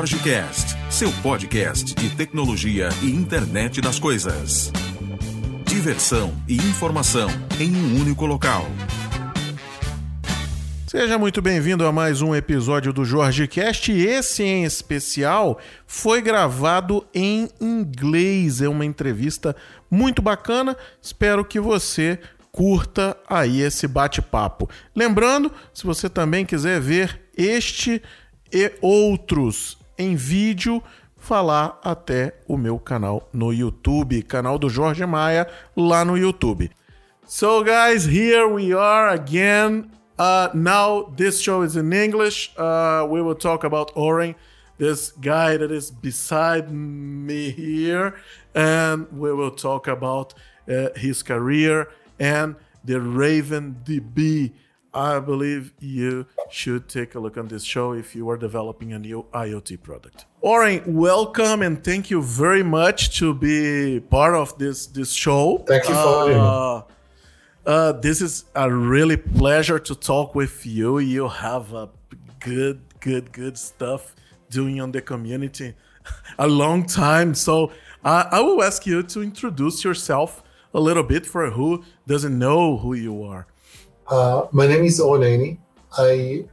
Jorge 0.00 0.18
Cast, 0.20 0.78
seu 0.88 1.12
podcast 1.22 1.94
de 1.94 2.16
tecnologia 2.16 2.88
e 3.02 3.10
internet 3.10 3.82
das 3.82 3.98
coisas. 3.98 4.72
Diversão 5.66 6.32
e 6.48 6.56
informação 6.56 7.28
em 7.60 7.70
um 7.76 8.00
único 8.00 8.24
local. 8.24 8.64
Seja 10.86 11.18
muito 11.18 11.42
bem-vindo 11.42 11.84
a 11.84 11.92
mais 11.92 12.22
um 12.22 12.34
episódio 12.34 12.94
do 12.94 13.04
Jorge 13.04 13.46
Cast. 13.46 13.92
Esse 13.92 14.42
em 14.42 14.64
especial 14.64 15.58
foi 15.86 16.22
gravado 16.22 17.06
em 17.12 17.50
inglês. 17.60 18.62
É 18.62 18.68
uma 18.70 18.86
entrevista 18.86 19.54
muito 19.90 20.22
bacana. 20.22 20.78
Espero 21.02 21.44
que 21.44 21.60
você 21.60 22.18
curta 22.50 23.14
aí 23.28 23.60
esse 23.60 23.86
bate-papo. 23.86 24.66
Lembrando, 24.96 25.52
se 25.74 25.84
você 25.84 26.08
também 26.08 26.46
quiser 26.46 26.80
ver 26.80 27.20
este 27.36 28.02
e 28.50 28.72
outros 28.80 29.78
em 30.00 30.16
vídeo, 30.16 30.82
falar 31.18 31.78
até 31.84 32.34
o 32.48 32.56
meu 32.56 32.78
canal 32.78 33.28
no 33.32 33.52
YouTube, 33.52 34.22
canal 34.22 34.58
do 34.58 34.68
Jorge 34.68 35.04
Maia 35.04 35.46
lá 35.76 36.04
no 36.04 36.14
YouTube. 36.16 36.70
So 37.26 37.62
guys, 37.62 38.06
here 38.06 38.48
we 38.48 38.72
are 38.72 39.12
again. 39.12 39.90
Uh, 40.18 40.48
now 40.54 41.12
this 41.16 41.40
show 41.40 41.62
is 41.62 41.76
in 41.76 41.92
English. 41.92 42.50
Uh, 42.56 43.06
we 43.08 43.20
will 43.20 43.34
talk 43.34 43.62
about 43.62 43.92
Oren, 43.94 44.34
this 44.78 45.12
guy 45.12 45.58
that 45.58 45.70
is 45.70 45.90
beside 45.90 46.72
me 46.72 47.50
here, 47.50 48.14
and 48.54 49.06
we 49.12 49.32
will 49.32 49.50
talk 49.50 49.86
about 49.86 50.32
uh, 50.66 50.88
his 50.96 51.22
career 51.22 51.88
and 52.18 52.56
the 52.82 53.00
Raven 53.00 53.76
DB. 53.84 54.52
I 54.92 55.20
believe 55.20 55.72
you 55.78 56.26
should 56.50 56.88
take 56.88 57.14
a 57.14 57.20
look 57.20 57.36
on 57.36 57.48
this 57.48 57.62
show 57.62 57.92
if 57.92 58.16
you 58.16 58.28
are 58.28 58.36
developing 58.36 58.92
a 58.92 58.98
new 58.98 59.24
IoT 59.32 59.82
product. 59.82 60.26
Oren, 60.40 60.82
welcome 60.86 61.62
and 61.62 61.82
thank 61.82 62.10
you 62.10 62.20
very 62.22 62.64
much 62.64 63.16
to 63.18 63.32
be 63.32 64.00
part 64.00 64.34
of 64.34 64.58
this 64.58 64.86
this 64.86 65.12
show. 65.12 65.58
Thank 65.66 65.88
you 65.88 65.94
for 65.94 66.28
having 66.28 66.38
uh, 66.38 66.82
uh, 67.66 67.92
this 67.92 68.20
is 68.20 68.46
a 68.54 68.72
really 68.72 69.16
pleasure 69.16 69.78
to 69.78 69.94
talk 69.94 70.34
with 70.34 70.66
you. 70.66 70.98
You 70.98 71.28
have 71.28 71.72
a 71.72 71.88
good, 72.40 72.80
good, 73.00 73.32
good 73.32 73.58
stuff 73.58 74.16
doing 74.48 74.80
on 74.80 74.90
the 74.90 75.00
community 75.00 75.74
a 76.38 76.48
long 76.48 76.86
time. 76.86 77.34
So 77.34 77.70
uh, 78.04 78.24
I 78.30 78.40
will 78.40 78.62
ask 78.62 78.86
you 78.86 79.02
to 79.04 79.22
introduce 79.22 79.84
yourself 79.84 80.42
a 80.74 80.80
little 80.80 81.02
bit 81.02 81.26
for 81.26 81.50
who 81.50 81.84
doesn't 82.06 82.36
know 82.36 82.78
who 82.78 82.94
you 82.94 83.22
are. 83.22 83.46
Uh, 84.10 84.48
my 84.50 84.66
name 84.66 84.84
is 84.84 84.98
Oren 84.98 85.56
I 85.96 86.44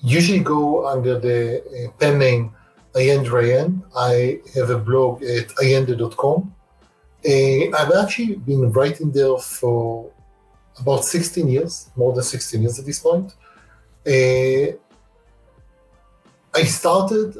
usually 0.00 0.40
go 0.40 0.88
under 0.88 1.20
the 1.20 1.62
uh, 1.62 1.92
pen 2.00 2.18
name 2.18 2.50
Ayende 2.94 3.28
Rahien. 3.28 3.82
I 3.96 4.40
have 4.58 4.70
a 4.70 4.78
blog 4.78 5.22
at 5.22 5.48
ayende.com. 5.62 6.52
Uh, 7.24 7.78
I've 7.78 7.92
actually 8.02 8.34
been 8.34 8.72
writing 8.72 9.12
there 9.12 9.38
for 9.38 10.10
about 10.80 11.04
16 11.04 11.46
years, 11.46 11.90
more 11.94 12.12
than 12.12 12.24
16 12.24 12.60
years 12.60 12.78
at 12.80 12.84
this 12.84 12.98
point. 12.98 13.34
Uh, 14.04 14.74
I 16.54 16.64
started 16.64 17.36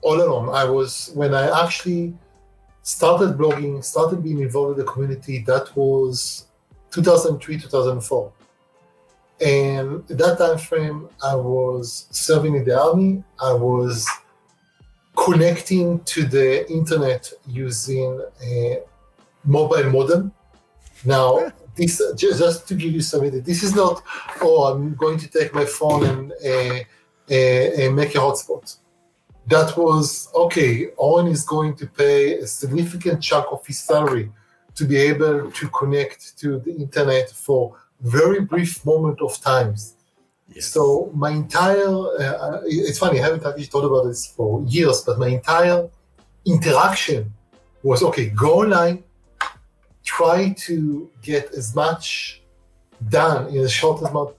all 0.00 0.20
alone. 0.20 0.48
I 0.52 0.64
was, 0.64 1.12
when 1.14 1.32
I 1.32 1.64
actually 1.64 2.14
started 2.82 3.38
blogging, 3.38 3.84
started 3.84 4.20
being 4.20 4.40
involved 4.40 4.80
in 4.80 4.84
the 4.84 4.90
community, 4.90 5.44
that 5.46 5.76
was 5.76 6.46
2003, 6.92 7.58
2004. 7.58 8.32
And 9.40 10.08
at 10.10 10.18
that 10.18 10.38
time 10.38 10.58
frame, 10.58 11.08
I 11.22 11.34
was 11.34 12.06
serving 12.10 12.54
in 12.54 12.64
the 12.64 12.78
army. 12.80 13.24
I 13.40 13.52
was 13.52 14.06
connecting 15.16 16.00
to 16.04 16.24
the 16.24 16.70
internet 16.70 17.32
using 17.48 18.22
a 18.44 18.80
mobile 19.44 19.90
modem. 19.90 20.32
Now, 21.04 21.52
this 21.76 22.00
just 22.16 22.68
to 22.68 22.74
give 22.74 22.92
you 22.92 23.00
some 23.00 23.22
idea, 23.22 23.40
this 23.40 23.62
is 23.62 23.74
not, 23.74 24.02
oh, 24.40 24.72
I'm 24.72 24.94
going 24.94 25.18
to 25.18 25.28
take 25.28 25.52
my 25.54 25.64
phone 25.64 26.04
and 26.06 26.32
uh, 26.32 26.78
uh, 27.30 27.88
uh, 27.88 27.90
make 27.92 28.14
a 28.14 28.18
hotspot. 28.18 28.76
That 29.48 29.76
was 29.76 30.28
okay. 30.34 30.88
Oren 30.96 31.26
is 31.26 31.44
going 31.44 31.74
to 31.76 31.86
pay 31.86 32.38
a 32.38 32.46
significant 32.46 33.22
chunk 33.22 33.46
of 33.50 33.66
his 33.66 33.80
salary 33.80 34.30
to 34.74 34.84
be 34.84 34.96
able 34.96 35.50
to 35.50 35.68
connect 35.68 36.38
to 36.38 36.58
the 36.60 36.74
internet 36.74 37.30
for 37.30 37.76
very 38.00 38.40
brief 38.40 38.84
moment 38.84 39.20
of 39.20 39.40
times. 39.40 39.94
Yes. 40.48 40.66
So 40.66 41.10
my 41.14 41.30
entire, 41.30 41.88
uh, 41.88 42.60
it's 42.64 42.98
funny, 42.98 43.20
I 43.20 43.24
haven't 43.24 43.46
actually 43.46 43.64
thought 43.64 43.84
about 43.84 44.08
this 44.08 44.26
for 44.26 44.62
years, 44.66 45.02
but 45.02 45.18
my 45.18 45.28
entire 45.28 45.88
interaction 46.44 47.32
was 47.82 48.02
okay, 48.02 48.26
go 48.30 48.60
online, 48.60 49.02
try 50.04 50.54
to 50.66 51.10
get 51.22 51.52
as 51.52 51.74
much 51.74 52.42
done 53.08 53.48
in 53.48 53.64
a 53.64 53.68
short 53.68 54.02
amount, 54.02 54.36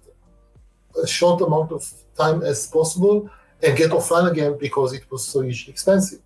a 1.01 1.07
short 1.07 1.41
amount 1.41 1.71
of 1.71 1.91
time 2.17 2.41
as 2.44 2.67
possible, 2.67 3.29
and 3.61 3.77
get 3.77 3.91
offline 3.91 4.29
again 4.29 4.57
because 4.59 4.94
it 4.94 5.09
was 5.09 5.25
so 5.25 5.41
hugely 5.41 5.71
expensive. 5.71 6.19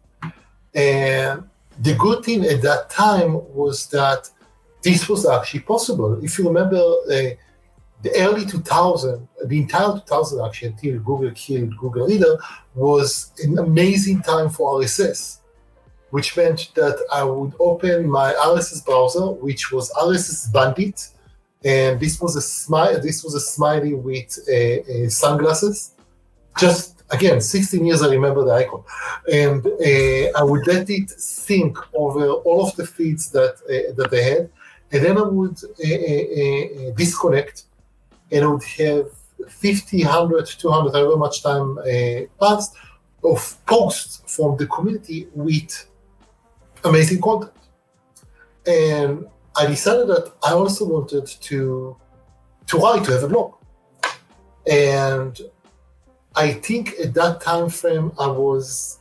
And 0.74 1.44
the 1.80 1.96
good 1.96 2.24
thing 2.24 2.46
at 2.46 2.62
that 2.62 2.90
time 2.90 3.34
was 3.54 3.88
that 3.88 4.30
this 4.82 5.10
was 5.10 5.26
actually 5.26 5.62
possible. 5.62 6.24
If 6.24 6.38
you 6.38 6.48
remember 6.48 6.78
uh, 6.78 7.36
the 8.04 8.12
early 8.16 8.46
2000, 8.46 9.28
the 9.46 9.58
entire 9.58 9.94
2000 9.94 10.46
actually 10.46 10.68
until 10.70 11.00
Google 11.00 11.32
killed 11.32 11.76
Google 11.78 12.08
Reader 12.08 12.38
was 12.76 13.32
an 13.44 13.58
amazing 13.58 14.22
time 14.22 14.50
for 14.50 14.80
RSS, 14.80 15.40
which 16.12 16.38
meant 16.38 16.72
that 16.76 17.04
I 17.12 17.24
would 17.24 17.54
open 17.60 18.10
my 18.10 18.34
RSS 18.34 18.86
browser, 18.86 19.32
which 19.32 19.72
was 19.72 19.92
RSS 19.94 20.52
Bandit, 20.54 21.10
and 21.64 22.00
this 22.00 22.22
was 22.22 22.36
a 22.36 22.42
smile. 22.42 23.02
This 23.02 23.24
was 23.24 23.34
a 23.34 23.40
smiley 23.40 23.94
with 23.94 24.38
uh, 24.48 25.06
uh, 25.06 25.10
sunglasses, 25.10 25.94
just 26.58 26.97
again 27.10 27.40
16 27.40 27.86
years 27.86 28.02
i 28.02 28.10
remember 28.10 28.44
the 28.44 28.52
icon. 28.52 28.84
And 29.32 29.66
uh, 29.66 30.40
i 30.40 30.44
would 30.44 30.68
let 30.68 30.90
it 30.90 31.10
sync 31.10 31.78
over 31.94 32.30
all 32.30 32.68
of 32.68 32.76
the 32.76 32.86
feeds 32.86 33.32
that 33.32 33.56
uh, 33.70 33.94
that 33.96 34.12
they 34.12 34.24
had. 34.24 34.50
And 34.92 35.04
then 35.04 35.18
i 35.18 35.22
would 35.22 35.58
uh, 35.64 36.00
uh, 36.12 36.90
uh 36.90 36.96
disconnect 36.96 37.64
and 38.32 38.44
i 38.46 38.48
would 38.48 38.64
have 38.64 39.08
50 39.48 40.04
100 40.04 40.46
200 40.46 40.94
however 40.94 41.18
much 41.18 41.44
time 41.44 41.78
uh, 41.78 42.22
passed 42.40 42.76
of 43.24 43.58
posts 43.66 44.24
from 44.36 44.58
the 44.58 44.68
community 44.68 45.28
with 45.34 45.88
amazing 46.84 47.22
content. 47.22 47.54
And 48.66 49.28
i 49.56 49.66
decided 49.66 50.08
that 50.08 50.34
i 50.44 50.52
also 50.52 50.86
wanted 50.86 51.26
to 51.26 51.96
to 52.68 52.78
write 52.78 53.04
to 53.06 53.12
have 53.14 53.24
a 53.24 53.28
blog. 53.28 53.54
And 54.70 55.40
I 56.38 56.54
think 56.54 56.94
at 57.04 57.16
that 57.16 57.42
time 57.42 57.68
frame 57.70 58.12
I 58.20 58.28
was 58.28 59.00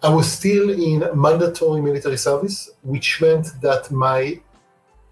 I 0.00 0.08
was 0.08 0.30
still 0.30 0.70
in 0.70 0.98
mandatory 1.20 1.80
military 1.80 2.16
service, 2.16 2.70
which 2.82 3.20
meant 3.20 3.48
that 3.62 3.90
my 3.90 4.40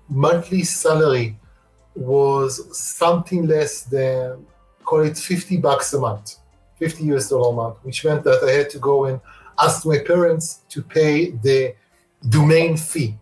monthly 0.09 0.63
salary 0.63 1.37
was 1.95 2.53
something 2.79 3.47
less 3.47 3.83
than 3.83 4.47
call 4.85 5.01
it 5.01 5.19
50 5.19 5.57
bucks 5.59 5.93
a 5.93 5.99
month, 5.99 6.37
50 6.79 7.05
US 7.15 7.29
dollar 7.29 7.51
a 7.51 7.53
month, 7.53 7.77
which 7.83 8.05
meant 8.05 8.23
that 8.25 8.41
I 8.45 8.53
had 8.53 8.71
to 8.71 8.79
go 8.79 9.07
and 9.07 9.21
ask 9.59 9.85
my 9.85 9.99
parents 9.99 10.61
to 10.71 10.83
pay 10.83 11.31
the 11.31 11.75
domain 12.29 12.77
fee. 12.77 13.17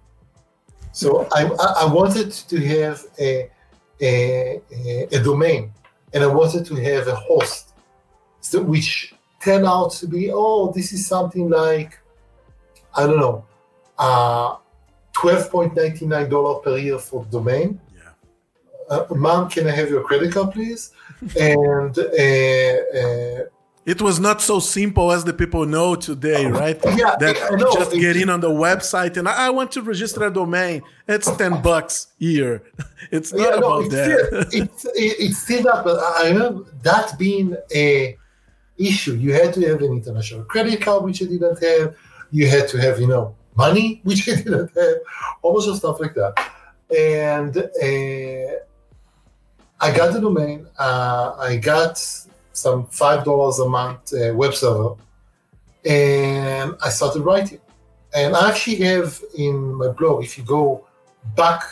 So 0.93 1.29
I, 1.33 1.45
I 1.83 1.87
wanted 1.93 2.31
to 2.33 2.57
have 2.67 3.05
a, 3.19 3.51
a, 4.01 4.61
a 5.13 5.23
domain 5.23 5.73
and 6.13 6.25
I 6.25 6.27
wanted 6.27 6.65
to 6.67 6.75
have 6.77 7.09
a 7.09 7.15
host, 7.15 7.75
so, 8.41 8.63
which 8.63 9.15
turned 9.43 9.67
out 9.67 9.93
to 9.93 10.07
be, 10.07 10.31
oh, 10.33 10.73
this 10.73 10.93
is 10.93 11.07
something 11.07 11.49
like, 11.49 11.99
I 12.95 13.07
don't 13.07 13.21
know, 13.21 13.45
uh, 13.99 14.57
$12.99 15.15 16.63
per 16.63 16.79
year 16.79 16.99
for 16.99 17.25
domain. 17.27 17.81
Yeah. 17.95 18.11
Uh, 18.89 19.07
Mom, 19.15 19.51
can 19.51 19.67
I 19.67 19.73
have 19.73 19.91
your 19.91 20.03
credit 20.03 20.33
card, 20.33 20.53
please? 20.53 20.93
and 21.39 21.99
uh, 21.99 22.03
uh, 22.03 23.45
it 23.89 24.03
was 24.03 24.21
not 24.21 24.43
so 24.43 24.61
simple 24.61 25.11
as 25.13 25.25
the 25.25 25.33
people 25.33 25.65
know 25.65 25.95
today, 25.95 26.45
right? 26.45 26.79
Yeah, 26.85 27.17
that 27.19 27.37
just 27.73 27.93
get 27.93 28.19
in 28.19 28.29
on 28.29 28.41
the 28.41 28.51
website 28.51 29.17
and 29.17 29.27
I 29.27 29.49
want 29.49 29.73
to 29.73 29.83
register 29.83 30.25
a 30.25 30.31
domain. 30.31 30.83
It's 31.09 31.31
ten 31.37 31.63
bucks 31.69 32.09
a 32.21 32.25
year. 32.37 32.63
It's 33.11 33.33
not 33.33 33.53
yeah, 33.53 33.57
about 33.57 33.85
it's 33.85 33.95
that. 33.95 34.47
Still, 34.49 34.63
it's, 34.63 34.87
it's 34.95 35.39
still 35.39 35.63
that, 35.63 35.85
but 35.85 35.99
I 35.99 36.29
remember 36.29 36.71
that 36.83 37.19
being 37.19 37.57
a 37.75 38.19
issue. 38.77 39.15
You 39.15 39.33
had 39.33 39.55
to 39.55 39.67
have 39.69 39.81
an 39.81 39.93
international 39.95 40.45
credit 40.45 40.83
card, 40.83 41.05
which 41.05 41.23
I 41.23 41.25
didn't 41.25 41.59
have. 41.63 41.97
You 42.31 42.47
had 42.47 42.69
to 42.69 42.79
have, 42.83 43.01
you 43.01 43.07
know, 43.07 43.37
money, 43.57 44.03
which 44.05 44.29
I 44.29 44.35
didn't 44.35 44.71
have. 44.77 44.97
All 45.41 45.59
sorts 45.63 45.69
of 45.69 45.77
stuff 45.79 46.01
like 46.01 46.15
that. 46.15 46.35
And 46.95 47.57
uh, 47.57 48.59
I 49.81 49.97
got 49.97 50.13
the 50.13 50.21
domain. 50.21 50.67
Uh, 50.79 51.37
I 51.39 51.57
got 51.57 51.97
some 52.65 52.87
five 52.87 53.25
dollars 53.25 53.59
a 53.59 53.69
month 53.69 54.13
uh, 54.13 54.35
web 54.35 54.55
server, 54.55 54.95
and 55.85 56.75
I 56.87 56.89
started 56.91 57.23
writing. 57.23 57.61
And 58.15 58.35
I 58.35 58.49
actually 58.51 58.77
have 58.77 59.21
in 59.37 59.75
my 59.75 59.89
blog, 59.89 60.25
if 60.25 60.39
you 60.39 60.45
go 60.45 60.87
back 61.37 61.63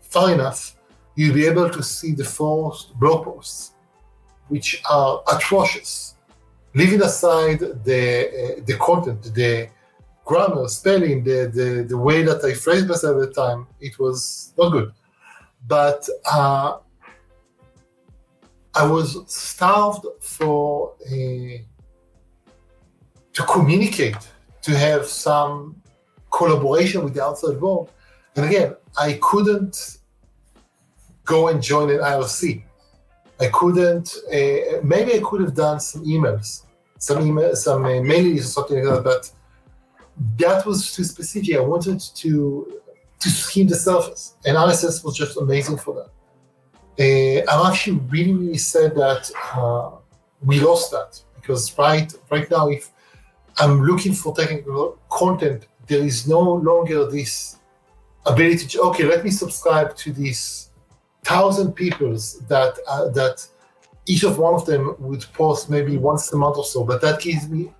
far 0.00 0.32
enough, 0.32 0.76
you'll 1.16 1.34
be 1.34 1.46
able 1.46 1.68
to 1.68 1.82
see 1.82 2.12
the 2.12 2.24
first 2.24 2.94
blog 3.00 3.24
posts, 3.24 3.72
which 4.48 4.82
are 4.88 5.22
atrocious. 5.34 6.14
Leaving 6.74 7.02
aside 7.02 7.58
the 7.88 8.02
uh, 8.40 8.62
the 8.68 8.76
content, 8.78 9.20
the 9.34 9.68
grammar, 10.24 10.68
spelling, 10.68 11.24
the, 11.24 11.50
the 11.52 11.84
the 11.88 11.98
way 12.06 12.22
that 12.22 12.44
I 12.44 12.52
phrased 12.54 12.86
myself 12.86 13.14
at 13.20 13.28
the 13.28 13.34
time, 13.42 13.66
it 13.80 13.98
was 13.98 14.52
not 14.56 14.70
good. 14.70 14.92
But 15.66 16.08
uh, 16.30 16.78
I 18.74 18.86
was 18.86 19.16
starved 19.26 20.06
for 20.20 20.94
a, 21.10 21.64
to 23.32 23.42
communicate, 23.44 24.16
to 24.62 24.76
have 24.76 25.06
some 25.06 25.82
collaboration 26.30 27.02
with 27.02 27.14
the 27.14 27.24
outside 27.24 27.60
world. 27.60 27.90
And 28.36 28.46
again, 28.46 28.76
I 28.98 29.18
couldn't 29.20 29.98
go 31.24 31.48
and 31.48 31.62
join 31.62 31.90
an 31.90 31.98
IRC. 31.98 32.62
I 33.40 33.48
couldn't. 33.48 34.14
Uh, 34.28 34.80
maybe 34.82 35.14
I 35.14 35.20
could 35.24 35.40
have 35.40 35.54
done 35.54 35.80
some 35.80 36.04
emails, 36.04 36.64
some 36.98 37.26
email, 37.26 37.56
some 37.56 37.84
uh, 37.84 37.88
mailings 37.88 38.40
or 38.40 38.52
something 38.56 38.84
like 38.84 38.94
that. 38.94 39.04
But 39.04 39.32
that 40.36 40.66
was 40.66 40.94
too 40.94 41.04
specific. 41.04 41.56
I 41.56 41.60
wanted 41.60 42.00
to 42.00 42.80
to 43.20 43.28
skim 43.28 43.66
the 43.66 43.76
surface, 43.76 44.34
and 44.46 44.56
RSS 44.56 45.04
was 45.04 45.16
just 45.16 45.36
amazing 45.36 45.78
for 45.78 45.94
that. 45.94 46.10
Uh, 47.00 47.40
I'm 47.48 47.72
actually 47.72 47.98
really, 48.10 48.58
sad 48.58 48.94
that 48.94 49.30
uh, 49.54 49.92
we 50.44 50.60
lost 50.60 50.90
that 50.90 51.18
because 51.36 51.76
right, 51.78 52.12
right 52.30 52.50
now, 52.50 52.68
if 52.68 52.90
I'm 53.58 53.82
looking 53.82 54.12
for 54.12 54.36
technical 54.36 54.98
content, 55.08 55.66
there 55.86 56.04
is 56.04 56.28
no 56.28 56.40
longer 56.40 57.10
this 57.10 57.56
ability 58.26 58.66
to 58.66 58.82
okay, 58.82 59.04
let 59.04 59.24
me 59.24 59.30
subscribe 59.30 59.96
to 59.96 60.12
these 60.12 60.68
thousand 61.24 61.72
peoples 61.72 62.40
that 62.48 62.78
uh, 62.86 63.08
that 63.08 63.46
each 64.04 64.22
of 64.22 64.38
one 64.38 64.54
of 64.54 64.66
them 64.66 64.94
would 64.98 65.24
post 65.32 65.70
maybe 65.70 65.96
once 65.96 66.30
a 66.34 66.36
month 66.36 66.58
or 66.58 66.64
so, 66.64 66.84
but 66.84 67.00
that 67.00 67.18
gives 67.20 67.48
me 67.48 67.72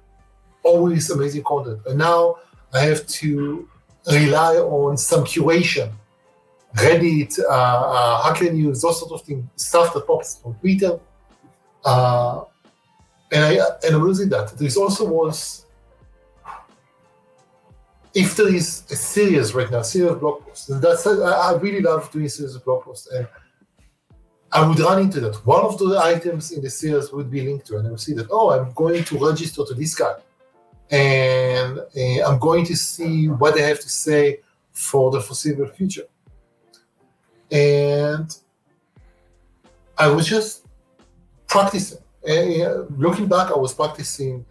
always 0.62 1.10
amazing 1.10 1.44
content. 1.44 1.80
And 1.86 1.98
now 1.98 2.36
I 2.72 2.80
have 2.80 3.06
to 3.06 3.68
rely 4.10 4.56
on 4.56 4.96
some 4.96 5.24
curation 5.24 5.92
Reddit, 6.76 7.38
uh, 7.40 7.52
uh, 7.52 8.22
Hacker 8.22 8.52
News, 8.52 8.82
those 8.82 9.00
sort 9.00 9.12
of 9.12 9.22
things, 9.22 9.44
stuff 9.56 9.92
that 9.94 10.06
pops 10.06 10.40
on 10.44 10.54
Twitter. 10.54 11.00
Uh, 11.84 12.44
and, 13.32 13.44
I, 13.44 13.58
and 13.84 13.96
I'm 13.96 14.02
losing 14.02 14.28
that. 14.30 14.56
There 14.56 14.66
is 14.66 14.76
also 14.76 15.04
was, 15.08 15.66
if 18.14 18.36
there 18.36 18.54
is 18.54 18.84
a 18.90 18.96
series 18.96 19.54
right 19.54 19.70
now, 19.70 19.82
series 19.82 20.16
blog 20.18 20.44
posts, 20.44 20.66
that's 20.66 21.06
I, 21.06 21.12
I 21.12 21.52
really 21.56 21.80
love 21.80 22.10
doing 22.12 22.28
series 22.28 22.56
blog 22.58 22.84
posts, 22.84 23.08
and 23.12 23.26
I 24.52 24.66
would 24.66 24.78
run 24.78 25.02
into 25.02 25.20
that. 25.20 25.44
One 25.46 25.64
of 25.64 25.78
the 25.78 25.98
items 26.02 26.52
in 26.52 26.62
the 26.62 26.70
series 26.70 27.12
would 27.12 27.30
be 27.30 27.42
linked 27.42 27.66
to, 27.68 27.78
and 27.78 27.86
I 27.86 27.90
would 27.90 28.00
see 28.00 28.14
that, 28.14 28.28
oh, 28.30 28.50
I'm 28.50 28.72
going 28.72 29.04
to 29.04 29.18
register 29.18 29.64
to 29.64 29.74
this 29.74 29.94
guy, 29.94 30.14
and 30.90 31.78
uh, 31.78 32.28
I'm 32.28 32.38
going 32.38 32.64
to 32.66 32.76
see 32.76 33.28
what 33.28 33.54
they 33.54 33.62
have 33.62 33.80
to 33.80 33.88
say 33.88 34.40
for 34.72 35.10
the 35.10 35.20
foreseeable 35.20 35.66
future 35.68 36.04
and 37.50 38.36
I 39.98 40.08
was 40.08 40.26
just 40.26 40.66
practicing. 41.46 41.98
Looking 42.96 43.26
back, 43.26 43.50
I 43.50 43.58
was 43.58 43.74
practicing 43.74 44.44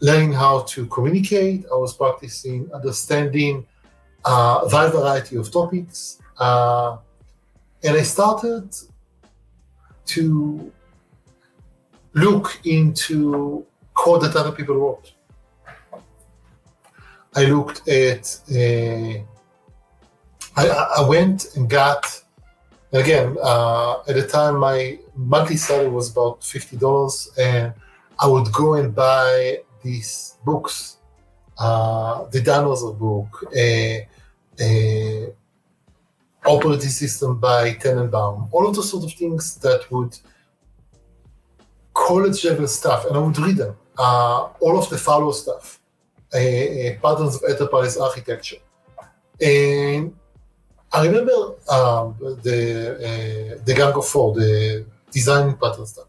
learning 0.00 0.32
how 0.32 0.60
to 0.62 0.86
communicate. 0.86 1.64
I 1.72 1.76
was 1.76 1.94
practicing 1.94 2.70
understanding 2.72 3.66
uh, 4.24 4.60
a 4.64 4.68
wide 4.68 4.92
variety 4.92 5.36
of 5.36 5.50
topics, 5.50 6.20
uh, 6.38 6.98
and 7.82 7.96
I 7.96 8.02
started 8.02 8.74
to 10.06 10.72
look 12.14 12.60
into 12.64 13.66
code 13.94 14.22
that 14.22 14.36
other 14.36 14.52
people 14.52 14.76
wrote. 14.76 15.12
I 17.34 17.44
looked 17.44 17.86
at 17.88 18.24
uh, 18.50 19.22
I, 20.56 20.68
I 20.98 21.08
went 21.08 21.54
and 21.56 21.68
got 21.68 22.22
again 22.92 23.36
uh, 23.42 24.00
at 24.08 24.14
the 24.14 24.26
time 24.26 24.58
my 24.58 24.98
monthly 25.14 25.56
salary 25.56 25.88
was 25.88 26.10
about 26.10 26.42
fifty 26.42 26.76
dollars, 26.76 27.30
and 27.38 27.74
I 28.18 28.26
would 28.26 28.50
go 28.52 28.74
and 28.74 28.94
buy 28.94 29.60
these 29.82 30.36
books, 30.44 30.96
uh, 31.58 32.24
the 32.30 32.40
Dinosaur 32.40 32.94
book, 32.94 33.52
a, 33.54 34.08
a 34.58 35.28
operating 36.46 36.88
system 36.88 37.38
by 37.38 37.74
Tanenbaum, 37.74 38.48
all 38.52 38.66
of 38.66 38.74
those 38.74 38.90
sort 38.90 39.04
of 39.04 39.12
things 39.12 39.56
that 39.56 39.90
would 39.90 40.18
college 41.92 42.44
level 42.44 42.66
stuff, 42.66 43.04
and 43.06 43.16
I 43.16 43.20
would 43.20 43.38
read 43.38 43.56
them. 43.56 43.76
Uh, 43.98 44.48
all 44.60 44.78
of 44.78 44.88
the 44.90 44.98
Fowler 44.98 45.32
stuff, 45.32 45.80
patterns 46.32 47.36
of 47.36 47.42
enterprise 47.48 47.96
architecture, 47.96 48.56
and 49.40 50.14
I 50.96 51.04
remember 51.04 51.32
um, 51.68 52.16
the 52.42 52.58
uh, 52.96 53.62
the 53.66 53.74
Gang 53.74 53.92
of 53.92 54.08
Four, 54.08 54.34
the 54.34 54.86
design 55.10 55.54
pattern 55.58 55.84
stuff. 55.84 56.06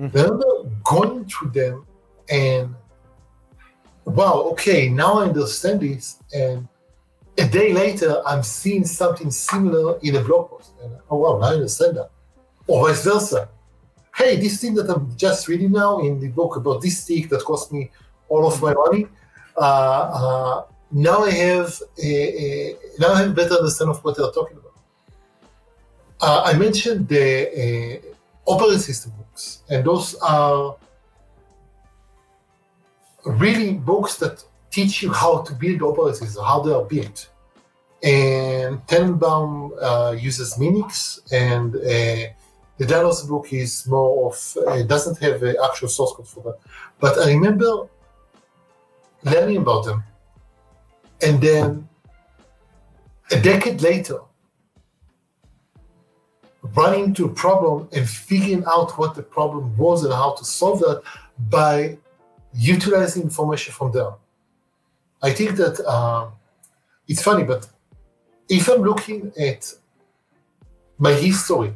Mm-hmm. 0.00 0.18
I 0.18 0.22
remember 0.22 0.70
going 0.82 1.24
through 1.26 1.50
them 1.50 1.86
and 2.28 2.74
wow, 4.04 4.34
okay, 4.52 4.88
now 4.88 5.20
I 5.20 5.26
understand 5.26 5.80
this. 5.82 6.18
And 6.34 6.66
a 7.38 7.46
day 7.46 7.72
later, 7.72 8.22
I'm 8.26 8.42
seeing 8.42 8.84
something 8.84 9.30
similar 9.30 10.00
in 10.02 10.16
a 10.16 10.20
blog 10.20 10.50
post. 10.50 10.72
And 10.82 10.92
oh 11.10 11.18
wow, 11.18 11.38
now 11.38 11.46
I 11.46 11.54
understand 11.54 11.96
that. 11.98 12.10
Or 12.66 12.88
vice 12.88 13.04
versa. 13.04 13.48
Hey, 14.16 14.34
this 14.34 14.60
thing 14.60 14.74
that 14.74 14.90
I'm 14.90 15.16
just 15.16 15.46
reading 15.46 15.70
now 15.70 16.00
in 16.00 16.18
the 16.18 16.28
book 16.28 16.56
about 16.56 16.82
this 16.82 17.04
stick 17.04 17.28
that 17.28 17.44
cost 17.44 17.72
me 17.72 17.92
all 18.28 18.48
of 18.48 18.60
my 18.60 18.74
money. 18.74 19.06
Uh, 19.56 19.60
uh, 19.60 20.64
now 20.94 21.24
I 21.24 21.30
have 21.30 21.82
a, 22.00 22.76
now 23.00 23.14
I 23.14 23.22
have 23.22 23.34
better 23.34 23.54
understanding 23.54 23.96
of 23.96 24.04
what 24.04 24.16
they're 24.16 24.30
talking 24.30 24.56
about. 24.56 24.72
Uh, 26.20 26.42
I 26.46 26.56
mentioned 26.56 27.08
the 27.08 28.00
uh, 28.46 28.50
operating 28.50 28.78
system 28.78 29.12
books, 29.18 29.64
and 29.68 29.84
those 29.84 30.14
are 30.22 30.76
really 33.26 33.74
books 33.74 34.16
that 34.18 34.44
teach 34.70 35.02
you 35.02 35.12
how 35.12 35.42
to 35.42 35.52
build 35.54 35.82
operating 35.82 36.14
systems, 36.14 36.46
how 36.46 36.60
they 36.60 36.72
are 36.72 36.84
built. 36.84 37.28
And 38.04 38.86
Tanenbaum 38.86 39.72
uh, 39.82 40.12
uses 40.12 40.54
Minix, 40.54 41.20
and 41.32 41.74
uh, 41.74 42.32
the 42.78 42.86
Dallas 42.86 43.22
book 43.22 43.52
is 43.52 43.84
more 43.88 44.30
of 44.30 44.56
uh, 44.68 44.82
doesn't 44.82 45.18
have 45.18 45.42
an 45.42 45.56
actual 45.64 45.88
source 45.88 46.12
code 46.12 46.28
for 46.28 46.42
that. 46.44 46.58
But 47.00 47.18
I 47.18 47.32
remember 47.32 47.88
learning 49.24 49.56
about 49.56 49.86
them 49.86 50.04
and 51.24 51.40
then 51.40 51.88
a 53.30 53.40
decade 53.40 53.80
later, 53.80 54.18
running 56.76 57.04
into 57.04 57.24
a 57.24 57.28
problem 57.28 57.88
and 57.92 58.08
figuring 58.08 58.64
out 58.66 58.98
what 58.98 59.14
the 59.14 59.22
problem 59.22 59.76
was 59.76 60.04
and 60.04 60.12
how 60.12 60.32
to 60.34 60.44
solve 60.44 60.80
that 60.80 61.02
by 61.50 61.96
utilizing 62.54 63.22
information 63.22 63.72
from 63.72 63.92
there. 63.92 64.12
I 65.22 65.32
think 65.32 65.56
that 65.56 65.80
uh, 65.86 66.28
it's 67.08 67.22
funny, 67.22 67.44
but 67.44 67.68
if 68.48 68.68
I'm 68.68 68.82
looking 68.82 69.32
at 69.38 69.72
my 70.98 71.12
history 71.12 71.72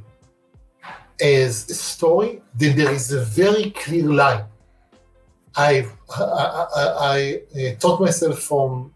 as 1.20 1.68
a 1.70 1.74
story, 1.74 2.42
then 2.54 2.76
there 2.76 2.92
is 2.92 3.12
a 3.12 3.24
very 3.24 3.70
clear 3.70 4.04
line 4.04 4.44
I, 5.58 5.88
I, 6.16 7.40
I, 7.56 7.76
taught 7.80 8.00
myself 8.00 8.38
from 8.38 8.92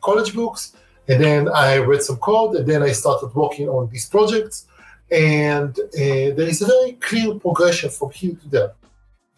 college 0.00 0.34
books, 0.34 0.74
and 1.08 1.22
then 1.22 1.48
I 1.48 1.78
read 1.78 2.02
some 2.02 2.16
code, 2.16 2.56
and 2.56 2.66
then 2.66 2.82
I 2.82 2.92
started 2.92 3.34
working 3.34 3.68
on 3.68 3.88
these 3.90 4.08
projects. 4.08 4.66
And 5.10 5.76
uh, 5.78 6.34
there 6.36 6.48
is 6.48 6.62
a 6.62 6.66
very 6.66 6.92
clear 6.92 7.34
progression 7.34 7.90
from 7.90 8.10
here 8.10 8.36
to 8.42 8.48
there. 8.48 8.72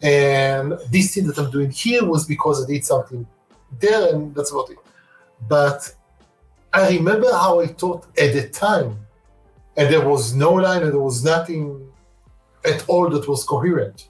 And 0.01 0.73
this 0.91 1.13
thing 1.13 1.25
that 1.27 1.37
I'm 1.39 1.49
doing 1.49 1.71
here 1.71 2.05
was 2.05 2.27
because 2.27 2.63
I 2.63 2.67
did 2.67 2.85
something 2.85 3.25
there, 3.79 4.13
and 4.13 4.35
that's 4.35 4.51
about 4.51 4.69
it. 4.69 4.77
But 5.47 5.93
I 6.73 6.89
remember 6.89 7.31
how 7.31 7.61
I 7.61 7.67
taught 7.67 8.05
at 8.17 8.33
the 8.33 8.49
time, 8.49 8.99
and 9.77 9.91
there 9.91 10.07
was 10.07 10.33
no 10.35 10.53
line, 10.53 10.83
and 10.83 10.91
there 10.91 10.99
was 10.99 11.23
nothing 11.23 11.87
at 12.65 12.87
all 12.87 13.09
that 13.09 13.27
was 13.27 13.43
coherent. 13.43 14.09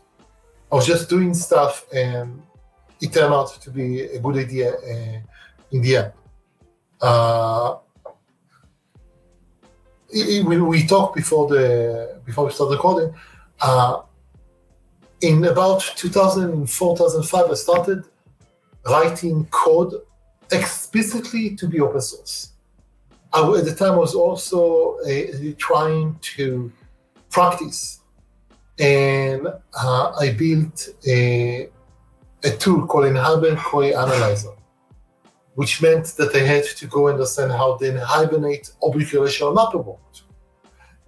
I 0.71 0.75
was 0.75 0.85
just 0.85 1.09
doing 1.09 1.33
stuff, 1.33 1.85
and 1.93 2.41
it 2.99 3.13
turned 3.13 3.33
out 3.33 3.61
to 3.61 3.69
be 3.69 4.01
a 4.01 4.19
good 4.19 4.37
idea 4.37 4.73
uh, 4.73 5.19
in 5.73 5.81
the 5.81 5.97
end. 5.97 6.11
Uh, 7.01 7.77
we, 10.13 10.87
talked 10.87 11.15
before 11.15 11.47
the 11.47 12.21
before 12.25 12.45
we 12.45 12.51
started 12.51 12.75
recording. 12.75 13.13
Uh, 13.59 14.01
in 15.21 15.43
about 15.45 15.81
2004, 15.81 16.97
2005, 16.97 17.49
I 17.49 17.53
started 17.55 18.03
writing 18.85 19.45
code 19.51 19.93
explicitly 20.51 21.55
to 21.55 21.67
be 21.67 21.79
open 21.81 22.01
source. 22.01 22.51
I, 23.33 23.41
at 23.57 23.65
the 23.65 23.73
time, 23.75 23.93
I 23.93 23.97
was 23.97 24.13
also 24.13 24.97
uh, 24.99 25.53
trying 25.57 26.17
to 26.35 26.71
practice, 27.31 28.01
and 28.77 29.47
uh, 29.47 30.13
I 30.19 30.35
built 30.37 30.89
a, 31.07 31.69
a 32.43 32.51
tool 32.51 32.85
called 32.85 33.05
NHibernate 33.05 33.63
Query 33.63 33.95
Analyzer, 33.95 34.52
which 35.55 35.81
meant 35.81 36.05
that 36.17 36.35
I 36.35 36.39
had 36.39 36.63
to 36.63 36.87
go 36.87 37.07
and 37.07 37.15
understand 37.15 37.51
how 37.51 37.77
the 37.77 38.03
Hibernate 38.05 38.71
object 38.81 39.13
relational 39.13 39.53
mapper 39.53 39.77
worked. 39.77 40.23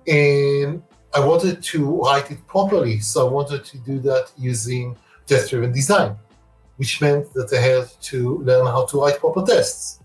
And 0.08 0.84
I 1.14 1.20
wanted 1.20 1.64
to 1.64 2.02
write 2.02 2.30
it 2.32 2.46
properly, 2.46 3.00
so 3.00 3.28
I 3.28 3.32
wanted 3.32 3.64
to 3.66 3.78
do 3.80 4.00
that 4.00 4.32
using 4.38 4.96
test-driven 5.26 5.72
design, 5.72 6.16
which 6.78 7.02
meant 7.02 7.34
that 7.34 7.52
I 7.54 7.60
had 7.60 7.90
to 8.10 8.38
learn 8.40 8.66
how 8.66 8.86
to 8.86 9.02
write 9.02 9.20
proper 9.20 9.44
tests. 9.44 10.00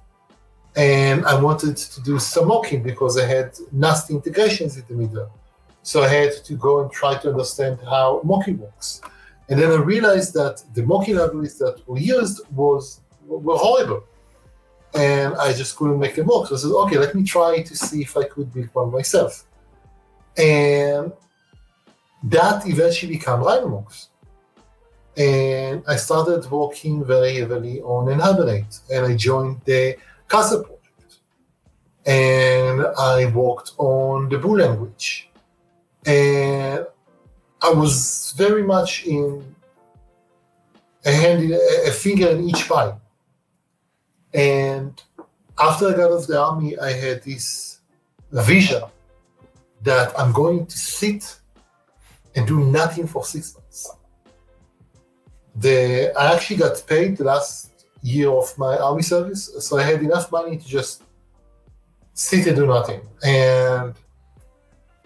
And 0.77 1.27
I 1.27 1.39
wanted 1.39 1.77
to 1.77 2.01
do 2.03 2.19
some 2.19 2.49
mocking 2.49 2.83
because 2.83 3.19
I 3.19 3.27
had 3.27 3.59
nasty 3.73 4.15
integrations 4.15 4.77
in 4.77 4.85
the 4.89 4.95
middle. 4.95 5.31
So 5.83 6.03
I 6.03 6.09
had 6.09 6.33
to 6.45 6.55
go 6.55 6.81
and 6.81 6.91
try 6.93 7.17
to 7.19 7.31
understand 7.31 7.79
how 7.85 8.21
mocking 8.25 8.59
works. 8.59 9.01
And 9.49 9.59
then 9.59 9.73
I 9.73 9.77
realized 9.77 10.33
that 10.35 10.63
the 10.75 10.85
mocking 10.85 11.17
libraries 11.17 11.59
that 11.59 11.83
were 11.89 11.99
used 11.99 12.41
was 12.55 13.01
were 13.27 13.57
horrible. 13.57 14.05
And 14.95 15.35
I 15.37 15.53
just 15.53 15.77
couldn't 15.77 15.99
make 15.99 16.17
them 16.17 16.27
work. 16.27 16.49
So 16.49 16.55
I 16.55 16.59
said, 16.59 16.71
okay, 16.71 16.99
let 16.99 17.15
me 17.15 17.23
try 17.23 17.63
to 17.63 17.77
see 17.77 18.03
if 18.03 18.17
I 18.17 18.25
could 18.25 18.53
build 18.53 18.69
one 18.73 18.91
myself. 18.91 19.45
And 20.37 21.13
that 22.25 22.67
eventually 22.67 23.13
became 23.17 23.41
Rhino 23.41 23.69
Mocks. 23.69 24.09
And 25.17 25.83
I 25.87 25.97
started 25.97 26.49
working 26.51 27.05
very 27.05 27.37
heavily 27.37 27.81
on 27.83 28.07
NHibernate, 28.07 28.81
and 28.93 29.07
I 29.07 29.17
joined 29.17 29.61
the 29.65 29.97
Castle 30.29 30.63
project. 30.63 31.19
And 32.07 32.87
I 32.99 33.27
worked 33.27 33.73
on 33.79 34.29
the 34.29 34.39
Boo 34.39 34.57
language. 34.57 35.29
And 36.07 36.87
I 37.63 37.71
was 37.71 38.33
very 38.37 38.63
much 38.63 39.05
in 39.05 39.55
a 41.05 41.13
hand, 41.13 41.53
a 41.53 41.91
finger 41.91 42.29
in 42.29 42.49
each 42.49 42.69
pie. 42.69 42.95
And 44.33 45.01
after 45.59 45.89
I 45.89 45.91
got 45.93 46.11
out 46.11 46.13
of 46.13 46.27
the 46.27 46.41
army, 46.41 46.79
I 46.79 46.93
had 46.93 47.23
this 47.23 47.81
vision 48.31 48.83
that 49.83 50.19
I'm 50.19 50.33
going 50.33 50.67
to 50.67 50.79
sit 50.79 51.39
and 52.35 52.47
do 52.47 52.61
nothing 52.65 53.07
for 53.07 53.25
six 53.25 53.55
months. 53.55 53.91
The 55.57 56.13
I 56.17 56.35
actually 56.35 56.57
got 56.57 56.83
paid 56.87 57.17
the 57.17 57.25
last 57.25 57.71
year 58.03 58.31
of 58.31 58.57
my 58.57 58.77
army 58.79 59.03
service, 59.03 59.51
so 59.59 59.79
I 59.79 59.83
had 59.83 60.01
enough 60.01 60.31
money 60.31 60.57
to 60.57 60.67
just 60.67 61.03
sit 62.15 62.47
and 62.47 62.57
do 62.57 62.67
nothing. 62.67 63.01
And 63.25 63.95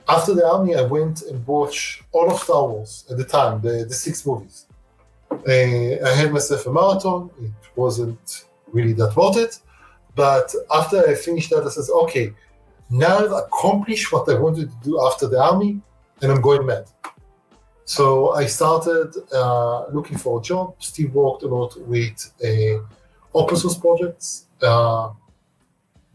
after 0.09 0.35
the 0.35 0.47
army, 0.47 0.77
I 0.77 0.83
went 0.83 1.23
and 1.23 1.45
watched 1.47 2.03
all 2.13 2.31
of 2.31 2.41
Star 2.41 2.67
Wars 2.67 3.05
at 3.11 3.17
the 3.17 3.25
time, 3.25 3.61
the, 3.63 3.87
the 3.89 3.95
six 3.95 4.25
movies. 4.27 4.67
Uh, 5.31 6.07
I 6.09 6.13
had 6.15 6.31
myself 6.31 6.67
a 6.67 6.73
marathon. 6.73 7.31
It 7.41 7.51
wasn't 7.75 8.45
really 8.75 8.93
that 8.95 9.17
worth 9.17 9.39
it. 9.39 9.61
But 10.15 10.55
after 10.71 10.99
I 11.09 11.15
finished 11.15 11.51
that, 11.51 11.65
I 11.65 11.71
said, 11.71 11.91
okay, 12.05 12.27
now 12.91 13.19
I've 13.19 13.33
accomplished 13.45 14.13
what 14.13 14.29
I 14.29 14.35
wanted 14.35 14.69
to 14.71 14.77
do 14.89 14.93
after 15.07 15.27
the 15.29 15.41
army, 15.41 15.81
and 16.21 16.31
I'm 16.31 16.41
going 16.41 16.67
mad. 16.67 16.87
So 17.85 18.33
I 18.35 18.47
started 18.47 19.13
uh, 19.33 19.87
looking 19.89 20.17
for 20.17 20.41
a 20.41 20.43
job. 20.43 20.75
Steve 20.79 21.13
worked 21.15 21.43
a 21.43 21.49
lot 21.49 21.73
with 21.87 22.33
uh, 22.43 22.79
open 23.35 23.57
source 23.57 23.77
projects. 23.77 24.47
Uh, 24.63 25.11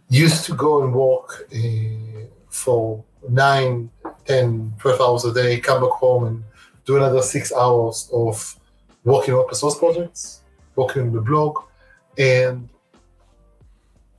used 0.10 0.46
to 0.46 0.56
go 0.56 0.84
and 0.84 0.94
work 0.94 1.48
uh, 1.54 2.26
for 2.50 3.04
nine, 3.30 3.90
10, 4.26 4.74
12 4.80 5.02
hours 5.02 5.26
a 5.26 5.34
day, 5.34 5.60
come 5.60 5.82
back 5.82 5.92
home 5.92 6.26
and 6.26 6.44
do 6.86 6.98
another 6.98 7.22
six 7.22 7.54
hours 7.54 8.10
of 8.12 8.56
working 9.04 9.36
open 9.36 9.54
source 9.54 9.78
projects, 9.78 10.42
working 10.76 11.04
on 11.04 11.14
the 11.14 11.22
blog. 11.22 11.58
And 12.20 12.68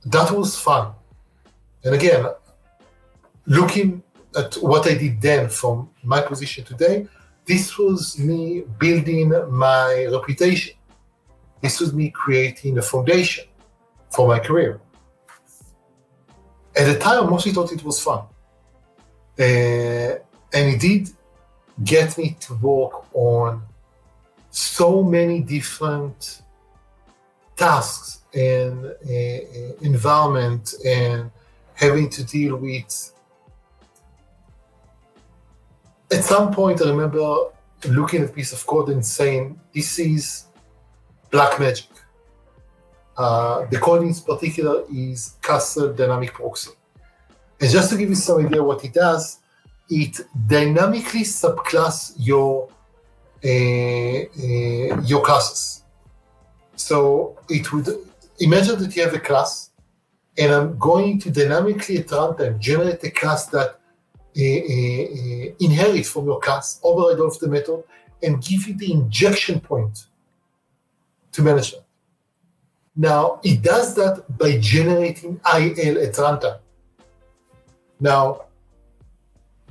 that 0.05 0.31
was 0.31 0.57
fun. 0.57 0.93
And 1.83 1.93
again, 1.95 2.25
looking 3.45 4.01
at 4.35 4.55
what 4.55 4.87
I 4.87 4.95
did 4.95 5.21
then 5.21 5.49
from 5.49 5.91
my 6.03 6.21
position 6.21 6.65
today, 6.65 7.07
this 7.45 7.77
was 7.77 8.17
me 8.17 8.63
building 8.79 9.29
my 9.49 10.07
reputation. 10.11 10.75
This 11.61 11.79
was 11.79 11.93
me 11.93 12.09
creating 12.09 12.77
a 12.79 12.81
foundation 12.81 13.45
for 14.09 14.27
my 14.27 14.39
career. 14.39 14.81
At 16.75 16.85
the 16.85 16.97
time, 16.97 17.23
I 17.23 17.29
mostly 17.29 17.51
thought 17.51 17.71
it 17.71 17.83
was 17.83 18.01
fun. 18.01 18.23
Uh, 19.39 19.43
and 20.53 20.65
it 20.73 20.79
did 20.79 21.09
get 21.83 22.17
me 22.17 22.37
to 22.39 22.53
work 22.55 23.05
on 23.13 23.61
so 24.49 25.03
many 25.03 25.41
different 25.41 26.41
tasks 27.65 28.09
and 28.33 28.75
uh, 28.85 29.83
environment 29.91 30.63
and 30.85 31.19
having 31.83 32.07
to 32.09 32.21
deal 32.23 32.55
with 32.55 32.91
at 36.11 36.23
some 36.23 36.51
point, 36.53 36.81
I 36.81 36.89
remember 36.89 37.25
looking 37.87 38.21
at 38.23 38.29
a 38.29 38.33
piece 38.33 38.51
of 38.51 38.65
code 38.67 38.89
and 38.89 39.05
saying, 39.05 39.59
"This 39.73 39.97
is 39.97 40.45
black 41.29 41.59
magic." 41.59 41.89
Uh, 43.17 43.65
the 43.71 43.79
code 43.79 44.03
in 44.03 44.13
particular 44.13 44.83
is 44.93 45.35
Castle 45.41 45.93
Dynamic 45.93 46.33
Proxy. 46.33 46.71
And 47.59 47.69
just 47.69 47.89
to 47.91 47.97
give 47.97 48.09
you 48.09 48.15
some 48.15 48.45
idea 48.45 48.63
what 48.63 48.83
it 48.83 48.93
does, 48.93 49.39
it 49.89 50.19
dynamically 50.47 51.21
subclass 51.21 52.13
your 52.17 52.69
uh, 53.43 54.17
uh, 54.45 55.01
your 55.11 55.21
classes. 55.21 55.80
So 56.87 57.37
it 57.49 57.71
would 57.71 57.87
imagine 58.39 58.79
that 58.79 58.95
you 58.95 59.03
have 59.03 59.13
a 59.13 59.19
class, 59.19 59.69
and 60.37 60.51
I'm 60.51 60.77
going 60.77 61.19
to 61.19 61.29
dynamically 61.29 61.99
at 61.99 62.07
runtime 62.07 62.59
generate 62.59 63.03
a 63.03 63.11
class 63.11 63.45
that 63.47 63.69
inherit 64.33 66.05
from 66.05 66.25
your 66.25 66.39
class, 66.39 66.79
override 66.83 67.19
all 67.19 67.27
of 67.27 67.39
the 67.39 67.47
method, 67.47 67.83
and 68.23 68.41
give 68.41 68.67
you 68.67 68.73
the 68.73 68.91
injection 68.91 69.59
point 69.59 70.07
to 71.33 71.41
manage 71.41 71.71
that. 71.71 71.85
Now, 72.95 73.39
it 73.43 73.61
does 73.61 73.95
that 73.95 74.13
by 74.37 74.57
generating 74.57 75.39
IL 75.45 75.95
at 76.05 76.13
runtime. 76.23 76.59
Now, 77.99 78.45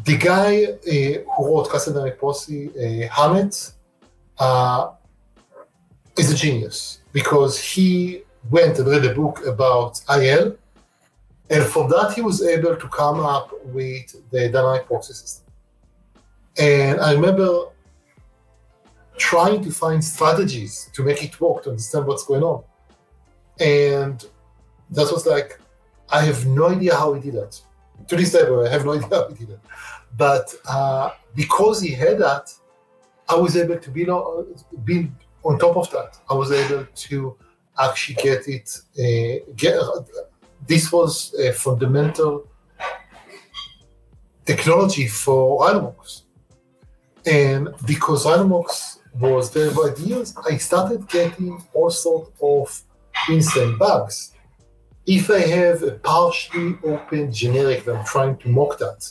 the 0.05 0.17
guy 0.17 0.65
uh, 0.65 1.33
who 1.33 1.41
wrote 1.47 1.71
Castle 1.71 1.93
Dynamic 1.95 2.19
Proxy, 2.19 2.61
uh, 2.69 3.09
uh, 4.39 4.93
is 6.21 6.31
a 6.31 6.37
genius 6.45 7.01
because 7.13 7.55
he 7.73 8.23
went 8.51 8.79
and 8.79 8.87
read 8.87 9.05
a 9.05 9.15
book 9.15 9.37
about 9.47 9.93
IL 10.19 10.57
and 11.51 11.65
from 11.65 11.91
that, 11.91 12.13
he 12.15 12.23
was 12.23 12.43
able 12.47 12.77
to 12.77 12.89
come 12.89 13.19
up 13.19 13.51
with 13.65 14.15
the 14.31 14.49
dynamic 14.49 14.87
proxy 14.87 15.15
system. 15.15 15.53
And 16.57 17.01
I 17.01 17.13
remember 17.13 17.65
trying 19.19 19.63
to 19.65 19.71
find 19.73 20.03
strategies 20.03 20.89
to 20.95 21.03
make 21.03 21.25
it 21.25 21.39
work, 21.41 21.65
to 21.65 21.71
understand 21.71 22.07
what's 22.07 22.25
going 22.25 22.45
on. 22.45 22.63
And 23.59 24.25
that 24.91 25.11
was 25.13 25.27
like, 25.27 25.59
I 26.09 26.23
have 26.23 26.47
no 26.47 26.69
idea 26.69 26.95
how 26.95 27.15
he 27.15 27.21
did 27.21 27.35
that. 27.35 27.61
To 28.09 28.17
this 28.17 28.33
day, 28.33 28.43
I 28.43 28.69
have 28.69 28.85
no 28.85 28.93
idea 28.93 29.09
how 29.11 29.29
he 29.29 29.35
did 29.35 29.51
it. 29.51 29.61
But 30.17 30.55
uh, 30.69 31.11
because 31.35 31.81
he 31.81 31.91
had 31.91 32.19
that, 32.19 32.55
I 33.29 33.35
was 33.35 33.57
able 33.57 33.79
to 33.79 33.91
build 33.91 34.65
build 34.85 35.09
on 35.45 35.59
top 35.59 35.77
of 35.77 35.91
that. 35.91 36.19
I 36.29 36.35
was 36.35 36.53
able 36.53 36.87
to 36.95 37.37
actually 37.79 38.17
get 38.17 38.47
it, 38.49 38.71
uh, 38.99 39.53
get, 39.57 39.75
this 40.67 40.93
was 40.93 41.35
a 41.35 41.53
fundamental 41.53 42.47
technology 44.45 45.07
for 45.07 45.65
Rhino 45.65 45.81
Mocks. 45.83 46.25
And 47.27 47.69
because 47.87 48.27
Rhino 48.27 48.45
Mocks 48.45 48.99
was 49.19 49.51
very 49.51 49.71
wide 49.71 49.99
used, 49.99 50.37
I 50.51 50.57
started 50.57 51.09
getting 51.09 51.63
all 51.73 51.91
sorts 51.91 52.31
of 52.43 52.83
instant 53.29 53.79
bugs. 53.79 54.33
If 55.07 55.31
I 55.31 55.41
have 55.41 55.83
a 55.83 55.93
partially 55.93 56.77
open 56.85 57.33
generic 57.33 57.85
that 57.85 57.97
I'm 57.97 58.05
trying 58.05 58.37
to 58.39 58.49
mock 58.49 58.79
that, 58.79 59.11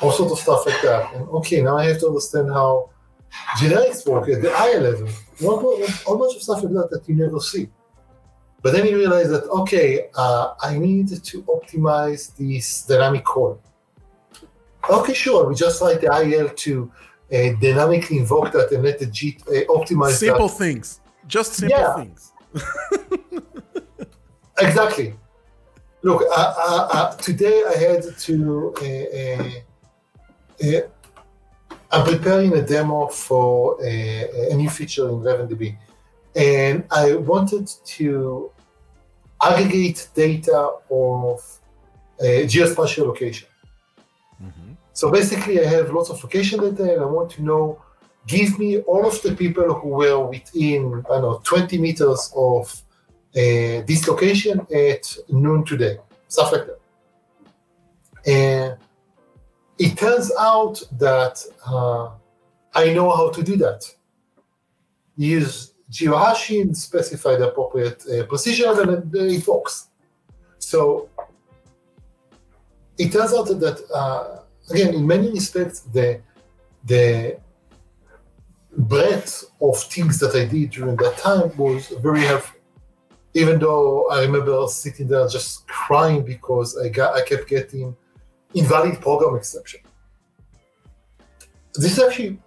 all 0.00 0.12
sorts 0.12 0.32
of 0.32 0.38
stuff 0.38 0.66
like 0.66 0.80
that. 0.82 1.14
And 1.14 1.28
okay, 1.28 1.60
now 1.60 1.76
I 1.76 1.84
have 1.84 2.00
to 2.00 2.06
understand 2.06 2.48
how 2.50 2.90
generics 3.58 4.06
work 4.06 4.28
at 4.28 4.42
the 4.42 4.52
higher 4.54 4.80
level. 4.80 5.08
All 5.44 6.18
bunch 6.18 6.36
of 6.36 6.42
stuff 6.42 6.62
like 6.64 6.72
that 6.74 6.88
that 6.90 7.08
you 7.08 7.14
never 7.14 7.40
see. 7.40 7.68
But 8.62 8.72
then 8.72 8.86
you 8.86 8.96
realize 8.96 9.28
that, 9.30 9.44
okay, 9.48 10.08
uh, 10.16 10.54
I 10.60 10.78
need 10.78 11.08
to 11.22 11.42
optimize 11.42 12.34
this 12.36 12.82
dynamic 12.82 13.24
core. 13.24 13.58
Okay, 14.90 15.14
sure, 15.14 15.46
we 15.48 15.54
just 15.54 15.80
write 15.80 16.00
the 16.00 16.08
IL 16.22 16.48
to 16.50 16.90
uh, 17.32 17.36
dynamically 17.60 18.18
invoke 18.18 18.52
that 18.52 18.72
and 18.72 18.82
let 18.82 18.98
the 18.98 19.06
JIT 19.06 19.42
uh, 19.46 19.52
optimize 19.72 20.12
simple 20.16 20.48
that. 20.48 20.56
things, 20.58 21.00
just 21.26 21.52
simple 21.54 21.78
Yeah. 21.78 21.94
things. 21.96 22.32
Exactly. 24.60 25.14
Look, 26.02 26.22
uh, 26.22 26.54
uh, 26.58 26.88
uh, 26.90 27.16
today 27.16 27.62
I 27.68 27.74
had 27.76 28.02
to. 28.18 28.74
I'm 31.90 32.04
preparing 32.04 32.52
a 32.54 32.62
demo 32.62 33.06
for 33.08 33.82
a, 33.82 34.50
a 34.50 34.54
new 34.54 34.68
feature 34.68 35.08
in 35.08 35.20
RavenDB, 35.20 35.76
and 36.36 36.84
I 36.90 37.14
wanted 37.14 37.68
to 37.96 38.50
aggregate 39.42 40.08
data 40.14 40.72
of 40.90 41.60
geospatial 42.20 43.06
location. 43.06 43.48
So 44.92 45.12
basically, 45.12 45.64
I 45.64 45.68
have 45.68 45.92
lots 45.92 46.10
of 46.10 46.22
location 46.24 46.58
data, 46.60 46.92
and 46.92 47.02
I 47.02 47.04
want 47.04 47.30
to 47.32 47.42
know. 47.42 47.80
Give 48.26 48.58
me 48.58 48.80
all 48.80 49.06
of 49.06 49.22
the 49.22 49.34
people 49.34 49.72
who 49.72 49.88
were 49.88 50.18
within, 50.26 51.02
I 51.06 51.14
don't 51.14 51.22
know, 51.22 51.40
20 51.44 51.78
meters 51.78 52.30
of 52.36 52.68
uh, 53.34 53.86
this 53.86 54.06
location 54.06 54.66
at 54.74 55.16
noon 55.28 55.64
today, 55.64 55.98
stuff 56.26 56.52
like 56.52 56.66
that. 56.66 56.80
And 58.26 58.76
it 59.78 59.96
turns 59.96 60.32
out 60.38 60.82
that 60.98 61.42
uh, 61.66 62.10
I 62.74 62.92
know 62.92 63.10
how 63.10 63.30
to 63.30 63.42
do 63.42 63.56
that. 63.56 63.84
Use 65.16 65.74
geohashing, 65.90 66.76
specify 66.76 67.36
the 67.36 67.48
appropriate 67.48 68.04
uh, 68.06 68.24
precision, 68.26 68.78
and 68.78 69.12
then 69.12 69.30
it 69.30 69.46
works. 69.46 69.88
So 70.58 71.08
it 72.98 73.12
turns 73.12 73.32
out 73.32 73.46
that, 73.46 73.82
uh, 73.94 74.40
again, 74.70 74.94
in 74.94 75.06
many 75.06 75.30
respects, 75.30 75.80
the 75.80 76.20
the 76.84 77.38
breadth 78.76 79.44
of 79.60 79.82
things 79.82 80.20
that 80.20 80.34
I 80.36 80.44
did 80.44 80.70
during 80.70 80.96
that 80.96 81.16
time 81.18 81.56
was 81.56 81.88
very 82.00 82.20
helpful 82.20 82.58
even 83.34 83.58
though 83.58 84.08
I 84.10 84.22
remember 84.22 84.66
sitting 84.68 85.06
there 85.06 85.28
just 85.28 85.66
crying 85.68 86.22
because 86.22 86.76
I 86.76 86.88
got 86.88 87.14
I 87.14 87.22
kept 87.22 87.48
getting 87.48 87.96
invalid 88.54 89.00
program 89.00 89.36
exception. 89.36 89.80
This 91.74 91.92
is 91.92 92.04
actually 92.04 92.38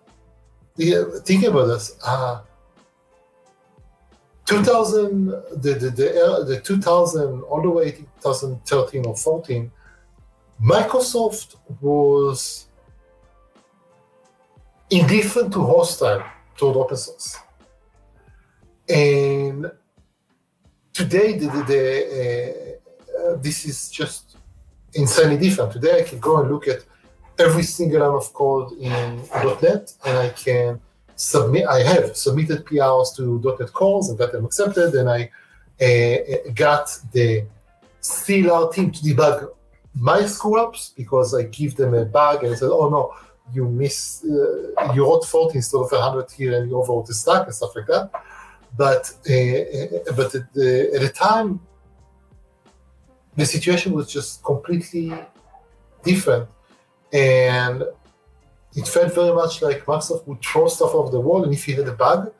yeah, 0.75 1.03
thinking 1.23 1.49
about 1.49 1.67
this. 1.67 1.97
Uh, 2.03 2.41
2000, 4.45 5.27
the 5.27 5.73
the 5.73 5.89
the, 5.89 6.25
uh, 6.25 6.43
the 6.43 6.59
2000 6.59 7.41
all 7.43 7.61
the 7.61 7.69
way 7.69 7.91
to 7.91 8.01
2013 8.21 9.05
or 9.05 9.15
14, 9.15 9.71
Microsoft 10.61 11.55
was 11.79 12.67
indifferent 14.89 15.53
to 15.53 15.65
hostile 15.65 16.23
toward 16.57 16.77
open 16.77 16.97
source, 16.97 17.37
and 18.89 19.71
today 20.93 21.37
the, 21.37 21.47
the, 21.47 21.63
the, 21.63 22.79
uh, 23.17 23.31
uh, 23.31 23.35
this 23.37 23.65
is 23.65 23.89
just 23.89 24.37
insanely 24.93 25.37
different. 25.37 25.71
Today 25.73 26.01
I 26.01 26.03
can 26.03 26.19
go 26.19 26.41
and 26.41 26.51
look 26.51 26.67
at 26.67 26.83
every 27.39 27.63
single 27.63 28.01
line 28.01 28.15
of 28.15 28.33
code 28.33 28.73
in 28.73 29.21
.NET 29.61 29.93
and 30.05 30.17
I 30.17 30.29
can 30.29 30.79
submit. 31.15 31.67
I 31.67 31.83
have 31.83 32.15
submitted 32.15 32.65
PRs 32.65 33.15
to 33.17 33.41
.NET 33.59 33.73
Core 33.73 34.01
and 34.07 34.17
got 34.17 34.31
them 34.31 34.45
accepted, 34.45 34.93
and 34.95 35.09
I 35.09 35.29
uh, 35.81 36.51
got 36.53 36.97
the 37.11 37.45
CLR 38.01 38.73
team 38.73 38.91
to 38.91 38.99
debug 39.01 39.49
my 39.93 40.25
screw 40.25 40.59
ups 40.59 40.93
because 40.95 41.33
I 41.33 41.43
give 41.43 41.75
them 41.75 41.93
a 41.93 42.05
bug 42.05 42.43
and 42.43 42.53
I 42.53 42.55
said, 42.55 42.69
"Oh 42.71 42.89
no." 42.89 43.13
You 43.53 43.67
miss, 43.67 44.23
uh, 44.23 44.93
you 44.93 45.03
wrote 45.03 45.25
40 45.25 45.57
instead 45.57 45.79
of 45.79 45.91
100 45.91 46.31
here, 46.31 46.57
and 46.57 46.69
you 46.69 46.77
overwrote 46.77 47.07
the 47.07 47.13
stack 47.13 47.47
and 47.47 47.53
stuff 47.53 47.75
like 47.75 47.87
that 47.87 48.09
but 48.77 49.11
uh, 49.29 50.11
but 50.15 50.33
at 50.35 50.53
the, 50.53 50.91
at 50.95 51.01
the 51.01 51.11
time 51.13 51.59
the 53.35 53.45
situation 53.45 53.93
was 53.93 54.11
just 54.11 54.43
completely 54.43 55.13
different. 56.03 56.47
And 57.13 57.83
it 58.75 58.87
felt 58.87 59.13
very 59.13 59.33
much 59.33 59.61
like 59.61 59.85
Microsoft 59.85 60.27
would 60.27 60.41
throw 60.41 60.67
stuff 60.67 60.93
off 60.95 61.11
the 61.11 61.19
wall 61.19 61.43
and 61.43 61.53
if 61.53 61.67
you 61.67 61.75
had 61.75 61.87
a 61.87 61.93
bug 61.93 62.31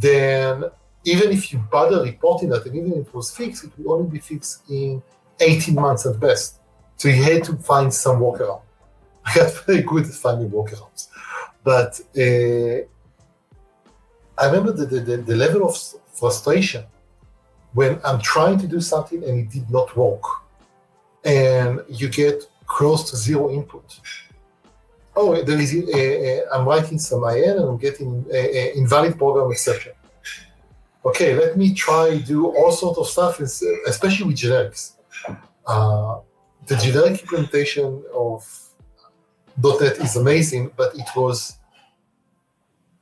then 0.00 0.64
even 1.04 1.30
if 1.30 1.52
you 1.52 1.58
bother 1.70 2.02
reporting 2.02 2.48
that 2.50 2.66
and 2.66 2.76
even 2.76 2.92
if 2.92 3.08
it 3.08 3.14
was 3.14 3.34
fixed 3.34 3.64
it 3.64 3.70
would 3.78 3.94
only 3.94 4.10
be 4.10 4.18
fixed 4.18 4.68
in 4.68 5.02
18 5.40 5.74
months 5.74 6.06
at 6.06 6.18
best. 6.20 6.60
So 6.96 7.08
you 7.08 7.22
had 7.22 7.44
to 7.44 7.56
find 7.56 7.92
some 7.92 8.20
workaround. 8.20 8.62
I 9.24 9.34
got 9.34 9.52
very 9.66 9.82
good 9.82 10.04
at 10.04 10.12
finding 10.12 10.50
workarounds. 10.50 11.08
But 11.62 12.00
uh, 12.16 12.84
I 14.36 14.46
remember 14.46 14.72
the, 14.72 14.86
the, 14.86 15.16
the, 15.16 15.36
level 15.36 15.68
of 15.68 15.76
frustration 16.12 16.84
when 17.74 18.00
I'm 18.04 18.20
trying 18.20 18.58
to 18.58 18.66
do 18.66 18.80
something 18.80 19.22
and 19.24 19.40
it 19.40 19.50
did 19.50 19.70
not 19.70 19.94
work. 19.96 20.22
And 21.24 21.80
you 21.88 22.08
get 22.08 22.48
close 22.66 23.10
to 23.10 23.16
zero 23.16 23.50
input. 23.50 24.00
Oh, 25.16 25.40
there 25.42 25.60
is 25.60 25.74
a, 25.74 25.82
a, 25.96 26.50
I'm 26.52 26.66
writing 26.66 26.98
some 26.98 27.22
IL 27.24 27.58
and 27.60 27.68
I'm 27.68 27.76
getting 27.76 28.26
an 28.32 28.70
invalid 28.76 29.16
program 29.18 29.50
exception. 29.50 29.92
Okay, 31.04 31.34
let 31.36 31.56
me 31.56 31.74
try 31.74 32.16
do 32.18 32.46
all 32.46 32.72
sorts 32.72 32.98
of 32.98 33.06
stuff, 33.06 33.40
especially 33.86 34.26
with 34.26 34.36
generics. 34.36 34.92
Uh, 35.66 36.18
the 36.66 36.76
generic 36.76 37.20
implementation 37.20 38.02
of 38.14 38.40
.NET 39.62 39.98
is 39.98 40.16
amazing, 40.16 40.70
but 40.76 40.94
it 40.94 41.06
was 41.14 41.58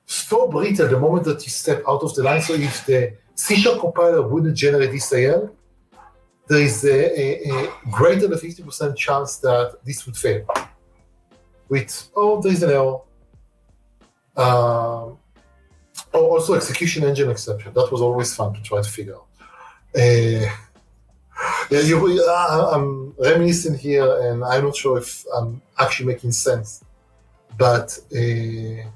so 0.04 0.48
brittle 0.48 0.88
the 0.88 0.98
moment 0.98 1.24
that 1.24 1.42
you 1.44 1.50
step 1.50 1.82
out 1.88 2.02
of 2.02 2.14
the 2.14 2.22
line. 2.22 2.42
So 2.42 2.54
if 2.54 2.84
the 2.86 3.16
C 3.34 3.56
sharp 3.56 3.80
compiler 3.80 4.26
wouldn't 4.26 4.56
generate 4.56 4.90
this 4.92 5.12
IL, 5.12 5.54
there 6.48 6.62
is 6.62 6.84
a, 6.84 7.20
a, 7.20 7.64
a 7.64 7.68
greater 7.90 8.26
than 8.28 8.38
50% 8.38 8.96
chance 8.96 9.36
that 9.38 9.78
this 9.84 10.04
would 10.06 10.16
fail. 10.16 10.46
With, 11.68 12.10
oh, 12.14 12.40
there 12.42 12.52
is 12.52 12.62
an 12.62 12.70
error. 12.70 13.00
Um, 14.36 15.18
oh, 16.12 16.26
also 16.34 16.54
execution 16.54 17.04
engine 17.04 17.30
exception. 17.30 17.72
That 17.72 17.90
was 17.90 18.00
always 18.00 18.34
fun 18.34 18.54
to 18.54 18.62
try 18.62 18.82
to 18.82 18.88
figure 18.88 19.14
out. 19.14 19.26
Uh, 19.94 20.50
yeah, 21.70 21.80
you, 21.80 22.24
uh, 22.28 22.70
I'm 22.74 23.14
reminiscing 23.18 23.76
here, 23.76 24.08
and 24.22 24.44
I'm 24.44 24.64
not 24.64 24.76
sure 24.76 24.98
if 24.98 25.24
I'm 25.34 25.62
actually 25.78 26.12
making 26.12 26.32
sense. 26.32 26.84
But 27.56 27.98
uh, 28.12 28.88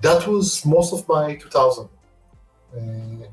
that 0.00 0.26
was 0.26 0.64
most 0.64 0.92
of 0.92 1.06
my 1.08 1.34
2000. 1.34 1.88
Uh, 2.76 3.26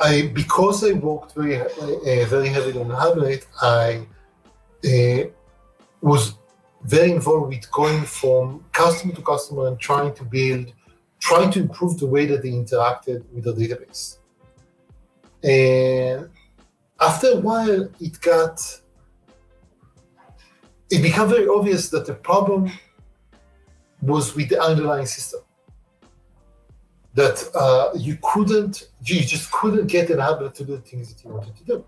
I 0.00 0.30
because 0.34 0.84
I 0.84 0.92
worked 0.92 1.34
very 1.34 1.60
uh, 1.60 2.26
very 2.26 2.48
heavily 2.48 2.80
on 2.80 2.90
Hibernate, 2.90 3.46
I 3.60 4.06
uh, 4.84 5.24
was 6.00 6.34
very 6.82 7.12
involved 7.12 7.48
with 7.48 7.70
going 7.70 8.04
from 8.04 8.64
customer 8.72 9.14
to 9.14 9.22
customer 9.22 9.68
and 9.68 9.78
trying 9.78 10.14
to 10.14 10.24
build, 10.24 10.72
trying 11.20 11.50
to 11.52 11.60
improve 11.60 11.98
the 11.98 12.06
way 12.06 12.26
that 12.26 12.42
they 12.42 12.50
interacted 12.50 13.24
with 13.32 13.44
the 13.44 13.52
database. 13.52 14.18
And 15.42 16.28
after 17.00 17.28
a 17.28 17.36
while, 17.36 17.88
it 18.00 18.20
got 18.20 18.60
it 20.90 21.02
became 21.02 21.28
very 21.28 21.48
obvious 21.48 21.88
that 21.90 22.06
the 22.06 22.14
problem 22.14 22.70
was 24.02 24.34
with 24.36 24.50
the 24.50 24.60
underlying 24.60 25.06
system. 25.06 25.40
That 27.14 27.48
uh, 27.54 27.96
you 27.96 28.18
couldn't, 28.20 28.88
you 29.04 29.20
just 29.20 29.50
couldn't 29.52 29.86
get 29.86 30.08
NHibernate 30.08 30.54
to 30.54 30.64
do 30.64 30.76
the 30.76 30.82
things 30.82 31.14
that 31.14 31.24
you 31.24 31.32
wanted 31.32 31.56
to 31.56 31.64
do. 31.64 31.84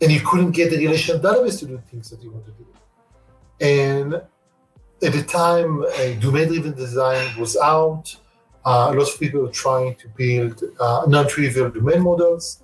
And 0.00 0.10
you 0.10 0.20
couldn't 0.20 0.50
get 0.50 0.70
the 0.70 0.78
relational 0.78 1.20
database 1.22 1.60
to 1.60 1.66
do 1.66 1.76
the 1.76 1.82
things 1.82 2.10
that 2.10 2.20
you 2.22 2.32
wanted 2.32 2.46
to 2.46 2.64
do. 2.64 2.66
And 3.60 4.14
at 4.14 5.12
the 5.12 5.22
time, 5.22 5.84
uh, 5.84 6.20
domain-driven 6.20 6.74
design 6.74 7.38
was 7.38 7.56
out. 7.56 8.16
Uh, 8.64 8.90
a 8.90 8.94
lot 8.98 9.08
of 9.12 9.20
people 9.20 9.42
were 9.42 9.50
trying 9.50 9.94
to 9.96 10.08
build 10.08 10.60
uh, 10.80 11.04
non-trivial 11.06 11.70
domain 11.70 12.02
models. 12.02 12.62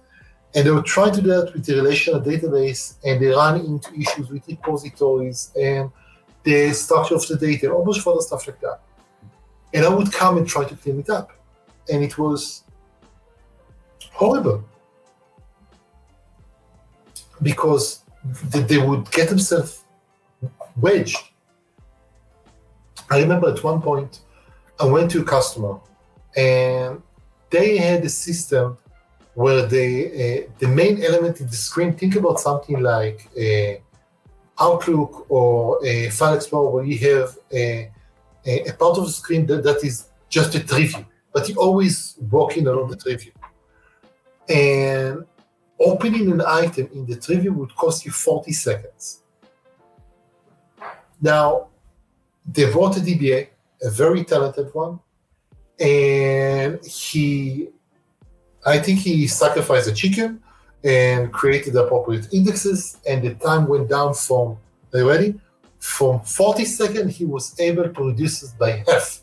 And 0.55 0.67
they 0.67 0.71
were 0.71 0.83
trying 0.83 1.13
to 1.15 1.23
do 1.23 1.29
that 1.29 1.53
with 1.53 1.65
the 1.65 1.75
relational 1.77 2.21
database, 2.21 2.95
and 3.05 3.21
they 3.21 3.27
ran 3.27 3.61
into 3.61 3.95
issues 3.95 4.31
with 4.31 4.49
repositories 4.49 5.53
and 5.61 5.93
the 6.43 6.73
structure 6.73 7.15
of 7.15 7.29
the 7.29 7.37
data, 7.37 7.67
and 7.67 7.77
a 7.77 7.85
bunch 7.85 8.05
of 8.05 8.23
stuff 8.23 8.47
like 8.47 8.61
that. 8.63 8.81
And 9.75 9.85
I 9.85 9.91
would 9.91 10.11
come 10.11 10.39
and 10.39 10.49
try 10.49 10.65
to 10.65 10.75
clean 10.75 11.01
it 11.01 11.11
up. 11.11 11.38
And 11.91 12.03
it 12.03 12.19
was 12.19 12.65
horrible. 14.13 14.65
Because 17.43 18.03
they 18.51 18.79
would 18.79 19.11
get 19.11 19.29
themselves 19.29 19.85
wedged. 20.77 21.19
I 23.11 23.21
remember 23.21 23.49
at 23.49 23.63
one 23.65 23.81
point, 23.81 24.21
I 24.79 24.85
went 24.85 25.11
to 25.13 25.23
a 25.23 25.25
customer 25.25 25.79
and 26.37 27.03
they 27.51 27.79
had 27.79 28.05
a 28.05 28.09
system 28.09 28.77
where 29.35 29.67
they, 29.67 30.45
uh, 30.45 30.51
the 30.59 30.69
main 30.69 31.03
element 31.03 31.41
in 31.41 31.47
the 31.47 31.57
screen, 31.57 31.95
think 31.95 32.17
about 32.17 32.41
something 32.41 32.81
like 32.81 33.29
Outlook 34.61 35.27
or 35.31 35.85
a 35.87 36.11
File 36.11 36.35
Explorer 36.35 36.71
where 36.71 36.85
you 36.85 36.99
have 36.99 37.39
a 37.53 37.91
a, 38.49 38.73
part 38.73 38.99
of 38.99 39.07
the 39.07 39.13
screen 39.13 39.47
that, 39.47 39.63
that 39.63 39.85
is 39.85 40.07
just 40.29 40.55
a 40.55 40.61
tree 40.61 40.87
view, 40.87 41.05
but 41.33 41.49
you're 41.49 41.59
always 41.59 42.17
walking 42.31 42.67
along 42.67 42.91
the 42.91 42.97
tree 42.97 43.17
view. 43.17 43.33
And 44.49 45.25
opening 45.79 46.31
an 46.33 46.43
item 46.47 46.89
in 46.93 47.07
the 47.07 47.17
tree 47.17 47.37
view 47.37 47.53
would 47.53 47.75
cost 47.77 48.05
you 48.05 48.11
40 48.11 48.53
seconds. 48.53 49.23
Now, 51.21 51.69
they 52.47 52.71
brought 52.71 52.97
a 52.97 53.01
DBA, 53.01 53.49
a 53.83 53.91
very 53.91 54.25
talented 54.25 54.73
one, 54.73 55.01
and 55.79 56.85
he, 56.85 57.69
I 58.65 58.79
think 58.79 59.01
he 59.01 59.27
sacrificed 59.27 59.89
a 59.89 59.93
chicken 59.93 60.43
and 60.85 61.33
created 61.33 61.77
appropriate 61.77 62.33
indexes, 62.33 62.99
and 63.09 63.23
the 63.23 63.35
time 63.35 63.67
went 63.67 63.89
down 63.89 64.15
from, 64.15 64.57
are 64.93 65.01
you 65.01 65.09
ready? 65.09 65.41
From 65.79 66.21
40 66.21 66.65
seconds, 66.65 67.17
he 67.17 67.25
was 67.25 67.59
able 67.61 67.89
to 67.89 68.09
reduce 68.09 68.43
it 68.43 68.51
by 68.59 68.83
half. 68.87 69.23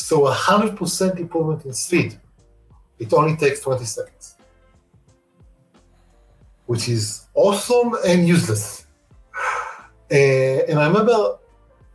So 0.00 0.20
100% 0.20 1.18
improvement 1.18 1.64
in 1.64 1.72
speed. 1.72 2.18
It 2.98 3.12
only 3.12 3.36
takes 3.36 3.60
20 3.60 3.84
seconds, 3.84 4.36
which 6.66 6.88
is 6.88 7.26
awesome 7.34 7.96
and 8.06 8.26
useless. 8.26 8.86
Uh, 10.10 10.14
and 10.68 10.78
I 10.78 10.86
remember 10.86 11.38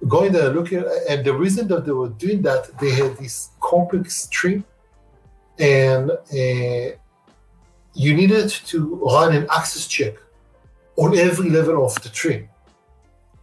going 0.07 0.31
there 0.31 0.49
looking, 0.49 0.83
and 1.09 1.25
the 1.25 1.33
reason 1.33 1.67
that 1.69 1.85
they 1.85 1.91
were 1.91 2.09
doing 2.09 2.41
that, 2.43 2.77
they 2.79 2.91
had 2.91 3.17
this 3.17 3.49
complex 3.59 4.27
tree, 4.27 4.63
and 5.59 6.11
uh, 6.11 6.95
you 7.93 8.13
needed 8.13 8.49
to 8.49 8.95
run 9.03 9.35
an 9.35 9.47
access 9.51 9.87
check 9.87 10.13
on 10.95 11.17
every 11.17 11.49
level 11.49 11.85
of 11.85 11.93
the 12.03 12.09
tree. 12.09 12.47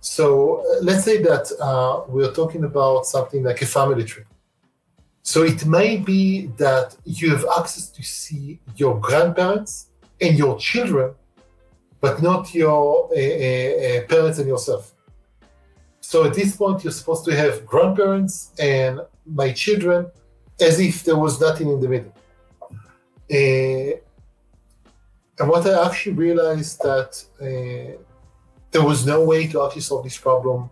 So 0.01 0.59
uh, 0.61 0.83
let's 0.83 1.05
say 1.05 1.23
that 1.23 1.45
uh, 1.61 2.05
we're 2.09 2.33
talking 2.33 2.65
about 2.65 3.07
something 3.07 3.43
like 3.43 3.63
a 3.63 3.67
family 3.67 4.05
tree. 4.05 4.25
So 5.23 5.45
it 5.45 5.65
may 5.65 5.97
be 5.99 6.47
that 6.59 6.97
you 7.05 7.31
have 7.31 7.45
access 7.59 7.89
to 7.91 8.03
see 8.03 8.61
your 8.77 8.99
grandparents 8.99 9.87
and 10.21 10.37
your 10.37 10.59
children, 10.59 11.15
but 12.01 12.21
not 12.21 12.53
your 12.55 13.07
uh, 13.07 13.17
uh, 13.17 14.07
parents 14.09 14.39
and 14.39 14.49
yourself. 14.49 14.93
So 16.01 16.25
at 16.25 16.35
this 16.35 16.57
point, 16.57 16.83
you're 16.83 16.93
supposed 16.93 17.25
to 17.27 17.37
have 17.37 17.65
grandparents 17.65 18.53
and 18.59 19.01
my 19.25 19.53
children 19.53 20.11
as 20.61 20.81
if 20.81 21.05
there 21.05 21.17
was 21.17 21.41
nothing 21.41 21.69
in 21.71 21.81
the 21.81 21.89
middle. 21.89 22.13
Uh, 23.31 23.99
and 25.39 25.49
what 25.49 25.67
I 25.67 25.87
actually 25.87 26.15
realized 26.15 26.83
that 26.83 27.25
there 28.73 28.83
was 28.83 29.07
no 29.07 29.25
way 29.25 29.47
to 29.47 29.65
actually 29.65 29.83
solve 29.83 30.05
this 30.05 30.19
problem 30.19 30.69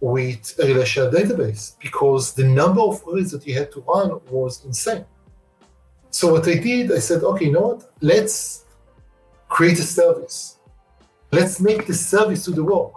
with 0.00 0.54
uh, 0.58 0.64
a 0.64 0.66
relational 0.68 1.10
database 1.10 1.76
because 1.80 2.34
the 2.34 2.44
number 2.44 2.80
of 2.80 3.02
queries 3.02 3.30
that 3.32 3.46
you 3.46 3.54
had 3.54 3.70
to 3.72 3.80
run 3.80 4.20
was 4.30 4.64
insane. 4.64 5.04
So 6.10 6.32
what 6.32 6.46
I 6.46 6.54
did, 6.54 6.92
I 6.92 6.98
said, 6.98 7.22
okay, 7.22 7.46
you 7.46 7.52
know 7.52 7.68
what? 7.68 7.90
Let's 8.00 8.64
create 9.48 9.78
a 9.78 9.82
service. 9.82 10.58
Let's 11.32 11.60
make 11.60 11.86
the 11.86 11.94
service 11.94 12.44
do 12.44 12.52
the 12.52 12.64
work. 12.64 12.92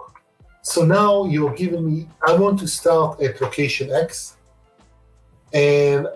So 0.62 0.84
now 0.84 1.24
you're 1.24 1.54
giving 1.54 1.84
me, 1.90 2.08
I 2.26 2.34
want 2.34 2.58
to 2.60 2.68
start 2.68 3.20
at 3.22 3.40
location 3.40 3.90
X. 3.90 4.36
And 5.52 6.06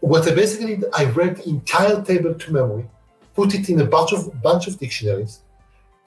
what 0.00 0.30
I 0.30 0.34
basically 0.34 0.76
did, 0.76 0.90
I 0.92 1.04
read 1.06 1.36
the 1.36 1.48
entire 1.48 2.02
table 2.02 2.34
to 2.34 2.52
memory 2.52 2.86
put 3.34 3.54
it 3.54 3.68
in 3.68 3.80
a 3.80 3.84
bunch 3.84 4.12
of 4.12 4.42
bunch 4.42 4.66
of 4.66 4.78
dictionaries, 4.78 5.40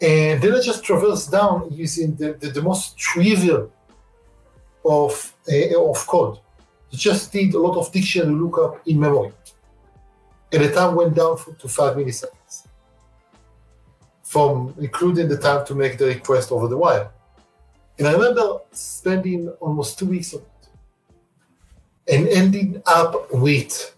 and 0.01 0.41
then 0.41 0.53
I 0.53 0.61
just 0.61 0.83
traverse 0.83 1.27
down 1.27 1.69
using 1.71 2.15
the, 2.15 2.33
the, 2.33 2.49
the 2.49 2.61
most 2.61 2.97
trivial 2.97 3.71
of 4.85 5.33
uh, 5.51 5.89
of 5.89 6.07
code. 6.07 6.39
You 6.91 6.97
just 6.97 7.31
did 7.31 7.53
a 7.53 7.59
lot 7.59 7.77
of 7.77 7.91
dictionary 7.91 8.35
lookup 8.35 8.87
in 8.87 8.99
memory, 8.99 9.31
and 10.51 10.63
the 10.63 10.71
time 10.71 10.95
went 10.95 11.15
down 11.15 11.37
to 11.59 11.67
five 11.67 11.95
milliseconds, 11.97 12.67
from 14.23 14.75
including 14.79 15.27
the 15.27 15.37
time 15.37 15.65
to 15.65 15.75
make 15.75 15.97
the 15.97 16.05
request 16.05 16.51
over 16.51 16.67
the 16.67 16.77
wire. 16.77 17.09
And 17.97 18.07
I 18.07 18.13
remember 18.13 18.59
spending 18.71 19.49
almost 19.59 19.97
two 19.97 20.05
weeks 20.05 20.33
on 20.33 20.41
it, 20.41 20.67
and 22.13 22.27
ending 22.27 22.81
up 22.85 23.33
with 23.33 23.95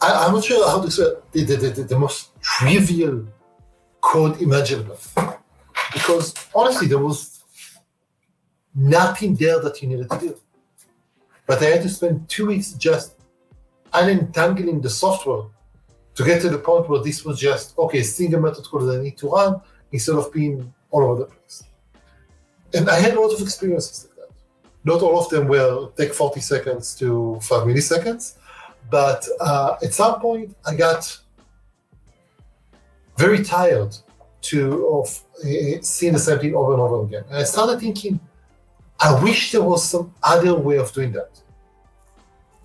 I, 0.00 0.26
am 0.26 0.34
not 0.34 0.44
sure 0.44 0.68
how 0.68 0.80
to 0.80 0.90
say 0.90 1.04
the, 1.32 1.42
the, 1.42 1.56
the, 1.56 1.82
the, 1.82 1.98
most 1.98 2.40
trivial 2.40 3.26
code 4.00 4.40
imaginable. 4.40 4.98
Because 5.92 6.34
honestly, 6.54 6.86
there 6.86 6.98
was 6.98 7.37
nothing 8.78 9.34
there 9.34 9.60
that 9.60 9.82
you 9.82 9.88
needed 9.88 10.08
to 10.08 10.18
do. 10.18 10.40
But 11.46 11.62
I 11.62 11.66
had 11.66 11.82
to 11.82 11.88
spend 11.88 12.28
two 12.28 12.46
weeks 12.46 12.72
just 12.72 13.14
unentangling 13.92 14.80
the 14.80 14.90
software 14.90 15.44
to 16.14 16.24
get 16.24 16.40
to 16.42 16.50
the 16.50 16.58
point 16.58 16.88
where 16.88 17.02
this 17.02 17.24
was 17.24 17.40
just, 17.40 17.76
okay, 17.78 18.02
single 18.02 18.40
method 18.40 18.64
code 18.64 18.82
that 18.88 19.00
I 19.00 19.02
need 19.02 19.18
to 19.18 19.30
run 19.30 19.60
instead 19.90 20.16
of 20.16 20.32
being 20.32 20.72
all 20.90 21.02
over 21.04 21.20
the 21.20 21.26
place. 21.26 21.64
And 22.74 22.88
I 22.88 22.96
had 22.96 23.14
a 23.14 23.20
lot 23.20 23.32
of 23.32 23.40
experiences 23.40 24.08
like 24.08 24.28
that. 24.28 24.34
Not 24.84 25.02
all 25.02 25.18
of 25.18 25.28
them 25.30 25.48
will 25.48 25.88
take 25.96 26.12
40 26.12 26.40
seconds 26.40 26.94
to 26.96 27.38
5 27.42 27.66
milliseconds, 27.66 28.36
but 28.90 29.26
uh, 29.40 29.76
at 29.82 29.92
some 29.92 30.20
point, 30.20 30.56
I 30.66 30.74
got 30.74 31.18
very 33.16 33.42
tired 33.42 33.96
to 34.40 34.86
of 34.88 35.22
uh, 35.44 35.80
seeing 35.82 36.12
the 36.12 36.18
same 36.18 36.38
thing 36.38 36.54
over 36.54 36.72
and 36.72 36.80
over 36.80 37.02
again. 37.04 37.24
And 37.28 37.38
I 37.38 37.44
started 37.44 37.80
thinking, 37.80 38.20
I 39.00 39.22
wish 39.22 39.52
there 39.52 39.62
was 39.62 39.84
some 39.84 40.12
other 40.22 40.54
way 40.54 40.76
of 40.76 40.92
doing 40.92 41.12
that. 41.12 41.30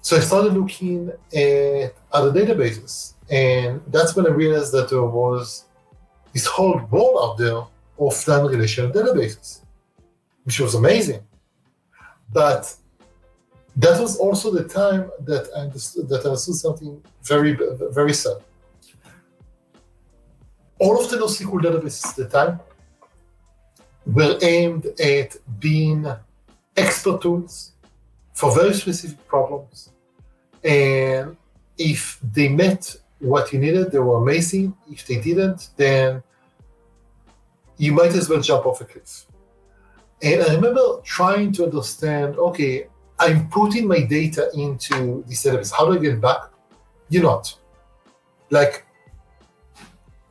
So 0.02 0.18
I 0.18 0.20
started 0.20 0.54
looking 0.54 1.10
at 1.34 1.96
other 2.12 2.32
databases, 2.32 3.14
and 3.30 3.82
that's 3.88 4.16
when 4.16 4.26
I 4.28 4.32
realized 4.32 4.72
that 4.74 4.90
there 4.90 5.04
was 5.04 5.66
this 6.34 6.46
whole 6.46 6.82
world 6.92 7.18
out 7.22 7.38
there 7.38 7.62
of 8.00 8.28
non-relational 8.28 8.92
databases, 8.92 9.62
which 10.44 10.60
was 10.60 10.76
amazing. 10.76 11.22
But 12.34 12.76
that 13.78 14.02
was 14.02 14.18
also 14.18 14.52
the 14.52 14.68
time 14.68 15.12
that 15.22 15.48
I 15.56 15.62
understood 15.62 16.10
that 16.10 16.26
I 16.26 16.30
understood 16.30 16.56
something 16.56 17.02
very 17.24 17.58
very 17.92 18.14
sad. 18.14 18.38
All 20.80 21.00
of 21.00 21.10
the 21.10 21.18
NoSQL 21.18 21.62
databases 21.62 22.06
at 22.10 22.16
the 22.16 22.28
time 22.30 22.60
were 24.06 24.38
aimed 24.42 24.86
at 25.00 25.36
being 25.60 26.06
expert 26.76 27.22
tools 27.22 27.72
for 28.34 28.54
very 28.54 28.74
specific 28.74 29.26
problems. 29.28 29.92
And 30.64 31.38
if 31.78 32.20
they 32.34 32.50
met 32.50 32.96
what 33.20 33.54
you 33.54 33.60
needed, 33.60 33.92
they 33.92 34.00
were 34.00 34.18
amazing. 34.18 34.76
If 34.92 35.06
they 35.08 35.20
didn't, 35.22 35.70
then 35.78 36.24
you 37.78 37.92
might 37.94 38.14
as 38.14 38.30
well 38.30 38.42
jump 38.42 38.66
off 38.66 38.82
a 38.82 38.86
cliff. 38.86 39.26
And 40.22 40.42
I 40.42 40.56
remember 40.56 41.02
trying 41.04 41.52
to 41.54 41.66
understand 41.66 42.38
okay, 42.38 42.88
I'm 43.20 43.48
putting 43.50 43.88
my 43.88 44.02
data 44.02 44.50
into 44.54 45.24
the 45.28 45.34
database. 45.34 45.72
How 45.72 45.86
do 45.86 45.98
I 45.98 46.02
get 46.02 46.20
back? 46.20 46.42
You're 47.10 47.24
not. 47.24 47.56
Like, 48.50 48.86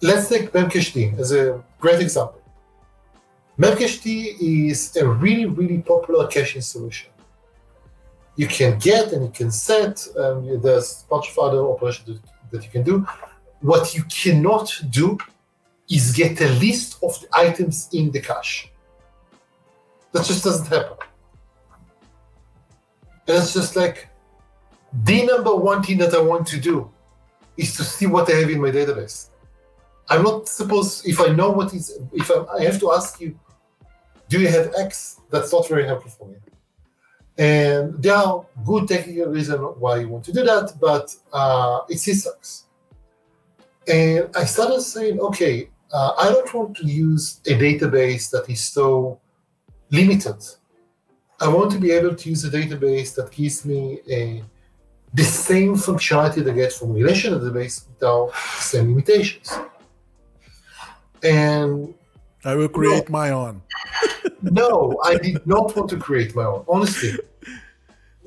let's 0.01 0.29
take 0.29 0.53
Memcached 0.53 1.19
as 1.19 1.33
a 1.33 1.63
great 1.79 2.01
example. 2.01 2.42
Memcached 3.59 4.07
is 4.41 4.97
a 4.97 5.07
really, 5.07 5.47
really 5.47 5.79
popular 5.83 6.27
caching 6.27 6.63
solution. 6.63 7.11
You 8.37 8.47
can 8.47 8.79
get 8.79 9.13
and 9.13 9.25
you 9.25 9.31
can 9.31 9.51
set, 9.51 10.07
um, 10.17 10.61
there's 10.63 11.05
a 11.05 11.11
bunch 11.11 11.31
of 11.31 11.39
other 11.39 11.63
operations 11.67 12.07
that, 12.07 12.21
that 12.51 12.65
you 12.65 12.71
can 12.71 12.83
do. 12.83 13.07
What 13.61 13.95
you 13.95 14.05
cannot 14.05 14.73
do 14.91 15.19
is 15.91 16.13
get 16.13 16.41
a 16.41 16.49
list 16.49 16.99
of 17.03 17.21
the 17.21 17.29
items 17.35 17.91
in 17.93 18.11
the 18.11 18.21
cache. 18.21 18.71
That 20.13 20.25
just 20.25 20.45
doesn't 20.45 20.67
happen. 20.67 20.97
And 23.29 23.37
it's 23.37 23.53
just 23.53 23.77
like 23.77 24.09
the 25.05 25.27
number 25.27 25.55
one 25.55 25.83
thing 25.83 25.99
that 25.99 26.15
I 26.15 26.21
want 26.21 26.47
to 26.49 26.61
do 26.61 26.91
is 27.57 27.77
to 27.77 27.85
see 27.85 28.07
what 28.07 28.31
I 28.31 28.37
have 28.37 28.51
in 28.51 28.61
my 28.61 28.71
database. 28.71 29.29
I'm 30.09 30.23
not 30.23 30.49
supposed 30.49 31.07
if 31.07 31.21
I 31.21 31.29
know 31.29 31.51
what 31.51 31.73
is 31.75 31.99
if 32.13 32.31
I'm, 32.31 32.47
I 32.55 32.65
have 32.65 32.79
to 32.81 32.93
ask 32.93 33.21
you, 33.21 33.39
do 34.29 34.41
you 34.41 34.49
have 34.49 34.73
X? 34.79 35.21
That's 35.31 35.53
not 35.53 35.69
very 35.69 35.87
helpful 35.87 36.11
for 36.11 36.29
me. 36.29 36.37
And 37.39 38.03
there 38.03 38.15
are 38.15 38.45
good 38.65 38.89
technical 38.89 39.27
reasons 39.27 39.61
why 39.79 40.01
you 40.01 40.09
want 40.09 40.25
to 40.25 40.33
do 40.33 40.43
that, 40.43 40.75
but 40.81 41.15
uh, 41.33 41.81
it 41.89 41.99
still 41.99 42.15
sucks. 42.15 42.67
And 43.89 44.29
I 44.37 44.45
started 44.45 44.83
saying, 44.83 45.19
okay, 45.19 45.71
uh, 45.93 46.13
I 46.19 46.31
don't 46.31 46.53
want 46.55 46.77
to 46.77 46.87
use 46.87 47.41
a 47.47 47.55
database 47.55 48.31
that 48.31 48.49
is 48.49 48.63
so 48.63 49.19
limited 49.91 50.43
I 51.43 51.49
want 51.49 51.73
to 51.73 51.79
be 51.79 51.91
able 51.91 52.15
to 52.15 52.29
use 52.29 52.45
a 52.45 52.51
database 52.51 53.17
that 53.17 53.33
gives 53.33 53.65
me 53.65 53.99
a, 54.09 54.45
the 55.13 55.25
same 55.25 55.75
functionality 55.75 56.37
that 56.45 56.53
I 56.53 56.55
get 56.55 56.73
from 56.73 56.93
relational 56.93 57.41
database 57.41 57.89
without 57.89 58.31
the 58.33 58.63
same 58.63 58.91
limitations. 58.91 59.51
And 61.23 61.95
I 62.45 62.55
will 62.55 62.69
create 62.69 63.09
my 63.09 63.31
own. 63.31 63.63
no, 64.43 65.01
I 65.05 65.17
did 65.17 65.47
not 65.47 65.77
want 65.77 65.89
to 65.91 65.97
create 65.97 66.35
my 66.35 66.45
own. 66.45 66.65
Honestly, 66.69 67.19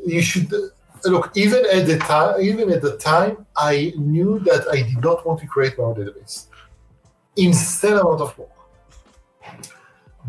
you 0.05 0.21
should 0.21 0.51
look. 1.03 1.31
Even 1.35 1.65
at 1.71 1.85
the 1.87 1.97
time, 1.97 2.41
even 2.41 2.71
at 2.71 2.81
the 2.81 2.97
time, 2.97 3.45
I 3.57 3.93
knew 3.97 4.39
that 4.39 4.67
I 4.71 4.77
did 4.77 5.01
not 5.01 5.25
want 5.25 5.41
to 5.41 5.47
create 5.47 5.77
my 5.77 5.85
own 5.85 5.95
database. 5.95 6.47
Insane 7.35 7.93
amount 7.93 8.21
of 8.21 8.37
work, 8.37 8.49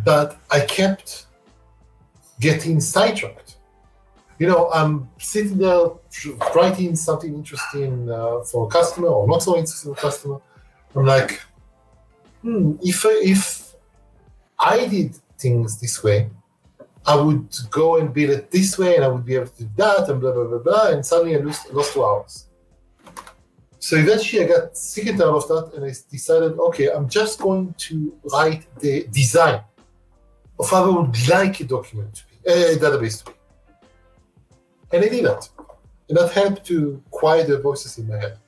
but 0.05 0.39
I 0.51 0.61
kept 0.61 1.27
getting 2.41 2.81
sidetracked. 2.81 3.57
You 4.39 4.49
know, 4.49 4.71
I'm 4.73 5.09
sitting 5.19 5.57
there 5.57 5.91
writing 6.55 6.95
something 6.97 7.33
interesting 7.33 8.11
uh, 8.11 8.41
for 8.41 8.67
a 8.67 8.69
customer 8.69 9.09
or 9.09 9.27
not 9.27 9.43
so 9.43 9.57
interesting 9.57 9.95
for 9.95 9.99
a 9.99 10.03
customer. 10.03 10.41
I'm 10.95 11.07
like, 11.07 11.41
hmm, 12.47 12.77
if 12.81 13.05
if 13.35 13.75
I 14.59 14.87
did 14.87 15.17
things 15.39 15.81
this 15.81 16.03
way, 16.05 16.31
I 17.05 17.17
would 17.17 17.49
go 17.71 17.97
and 17.99 18.15
build 18.15 18.31
it 18.31 18.51
this 18.51 18.79
way, 18.79 18.95
and 18.97 19.05
I 19.05 19.09
would 19.09 19.25
be 19.25 19.35
able 19.35 19.49
to 19.49 19.65
do 19.65 19.71
that, 19.77 20.09
and 20.09 20.21
blah 20.21 20.33
blah 20.33 20.45
blah 20.51 20.63
blah. 20.67 20.87
And 20.93 21.05
suddenly 21.05 21.35
I 21.37 21.41
lost, 21.41 21.73
lost 21.73 21.93
two 21.93 22.05
hours. 22.05 22.47
So 23.79 23.97
eventually 23.97 24.45
I 24.45 24.49
got 24.49 24.77
sick 24.77 25.07
and 25.07 25.19
tired 25.19 25.37
of 25.41 25.47
that, 25.49 25.73
and 25.75 25.85
I 25.85 25.93
decided, 26.11 26.53
okay, 26.69 26.89
I'm 26.95 27.09
just 27.09 27.41
going 27.41 27.75
to 27.87 27.95
write 28.33 28.63
the 28.81 29.07
design 29.11 29.61
of 30.59 30.71
how 30.71 30.85
I 30.85 30.91
would 30.97 31.29
like 31.29 31.61
a 31.61 31.65
document 31.65 32.15
to 32.19 32.23
be, 32.29 32.37
a 32.51 32.77
database 32.77 33.25
to 33.25 33.31
be. 33.31 33.37
And 34.93 35.05
I 35.05 35.09
did 35.09 35.25
that. 35.25 35.49
And 36.09 36.17
that 36.19 36.31
helped 36.33 36.65
to 36.67 37.03
quiet 37.11 37.49
the 37.49 37.59
voices 37.59 37.99
in 37.99 38.09
my 38.09 38.19
head. 38.23 38.39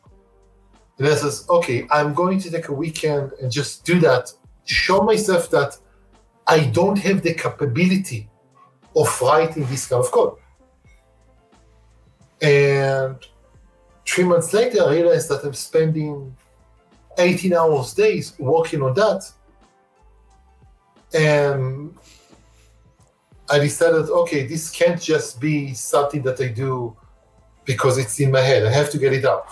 And 0.99 1.07
I 1.07 1.15
says, 1.15 1.47
okay, 1.49 1.87
I'm 1.91 2.13
going 2.13 2.41
to 2.41 2.51
take 2.51 2.69
a 2.69 2.73
weekend 2.73 3.33
and 3.41 3.51
just 3.51 3.85
do 3.85 4.01
that 4.01 4.33
show 4.69 5.01
myself 5.01 5.51
that 5.51 5.77
I 6.47 6.65
don't 6.65 6.99
have 6.99 7.23
the 7.23 7.35
capability 7.35 8.29
of 8.95 9.21
writing 9.21 9.65
this 9.67 9.89
kind 9.89 10.05
of 10.05 10.11
code. 10.11 10.37
And 12.41 13.17
three 14.07 14.25
months 14.25 14.53
later, 14.53 14.83
I 14.85 14.93
realized 14.93 15.29
that 15.31 15.45
I'm 15.45 15.55
spending 15.55 16.37
18 17.17 17.53
hours 17.55 17.95
days 17.95 18.35
working 18.39 18.83
on 18.83 18.95
that. 18.95 19.31
And 21.15 21.95
I 23.51 23.59
decided, 23.59 24.11
okay, 24.11 24.47
this 24.47 24.71
can't 24.71 25.01
just 25.01 25.41
be 25.41 25.75
something 25.75 26.23
that 26.23 26.41
I 26.41 26.49
do 26.49 26.97
because 27.65 27.99
it's 27.99 28.21
in 28.21 28.31
my 28.31 28.41
head. 28.41 28.67
I 28.67 28.71
have 28.71 28.91
to 28.91 28.99
get 28.99 29.13
it 29.13 29.25
out. 29.25 29.47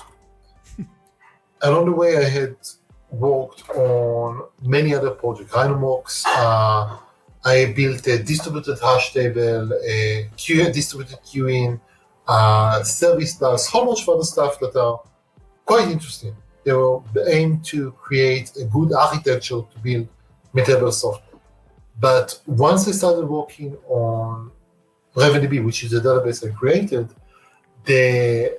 Along 1.62 1.87
the 1.87 1.92
way, 1.92 2.16
I 2.19 2.29
had 2.29 2.57
worked 3.11 3.69
on 3.71 4.42
many 4.62 4.95
other 4.95 5.11
projects. 5.11 5.53
Rhino 5.55 5.79
Mocks, 5.79 6.25
uh, 6.27 6.99
I 7.45 7.73
built 7.77 8.07
a 8.09 8.23
distributed 8.23 8.79
hash 8.81 9.12
table, 9.12 9.73
a 9.85 10.29
Q, 10.37 10.71
distributed 10.73 11.19
queuing, 11.25 11.81
uh, 12.29 12.83
service 12.83 13.35
bus, 13.37 13.69
whole 13.69 13.87
bunch 13.87 14.03
of 14.03 14.09
other 14.09 14.25
stuff 14.25 14.59
that 14.61 14.77
are 14.77 15.01
quite 15.64 15.88
interesting. 15.88 16.35
They 16.64 16.73
were 16.73 17.01
aimed 17.29 17.64
to 17.66 17.92
create 17.92 18.53
a 18.61 18.64
good 18.64 18.92
architecture 18.92 19.61
to 19.73 19.79
build 19.83 20.09
Metable 20.55 20.92
software. 20.92 21.40
But 21.99 22.40
once 22.47 22.88
I 22.88 22.92
started 22.92 23.27
working 23.27 23.77
on 23.88 24.51
RavenDB, 25.14 25.64
which 25.64 25.85
is 25.85 25.92
the 25.92 26.01
database 26.01 26.47
I 26.47 26.53
created, 26.55 27.09
the 27.85 28.59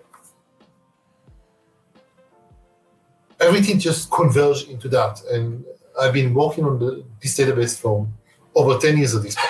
everything 3.39 3.80
just 3.80 4.12
converged 4.12 4.69
into 4.69 4.89
that. 4.89 5.21
And 5.32 5.63
I've 6.00 6.13
been 6.13 6.34
working 6.34 6.65
on 6.65 6.80
the, 6.80 7.04
this 7.21 7.38
database 7.38 7.80
for 7.80 8.08
over 8.56 8.78
10 8.78 8.97
years 8.97 9.15
at 9.15 9.23
this 9.23 9.36
point. 9.36 9.50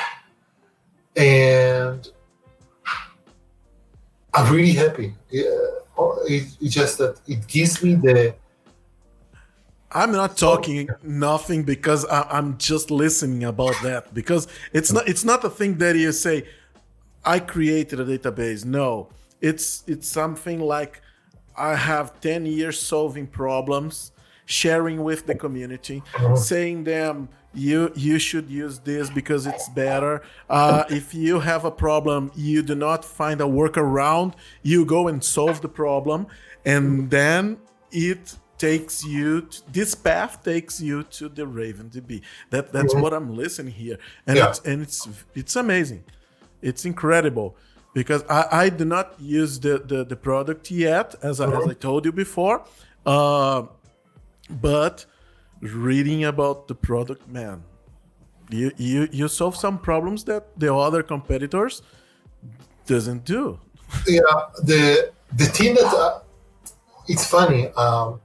And 1.16 2.10
I'm 4.34 4.54
really 4.54 4.74
happy. 4.74 5.16
Oh, 5.98 6.20
it, 6.28 6.48
it's 6.62 6.74
just 6.76 7.00
that 7.00 7.20
it 7.28 7.48
gives 7.48 7.82
me 7.84 7.96
the. 7.96 8.36
I'm 9.92 10.12
not 10.12 10.38
talking 10.38 10.90
nothing 11.02 11.64
because 11.64 12.06
I, 12.06 12.38
am 12.38 12.58
just 12.58 12.92
listening 12.92 13.46
about 13.46 13.74
that 13.82 14.14
because 14.14 14.48
it's 14.74 14.92
not 14.92 15.08
it's 15.08 15.24
not 15.24 15.44
a 15.44 15.50
thing 15.50 15.78
that 15.80 15.96
you 15.96 16.12
say 16.12 16.46
I 17.26 17.40
created 17.40 18.00
a 18.00 18.06
database. 18.06 18.64
No, 18.64 19.10
it's 19.42 19.84
it's 19.88 20.08
something 20.08 20.60
like 20.60 21.02
I 21.58 21.76
have 21.76 22.20
10 22.22 22.46
years 22.46 22.80
solving 22.80 23.28
problems, 23.28 24.12
sharing 24.46 25.04
with 25.04 25.26
the 25.26 25.36
community, 25.36 26.04
uh-huh. 26.16 26.36
saying 26.36 26.84
them 26.84 27.30
you 27.54 27.92
you 27.96 28.20
should 28.20 28.50
use 28.50 28.80
this 28.80 29.10
because 29.10 29.48
it's 29.48 29.68
better. 29.70 30.22
Uh, 30.50 30.84
if 30.90 31.14
you 31.14 31.40
have 31.40 31.66
a 31.66 31.72
problem, 31.72 32.32
you 32.36 32.62
do 32.62 32.76
not 32.76 33.04
find 33.04 33.42
a 33.42 33.46
workaround. 33.46 34.34
You 34.62 34.86
go 34.86 35.08
and 35.08 35.24
solve 35.24 35.62
the 35.62 35.70
problem, 35.70 36.28
and 36.66 37.10
then 37.10 37.58
it 37.92 38.36
takes 38.58 39.04
you 39.04 39.42
to, 39.42 39.72
this 39.72 39.96
path 39.96 40.44
takes 40.44 40.82
you 40.82 41.04
to 41.04 41.30
the 41.30 41.44
RavenDB. 41.44 42.22
That 42.52 42.72
that's 42.72 42.94
mm-hmm. 42.94 43.02
what 43.02 43.14
I'm 43.14 43.36
listening 43.36 43.74
here, 43.74 43.98
and 44.28 44.38
yeah. 44.38 44.50
it's 44.50 44.60
and 44.60 44.84
it's 44.84 45.08
it's 45.34 45.56
amazing, 45.56 46.04
it's 46.62 46.86
incredible 46.86 47.56
because 47.98 48.24
I, 48.30 48.48
I 48.52 48.70
do 48.70 48.86
not 48.86 49.16
use 49.20 49.60
the, 49.60 49.80
the, 49.80 50.04
the 50.06 50.16
product 50.16 50.70
yet, 50.70 51.16
as, 51.24 51.42
I, 51.42 51.48
as 51.52 51.68
I 51.68 51.74
told 51.74 52.06
you 52.06 52.12
before. 52.12 52.64
Uh, 53.04 53.64
but 54.62 55.04
reading 55.62 56.24
about 56.26 56.68
the 56.68 56.76
product, 56.76 57.28
man, 57.28 57.64
you, 58.52 58.72
you, 58.78 59.10
you 59.12 59.28
solve 59.28 59.56
some 59.56 59.80
problems 59.80 60.24
that 60.26 60.44
the 60.60 60.72
other 60.72 61.02
competitors 61.02 61.82
doesn't 62.86 63.26
do. 63.26 63.60
Yeah, 64.08 64.22
the 64.64 65.12
the 65.36 65.46
thing 65.46 65.74
that 65.74 65.92
uh, 65.92 66.20
it's 67.08 67.28
funny. 67.28 67.70
Um, 67.70 68.22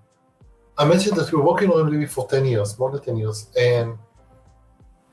I 0.76 0.84
mentioned 0.84 1.16
that 1.16 1.32
we're 1.32 1.42
working 1.42 1.70
on 1.70 1.90
MDB 1.90 2.10
for 2.10 2.28
ten 2.28 2.44
years, 2.44 2.78
more 2.78 2.90
than 2.90 3.02
ten 3.02 3.16
years, 3.16 3.46
and 3.58 3.96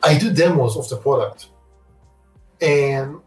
I 0.04 0.18
do 0.18 0.34
demos 0.34 0.76
of 0.76 0.90
the 0.90 0.98
product, 0.98 1.48
and 2.62 3.22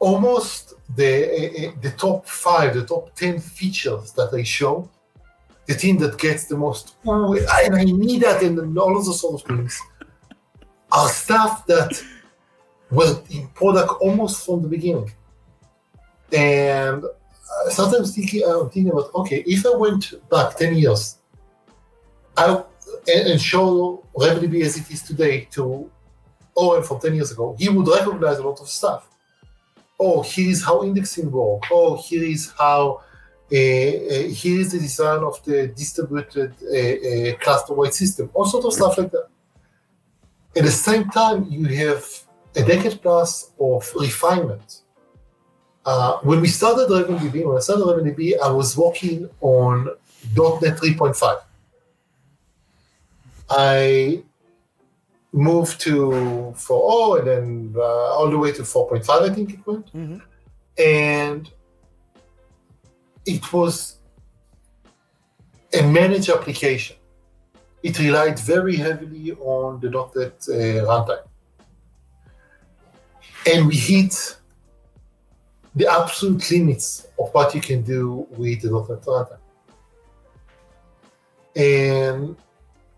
almost 0.00 0.74
the 0.96 1.04
eh, 1.04 1.50
eh, 1.56 1.70
the 1.80 1.90
top 1.92 2.26
five, 2.26 2.74
the 2.74 2.84
top 2.84 3.14
ten 3.14 3.38
features 3.38 4.12
that 4.12 4.34
I 4.34 4.42
show, 4.42 4.90
the 5.66 5.74
thing 5.74 5.98
that 5.98 6.18
gets 6.18 6.46
the 6.46 6.56
most, 6.56 6.96
oh, 7.06 7.34
and 7.34 7.76
I 7.76 7.84
need 7.84 8.22
that, 8.22 8.42
and 8.42 8.76
all 8.76 8.96
of 8.96 9.04
those 9.04 9.20
sort 9.20 9.40
of 9.40 9.46
things, 9.46 9.80
are 10.90 11.08
stuff 11.08 11.66
that 11.66 12.02
were 12.90 13.22
in 13.30 13.46
product 13.48 13.92
almost 14.00 14.44
from 14.44 14.62
the 14.62 14.68
beginning. 14.68 15.12
And 16.32 17.04
uh, 17.04 17.70
sometimes 17.70 18.14
thinking, 18.14 18.42
I'm 18.44 18.70
thinking 18.70 18.90
about, 18.90 19.14
okay, 19.14 19.44
if 19.46 19.64
I 19.66 19.76
went 19.76 20.14
back 20.28 20.56
ten 20.56 20.74
years, 20.74 21.18
I 22.36 22.62
and, 23.06 23.28
and 23.28 23.40
show 23.40 24.04
RavenDB 24.16 24.62
as 24.64 24.76
it 24.76 24.90
is 24.90 25.02
today 25.02 25.46
to 25.52 25.90
Oren 26.56 26.82
from 26.82 27.00
ten 27.00 27.14
years 27.14 27.30
ago, 27.30 27.54
he 27.58 27.68
would 27.68 27.86
recognize 27.86 28.38
a 28.38 28.42
lot 28.42 28.60
of 28.60 28.68
stuff 28.68 29.09
oh, 30.00 30.22
here 30.22 30.50
is 30.50 30.64
how 30.64 30.82
indexing 30.82 31.30
works. 31.30 31.68
Oh, 31.70 31.96
here 31.96 32.24
is 32.24 32.52
how, 32.58 33.02
uh, 33.52 33.54
uh, 33.54 34.28
here 34.40 34.60
is 34.60 34.72
the 34.72 34.78
design 34.78 35.22
of 35.22 35.44
the 35.44 35.68
distributed 35.68 36.54
uh, 36.62 37.36
cluster-wide 37.38 37.92
system. 37.94 38.30
All 38.32 38.46
sort 38.46 38.64
of 38.64 38.72
stuff 38.72 38.96
like 38.96 39.12
that. 39.12 39.28
At 40.56 40.64
the 40.64 40.70
same 40.70 41.08
time, 41.10 41.46
you 41.50 41.66
have 41.66 42.04
a 42.56 42.62
decade 42.64 43.00
plus 43.02 43.52
of 43.60 43.92
refinement. 43.94 44.80
Uh, 45.84 46.18
when 46.22 46.40
we 46.40 46.48
started 46.48 46.88
RavenDB, 46.88 47.44
when 47.46 47.56
I 47.56 47.60
started 47.60 47.84
RavenDB, 47.84 48.40
I 48.42 48.50
was 48.50 48.76
working 48.76 49.28
on 49.40 49.84
.NET 50.34 50.76
3.5. 50.78 51.40
I 53.48 54.22
moved 55.32 55.80
to 55.80 56.08
4.0 56.56 57.18
and 57.18 57.28
then 57.28 57.74
uh, 57.76 57.82
all 57.82 58.30
the 58.30 58.38
way 58.38 58.52
to 58.52 58.62
4.5, 58.62 59.30
I 59.30 59.34
think 59.34 59.54
it 59.54 59.66
went. 59.66 59.86
Mm-hmm. 59.92 60.18
And 60.78 61.50
it 63.26 63.52
was 63.52 63.98
a 65.72 65.82
managed 65.82 66.30
application. 66.30 66.96
It 67.82 67.98
relied 67.98 68.38
very 68.38 68.76
heavily 68.76 69.32
on 69.32 69.80
the 69.80 69.88
.NET 69.88 70.34
uh, 70.48 70.84
runtime. 70.86 71.24
And 73.46 73.66
we 73.66 73.76
hit 73.76 74.36
the 75.74 75.86
absolute 75.90 76.50
limits 76.50 77.06
of 77.18 77.32
what 77.32 77.54
you 77.54 77.60
can 77.60 77.82
do 77.82 78.26
with 78.30 78.62
the 78.62 78.70
.NET 78.70 79.02
runtime. 79.02 79.38
And 81.56 82.36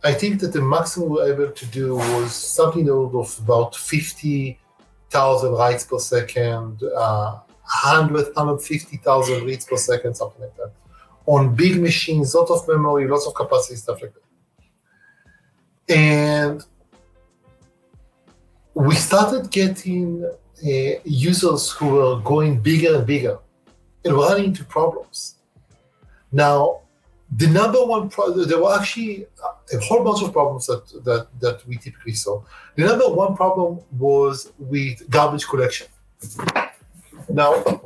I 0.04 0.12
think 0.12 0.40
that 0.40 0.52
the 0.52 0.60
maximum 0.60 1.10
we 1.10 1.16
were 1.16 1.32
able 1.32 1.52
to 1.52 1.66
do 1.66 1.94
was 1.94 2.34
something 2.34 2.90
of 2.90 3.38
about 3.38 3.76
50,000 3.76 5.52
writes 5.52 5.84
per 5.84 5.98
second, 6.00 6.82
uh, 6.82 7.38
100, 7.62 8.34
150,000 8.34 9.44
reads 9.44 9.64
per 9.64 9.76
second, 9.76 10.14
something 10.16 10.40
like 10.40 10.56
that. 10.56 10.72
On 11.26 11.54
big 11.54 11.80
machines, 11.80 12.34
lot 12.34 12.50
of 12.50 12.66
memory, 12.66 13.06
lots 13.06 13.26
of 13.28 13.34
capacity, 13.34 13.76
stuff 13.76 14.02
like 14.02 14.12
that. 14.14 15.94
And 15.94 16.64
we 18.74 18.96
started 18.96 19.50
getting 19.52 20.24
uh, 20.24 21.00
users 21.04 21.70
who 21.70 21.88
were 21.88 22.20
going 22.20 22.60
bigger 22.60 22.96
and 22.96 23.06
bigger 23.06 23.38
and 24.04 24.14
running 24.14 24.46
into 24.46 24.64
problems. 24.64 25.36
Now, 26.32 26.81
the 27.36 27.46
number 27.46 27.82
one 27.84 28.10
problem, 28.10 28.46
there 28.46 28.62
were 28.62 28.74
actually 28.78 29.26
a 29.72 29.78
whole 29.78 30.04
bunch 30.04 30.22
of 30.22 30.32
problems 30.32 30.66
that, 30.66 30.86
that, 31.04 31.28
that 31.40 31.66
we 31.66 31.76
typically 31.76 32.12
saw. 32.12 32.42
The 32.76 32.84
number 32.84 33.08
one 33.08 33.34
problem 33.34 33.80
was 33.98 34.52
with 34.58 35.08
garbage 35.08 35.46
collection. 35.46 35.86
Now, 37.28 37.82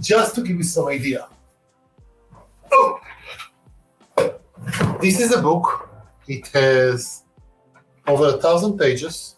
just 0.00 0.36
to 0.36 0.42
give 0.42 0.56
you 0.56 0.62
some 0.62 0.86
idea, 0.86 1.28
oh, 2.70 3.00
this 5.00 5.18
is 5.20 5.34
a 5.34 5.42
book. 5.42 5.88
It 6.28 6.46
has 6.48 7.24
over 8.06 8.36
a 8.36 8.38
thousand 8.38 8.78
pages. 8.78 9.36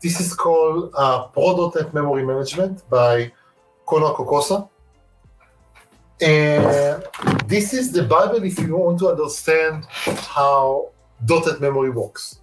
This 0.00 0.20
is 0.20 0.32
called 0.34 0.92
uh, 0.96 1.24
Pro.NET 1.28 1.92
Memory 1.92 2.24
Management 2.24 2.88
by 2.88 3.32
Konrad 3.86 4.14
Kokosa. 4.14 4.68
And 6.20 7.04
this 7.46 7.74
is 7.74 7.92
the 7.92 8.04
Bible 8.04 8.42
if 8.42 8.58
you 8.58 8.76
want 8.76 8.98
to 9.00 9.08
understand 9.08 9.84
how 9.90 10.90
.NET 11.28 11.60
memory 11.60 11.90
works. 11.90 12.40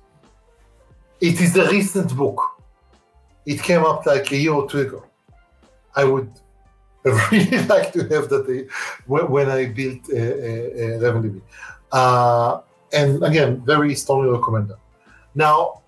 It 1.19 1.41
is 1.41 1.55
a 1.57 1.69
recent 1.69 2.15
book. 2.15 2.39
It 3.45 3.61
came 3.63 3.83
up 3.83 4.05
like 4.05 4.31
a 4.31 4.37
year 4.37 4.53
or 4.53 4.69
two 4.69 4.81
ago. 4.81 5.05
I 5.95 6.03
would 6.03 6.31
really 7.03 7.65
like 7.65 7.91
to 7.93 8.07
have 8.09 8.29
that 8.29 8.45
uh, 8.47 9.25
when 9.27 9.49
I 9.49 9.65
built 9.65 10.01
uh, 10.11 10.17
uh, 10.17 10.99
RavenDB. 11.03 11.41
Uh, 11.91 12.61
and 12.91 13.23
again, 13.23 13.61
very 13.65 13.95
strongly 13.95 14.29
recommend 14.29 14.69
that. 14.69 14.77
Now, 15.33 15.81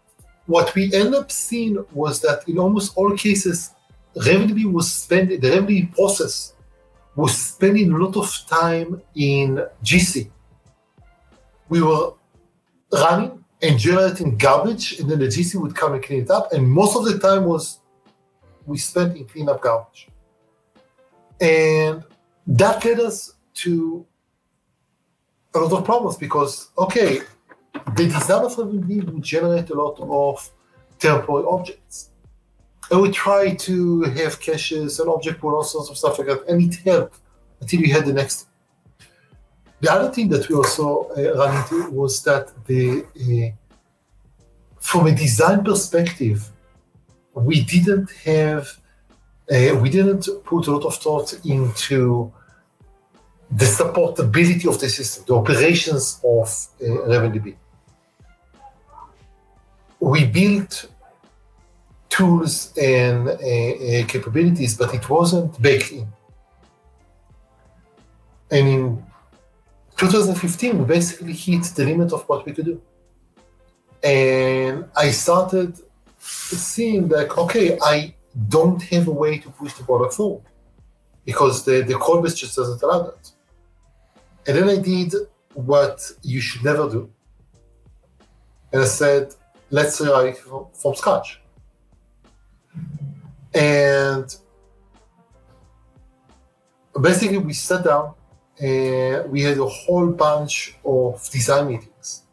what 0.48 0.74
we 0.76 0.92
end 0.94 1.14
up 1.14 1.32
seeing 1.32 1.84
was 1.94 2.20
that 2.22 2.48
in 2.50 2.58
almost 2.58 2.98
all 2.98 3.16
cases, 3.16 3.72
RavenDB 4.16 4.72
was 4.72 4.92
spending, 4.92 5.40
the 5.40 5.50
RavenDB 5.50 5.94
process 5.94 6.55
was 7.16 7.38
spending 7.38 7.92
a 7.94 7.98
lot 7.98 8.18
of 8.18 8.30
time 8.48 9.02
in 9.16 9.66
GC. 9.84 10.30
We 11.70 11.82
were 11.82 12.14
running 12.92 13.44
and 13.62 13.80
generating 13.80 14.38
garbage, 14.38 15.00
and 15.00 15.10
then 15.10 15.20
the 15.20 15.28
GC 15.28 15.56
would 15.62 15.76
come 15.76 15.94
and 15.94 16.04
clean 16.04 16.24
it 16.24 16.30
up. 16.30 16.52
And 16.52 16.68
most 16.68 16.96
of 16.96 17.06
the 17.06 17.18
time 17.18 17.46
was 17.46 17.80
we 18.66 18.78
spent 18.78 19.16
in 19.16 19.26
clean 19.26 19.50
up 19.50 19.62
garbage. 19.62 20.10
And 21.40 22.04
that 22.48 22.84
led 22.84 23.00
us 23.00 23.34
to 23.56 24.06
a 25.54 25.60
lot 25.60 25.72
of 25.72 25.86
problems 25.86 26.18
because, 26.18 26.70
okay, 26.78 27.22
the 27.96 28.06
design 28.06 28.44
of 28.44 28.56
RavenDB 28.56 29.06
would 29.06 29.24
generate 29.24 29.70
a 29.70 29.74
lot 29.74 30.00
of 30.00 30.52
temporary 31.00 31.46
objects 31.48 32.12
and 32.92 33.02
we 33.02 33.12
try 33.12 33.56
to 33.56 34.02
have 34.04 34.40
caches 34.40 35.00
and 35.00 35.10
object 35.10 35.40
pool, 35.40 35.56
all 35.56 35.64
sorts 35.64 35.90
of 35.90 35.98
stuff 35.98 36.20
like 36.20 36.28
that, 36.28 36.46
and 36.48 36.62
it 36.62 36.76
helped 36.84 37.20
until 37.62 37.82
we 37.82 37.90
had 37.90 38.06
the 38.06 38.14
next. 38.14 38.48
The 39.82 39.92
other 39.92 40.12
thing 40.12 40.30
that 40.30 40.48
we 40.50 40.56
also 40.56 41.10
uh, 41.18 41.38
ran 41.38 41.64
into 41.64 41.90
was 41.92 42.24
that 42.24 42.52
the, 42.66 43.04
uh, 43.04 43.52
from 44.80 45.08
a 45.08 45.12
design 45.16 45.64
perspective, 45.64 46.50
we 47.34 47.64
didn't 47.64 48.10
have, 48.24 48.68
uh, 49.52 49.76
we 49.82 49.90
didn't 49.90 50.28
put 50.46 50.68
a 50.68 50.72
lot 50.72 50.86
of 50.86 50.96
thought 50.96 51.34
into 51.46 52.32
the 53.52 53.66
supportability 53.66 54.68
of 54.68 54.80
the 54.80 54.90
system, 54.90 55.24
the 55.28 55.36
operations 55.36 56.20
of 56.24 56.48
uh, 56.82 57.08
RavenDB. 57.08 57.56
We 60.00 60.26
built 60.26 60.88
tools 62.16 62.74
and 62.78 63.28
uh, 63.28 63.32
uh, 63.32 64.06
capabilities, 64.08 64.78
but 64.78 64.94
it 64.94 65.10
wasn't 65.10 65.62
baked 65.62 65.92
in. 65.92 66.08
And 68.52 68.68
in 68.68 69.04
2015, 69.98 70.80
we 70.80 70.86
basically 70.86 71.34
hit 71.34 71.64
the 71.76 71.86
limit 71.86 72.14
of 72.14 72.22
what 72.30 72.46
we 72.46 72.54
could 72.54 72.66
do. 72.66 72.82
And 74.04 74.86
I 74.96 75.12
started 75.12 75.80
seeing 76.20 77.08
like, 77.10 77.38
okay, 77.38 77.78
I 77.82 78.14
don't 78.50 78.82
have 78.84 79.08
a 79.08 79.12
way 79.12 79.40
to 79.40 79.50
push 79.50 79.74
the 79.74 79.84
product 79.84 80.14
forward 80.14 80.44
because 81.26 81.66
the, 81.66 81.82
the 81.82 81.96
code 81.96 82.24
base 82.24 82.36
just 82.36 82.56
doesn't 82.56 82.82
allow 82.84 83.04
that. 83.04 83.32
And 84.48 84.58
then 84.58 84.70
I 84.70 84.78
did 84.78 85.14
what 85.54 86.12
you 86.22 86.40
should 86.40 86.64
never 86.64 86.90
do. 86.90 87.10
And 88.72 88.82
I 88.84 88.86
said, 88.86 89.34
let's 89.72 90.00
write 90.02 90.38
from, 90.38 90.68
from 90.74 90.94
scratch. 90.96 91.40
And 93.54 94.36
basically, 97.00 97.38
we 97.38 97.54
sat 97.54 97.84
down 97.84 98.14
and 98.60 99.30
we 99.32 99.42
had 99.42 99.58
a 99.58 99.66
whole 99.66 100.12
bunch 100.12 100.76
of 100.86 101.30
design 101.30 101.68
meetings 101.68 102.24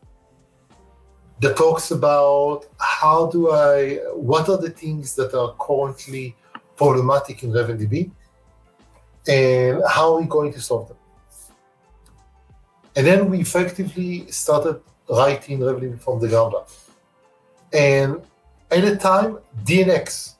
that 1.40 1.56
talks 1.56 1.90
about 1.90 2.66
how 2.78 3.26
do 3.26 3.50
I, 3.50 3.96
what 4.14 4.48
are 4.48 4.58
the 4.58 4.70
things 4.70 5.16
that 5.16 5.34
are 5.34 5.54
currently 5.58 6.36
problematic 6.76 7.42
in 7.42 7.50
RavenDB 7.50 8.10
and 9.26 9.82
how 9.88 10.14
are 10.14 10.20
we 10.20 10.26
going 10.26 10.52
to 10.52 10.60
solve 10.60 10.88
them. 10.88 10.96
And 12.94 13.06
then 13.06 13.30
we 13.30 13.40
effectively 13.40 14.30
started 14.30 14.80
writing 15.08 15.58
RavenDB 15.58 16.00
from 16.00 16.20
the 16.20 16.28
ground 16.28 16.54
up. 16.54 16.70
And 17.72 18.22
at 18.72 18.82
the 18.82 18.96
time, 18.96 19.38
DNX 19.64 20.34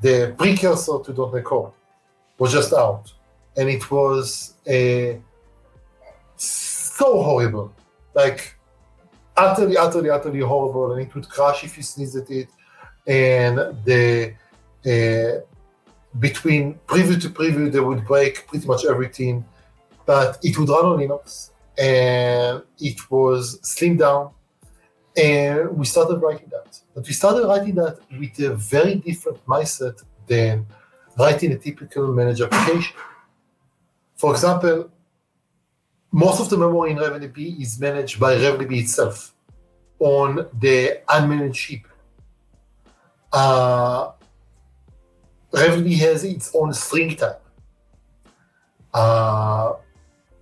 the 0.00 0.34
precursor 0.38 0.98
to 1.04 1.30
.NET 1.32 1.44
Core 1.44 1.72
was 2.38 2.52
just 2.52 2.72
out, 2.72 3.12
and 3.56 3.68
it 3.68 3.90
was 3.90 4.54
so 6.36 7.22
horrible, 7.22 7.72
like 8.14 8.56
utterly, 9.36 9.76
utterly, 9.76 10.10
utterly 10.10 10.40
horrible, 10.40 10.92
and 10.92 11.02
it 11.02 11.14
would 11.14 11.28
crash 11.28 11.64
if 11.64 11.76
you 11.76 11.82
sneezed 11.82 12.16
at 12.16 12.30
it, 12.30 12.48
and 13.06 13.58
the 13.84 14.34
uh, 14.86 15.40
between 16.18 16.74
preview 16.86 17.20
to 17.20 17.28
preview 17.30 17.70
they 17.70 17.80
would 17.80 18.04
break 18.06 18.46
pretty 18.46 18.66
much 18.66 18.84
everything, 18.84 19.44
but 20.06 20.38
it 20.44 20.56
would 20.58 20.68
run 20.68 20.86
on 20.86 20.98
Linux, 20.98 21.50
and 21.76 22.62
it 22.78 23.10
was 23.10 23.60
slimmed 23.62 23.98
down, 23.98 24.30
and 25.18 25.76
we 25.76 25.84
started 25.84 26.16
writing 26.18 26.48
that. 26.50 26.80
But 26.94 27.06
we 27.06 27.12
started 27.12 27.46
writing 27.46 27.74
that 27.74 27.98
with 28.18 28.38
a 28.40 28.54
very 28.54 28.94
different 28.94 29.44
mindset 29.46 30.02
than 30.26 30.66
writing 31.18 31.52
a 31.52 31.58
typical 31.58 32.12
managed 32.14 32.40
application. 32.40 32.96
For 34.16 34.32
example, 34.32 34.90
most 36.12 36.40
of 36.40 36.48
the 36.48 36.56
memory 36.56 36.92
in 36.92 36.98
RavenDB 36.98 37.60
is 37.60 37.80
managed 37.80 38.20
by 38.20 38.36
RavenDB 38.36 38.82
itself 38.82 39.34
on 39.98 40.46
the 40.60 41.00
unmanaged 41.08 41.66
heap. 41.66 41.88
Uh, 43.32 44.12
RavenDB 45.52 45.98
has 45.98 46.24
its 46.24 46.54
own 46.54 46.72
string 46.72 47.16
type. 47.16 47.42
Uh, 48.94 49.74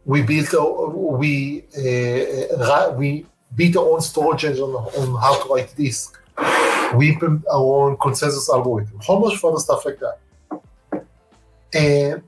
we 0.05 0.23
built, 0.23 0.55
we 0.95 1.65
uh, 1.77 2.93
we 2.93 3.27
build 3.57 3.77
our 3.77 3.91
own 3.93 4.01
storage 4.01 4.45
engine 4.45 4.65
on 4.65 5.21
how 5.21 5.43
to 5.43 5.49
write 5.53 5.75
disk. 5.77 6.21
We 6.95 7.11
implement 7.11 7.45
our 7.49 7.89
own 7.89 7.97
consensus 7.97 8.49
algorithm, 8.51 9.01
how 9.07 9.19
much 9.19 9.35
of 9.35 9.45
other 9.45 9.59
stuff 9.59 9.85
like 9.85 9.99
that. 9.99 10.19
And 11.75 12.23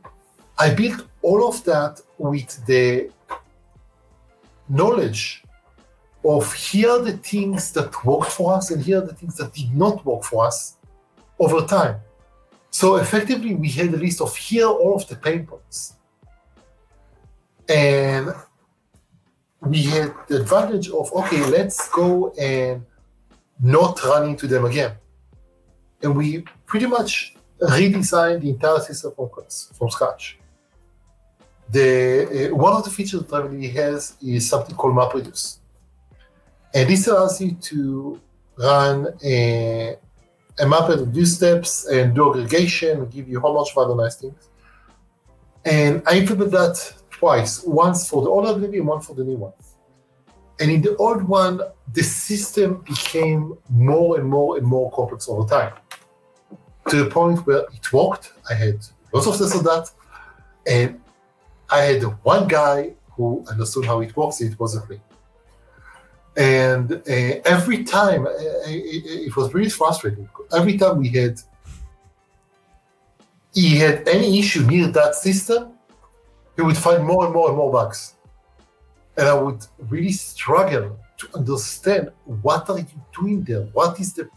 I 0.58 0.74
built 0.74 1.06
all 1.22 1.48
of 1.48 1.62
that 1.64 2.00
with 2.16 2.64
the 2.66 3.10
knowledge 4.68 5.44
of 6.24 6.52
here 6.52 6.90
are 6.90 7.02
the 7.02 7.16
things 7.18 7.72
that 7.72 8.04
worked 8.04 8.32
for 8.32 8.54
us 8.54 8.70
and 8.70 8.82
here 8.82 8.98
are 8.98 9.06
the 9.06 9.14
things 9.14 9.36
that 9.36 9.52
did 9.54 9.74
not 9.74 10.04
work 10.04 10.24
for 10.24 10.46
us 10.46 10.76
over 11.38 11.64
time. 11.66 12.00
So 12.70 12.96
effectively, 12.96 13.54
we 13.54 13.68
had 13.70 13.94
a 13.94 13.96
list 13.96 14.20
of 14.20 14.36
here 14.36 14.66
all 14.66 14.96
of 14.96 15.08
the 15.08 15.16
pain 15.16 15.46
points. 15.46 15.94
And 17.68 18.34
we 19.62 19.82
had 19.82 20.14
the 20.28 20.40
advantage 20.40 20.88
of 20.90 21.12
okay, 21.12 21.44
let's 21.46 21.88
go 21.88 22.32
and 22.38 22.84
not 23.60 24.02
run 24.04 24.28
into 24.28 24.46
them 24.46 24.64
again. 24.64 24.92
And 26.02 26.16
we 26.16 26.44
pretty 26.66 26.86
much 26.86 27.34
redesigned 27.60 28.42
the 28.42 28.50
entire 28.50 28.78
system 28.80 29.12
from, 29.16 29.30
from 29.76 29.90
scratch. 29.90 30.38
The 31.70 32.50
uh, 32.50 32.54
one 32.54 32.72
of 32.72 32.84
the 32.84 32.90
features 32.90 33.20
that 33.24 33.30
RavenDB 33.30 33.72
has 33.74 34.16
is 34.22 34.48
something 34.48 34.74
called 34.74 34.94
MapReduce, 34.94 35.58
and 36.72 36.88
this 36.88 37.06
allows 37.08 37.40
you 37.40 37.52
to 37.52 38.20
run 38.56 39.08
a, 39.22 39.96
a 40.58 40.66
map 40.66 40.88
and 40.88 41.00
reduce 41.06 41.36
steps 41.36 41.86
and 41.86 42.14
do 42.14 42.30
aggregation, 42.30 43.00
and 43.00 43.10
give 43.10 43.28
you 43.28 43.38
a 43.38 43.40
whole 43.40 43.54
bunch 43.54 43.70
of 43.72 43.78
other 43.78 43.94
nice 44.02 44.16
things. 44.16 44.48
And 45.64 46.02
I 46.06 46.18
implemented 46.18 46.52
that 46.52 46.94
twice, 47.18 47.64
once 47.64 48.08
for 48.08 48.22
the 48.22 48.28
old 48.28 48.44
RavenDB 48.46 48.78
and 48.78 48.86
one 48.86 49.00
for 49.00 49.14
the 49.14 49.24
new 49.24 49.36
one. 49.36 49.52
And 50.60 50.70
in 50.70 50.82
the 50.82 50.96
old 50.96 51.22
one, 51.22 51.60
the 51.92 52.02
system 52.02 52.82
became 52.86 53.56
more 53.70 54.18
and 54.18 54.28
more 54.28 54.56
and 54.58 54.66
more 54.66 54.90
complex 54.92 55.28
all 55.28 55.44
the 55.44 55.54
time 55.54 55.72
to 56.88 57.04
the 57.04 57.10
point 57.10 57.46
where 57.46 57.64
it 57.72 57.92
worked. 57.92 58.32
I 58.50 58.54
had 58.54 58.78
lots 59.12 59.26
of 59.26 59.36
tests 59.36 59.54
of 59.54 59.64
that. 59.64 59.90
And 60.66 61.00
I 61.70 61.80
had 61.82 62.02
one 62.24 62.48
guy 62.48 62.92
who 63.12 63.44
understood 63.48 63.84
how 63.84 64.00
it 64.00 64.16
works. 64.16 64.40
It 64.40 64.58
wasn't 64.58 64.88
me. 64.90 65.00
And 66.36 66.92
uh, 66.92 67.40
every 67.44 67.84
time, 67.84 68.26
uh, 68.26 68.30
it, 68.66 69.26
it, 69.26 69.36
was 69.36 69.52
really 69.52 69.70
frustrating. 69.70 70.28
Every 70.56 70.78
time 70.78 70.98
we 70.98 71.08
had, 71.08 71.40
he 73.52 73.76
had 73.76 74.06
any 74.06 74.38
issue 74.38 74.62
near 74.62 74.86
that 74.88 75.16
system, 75.16 75.72
he 76.58 76.62
would 76.62 76.76
find 76.76 77.04
more 77.04 77.24
and 77.24 77.32
more 77.32 77.48
and 77.48 77.56
more 77.56 77.72
bugs. 77.72 78.14
And 79.16 79.28
I 79.28 79.34
would 79.34 79.64
really 79.78 80.10
struggle 80.12 80.98
to 81.18 81.28
understand 81.34 82.10
what 82.24 82.68
are 82.68 82.80
you 82.80 82.86
doing 83.16 83.42
there? 83.44 83.62
What 83.72 83.98
is 84.00 84.12
the 84.12 84.28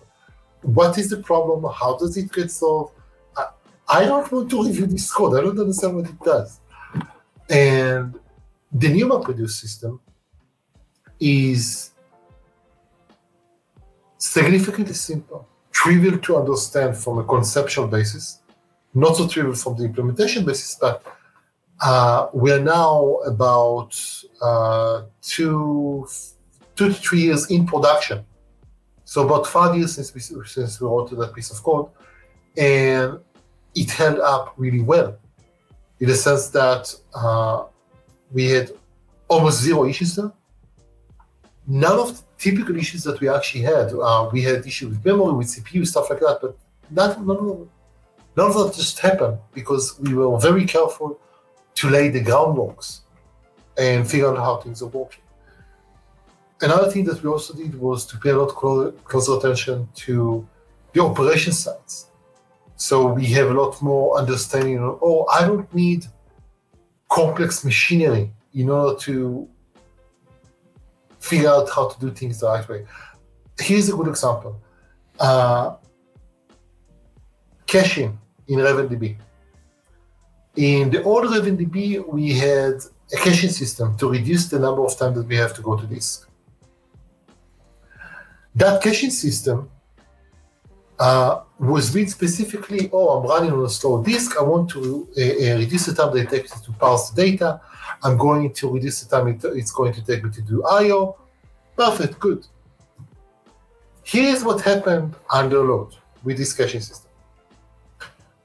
what 0.61 0.97
is 0.99 1.09
the 1.09 1.17
problem? 1.17 1.65
How 1.73 1.97
does 1.97 2.15
it 2.17 2.31
get 2.31 2.51
solved? 2.51 2.93
I, 3.35 3.45
I 3.87 4.05
don't 4.05 4.31
want 4.31 4.51
to 4.51 4.63
review 4.63 4.85
this 4.85 5.11
code. 5.11 5.35
I 5.35 5.41
don't 5.41 5.59
understand 5.59 5.95
what 5.95 6.05
it 6.05 6.19
does. 6.19 6.59
And 7.49 8.19
the 8.71 8.89
new 8.89 9.07
MapReduce 9.07 9.55
system 9.63 9.99
is 11.19 11.91
significantly 14.19 14.93
simple, 14.93 15.47
trivial 15.71 16.19
to 16.19 16.37
understand 16.37 16.95
from 16.95 17.17
a 17.17 17.23
conceptual 17.23 17.87
basis, 17.87 18.41
not 18.93 19.15
so 19.17 19.27
trivial 19.27 19.55
from 19.55 19.75
the 19.75 19.85
implementation 19.85 20.45
basis, 20.45 20.77
but 20.79 21.03
uh, 21.81 22.27
we're 22.33 22.59
now 22.59 23.15
about 23.25 23.99
uh, 24.41 25.03
two, 25.21 26.07
two 26.75 26.89
to 26.89 26.93
three 26.93 27.21
years 27.21 27.49
in 27.49 27.65
production 27.65 28.23
so 29.11 29.25
about 29.25 29.45
five 29.45 29.75
years 29.75 29.95
since 29.95 30.13
we 30.15 30.21
since 30.21 30.79
we 30.79 30.87
wrote 30.87 31.09
that 31.09 31.33
piece 31.35 31.51
of 31.51 31.61
code, 31.61 31.89
and 32.55 33.19
it 33.75 33.89
held 33.91 34.19
up 34.19 34.53
really 34.55 34.79
well, 34.79 35.17
in 35.99 36.07
the 36.07 36.15
sense 36.15 36.47
that 36.59 36.95
uh, 37.13 37.65
we 38.31 38.45
had 38.45 38.71
almost 39.27 39.61
zero 39.61 39.85
issues 39.85 40.15
there. 40.15 40.31
None 41.67 41.99
of 41.99 42.07
the 42.15 42.23
typical 42.37 42.77
issues 42.77 43.03
that 43.03 43.19
we 43.19 43.27
actually 43.27 43.63
had. 43.63 43.87
Uh, 43.91 44.29
we 44.31 44.43
had 44.43 44.65
issues 44.65 44.87
with 44.91 45.03
memory, 45.03 45.33
with 45.33 45.47
CPU, 45.47 45.85
stuff 45.85 46.09
like 46.09 46.21
that, 46.21 46.39
but 46.41 46.57
none, 46.89 47.27
none 48.37 48.47
of 48.49 48.53
that 48.53 48.73
just 48.73 48.97
happened 48.99 49.37
because 49.53 49.99
we 49.99 50.13
were 50.13 50.39
very 50.39 50.63
careful 50.63 51.19
to 51.81 51.89
lay 51.89 52.09
the 52.09 52.21
groundworks 52.29 53.01
and 53.77 54.09
figure 54.09 54.29
out 54.29 54.37
how 54.37 54.55
things 54.57 54.81
are 54.81 54.93
working 54.99 55.23
another 56.61 56.89
thing 56.91 57.03
that 57.05 57.21
we 57.23 57.29
also 57.29 57.53
did 57.53 57.79
was 57.79 58.05
to 58.05 58.17
pay 58.17 58.29
a 58.29 58.37
lot 58.37 58.49
closer 59.03 59.37
attention 59.37 59.87
to 59.95 60.47
the 60.93 61.01
operation 61.01 61.53
sides. 61.53 62.07
So 62.75 63.07
we 63.07 63.25
have 63.27 63.49
a 63.49 63.53
lot 63.53 63.81
more 63.81 64.17
understanding 64.17 64.79
of, 64.79 64.99
oh, 65.01 65.25
I 65.27 65.45
don't 65.45 65.71
need 65.73 66.05
complex 67.09 67.63
machinery 67.63 68.31
in 68.53 68.69
order 68.69 68.97
to 68.99 69.47
figure 71.19 71.49
out 71.49 71.69
how 71.69 71.89
to 71.89 71.99
do 71.99 72.11
things 72.11 72.39
the 72.39 72.47
right 72.47 72.67
way. 72.67 72.85
Here's 73.59 73.89
a 73.89 73.93
good 73.93 74.07
example. 74.07 74.59
Uh, 75.19 75.75
caching 77.67 78.17
in 78.47 78.59
RavenDB. 78.59 79.17
In 80.55 80.89
the 80.89 81.01
old 81.03 81.25
RavenDB, 81.25 82.05
we 82.07 82.33
had 82.33 82.75
a 83.13 83.17
caching 83.17 83.49
system 83.49 83.97
to 83.97 84.09
reduce 84.09 84.49
the 84.49 84.59
number 84.59 84.83
of 84.83 84.97
times 84.97 85.15
that 85.17 85.27
we 85.27 85.37
have 85.37 85.53
to 85.55 85.61
go 85.61 85.77
to 85.77 85.85
disk. 85.87 86.27
That 88.55 88.81
caching 88.83 89.11
system 89.11 89.69
uh, 90.99 91.41
was 91.57 91.89
built 91.93 92.09
specifically, 92.09 92.89
oh, 92.91 93.09
I'm 93.09 93.27
running 93.27 93.51
on 93.53 93.63
a 93.63 93.69
slow 93.69 94.03
disk. 94.03 94.37
I 94.37 94.43
want 94.43 94.69
to 94.71 95.07
uh, 95.17 95.21
uh, 95.21 95.57
reduce 95.57 95.85
the 95.85 95.95
time 95.95 96.13
that 96.13 96.23
it 96.23 96.29
takes 96.29 96.59
to 96.59 96.71
parse 96.73 97.11
the 97.11 97.29
data. 97.29 97.61
I'm 98.03 98.17
going 98.17 98.51
to 98.53 98.69
reduce 98.69 99.01
the 99.01 99.15
time 99.15 99.27
it, 99.29 99.43
it's 99.55 99.71
going 99.71 99.93
to 99.93 100.05
take 100.05 100.23
me 100.23 100.31
to 100.31 100.41
do 100.41 100.63
I.O. 100.65 101.17
Perfect, 101.77 102.19
good. 102.19 102.45
Here's 104.03 104.43
what 104.43 104.61
happened 104.61 105.15
under 105.31 105.63
load 105.63 105.95
with 106.23 106.37
this 106.37 106.53
caching 106.53 106.81
system. 106.81 107.09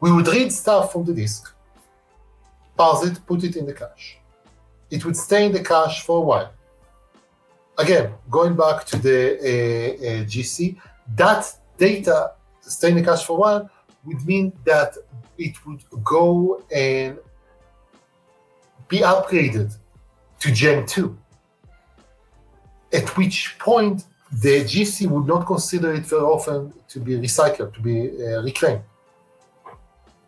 We 0.00 0.12
would 0.12 0.28
read 0.28 0.52
stuff 0.52 0.92
from 0.92 1.04
the 1.04 1.12
disk, 1.12 1.52
parse 2.76 3.04
it, 3.04 3.24
put 3.26 3.44
it 3.44 3.56
in 3.56 3.66
the 3.66 3.72
cache. 3.72 4.18
It 4.90 5.04
would 5.04 5.16
stay 5.16 5.46
in 5.46 5.52
the 5.52 5.62
cache 5.62 6.02
for 6.02 6.18
a 6.18 6.20
while 6.20 6.52
again, 7.78 8.12
going 8.30 8.56
back 8.56 8.84
to 8.86 8.96
the 8.98 9.36
uh, 9.36 9.42
uh, 9.42 10.24
GC, 10.24 10.76
that 11.16 11.52
data 11.78 12.32
staying 12.60 12.98
in 12.98 13.04
the 13.04 13.10
cache 13.10 13.24
for 13.24 13.36
a 13.36 13.40
while 13.40 13.70
would 14.04 14.24
mean 14.26 14.52
that 14.64 14.96
it 15.38 15.54
would 15.66 15.82
go 16.04 16.62
and 16.74 17.18
be 18.88 18.98
upgraded 18.98 19.76
to 20.40 20.52
Gen 20.52 20.86
2. 20.86 21.16
At 22.92 23.16
which 23.16 23.58
point 23.58 24.04
the 24.30 24.64
GC 24.64 25.08
would 25.08 25.26
not 25.26 25.46
consider 25.46 25.92
it 25.94 26.06
very 26.06 26.22
often 26.22 26.72
to 26.88 27.00
be 27.00 27.12
recycled, 27.12 27.74
to 27.74 27.80
be 27.80 28.10
uh, 28.24 28.42
reclaimed. 28.42 28.82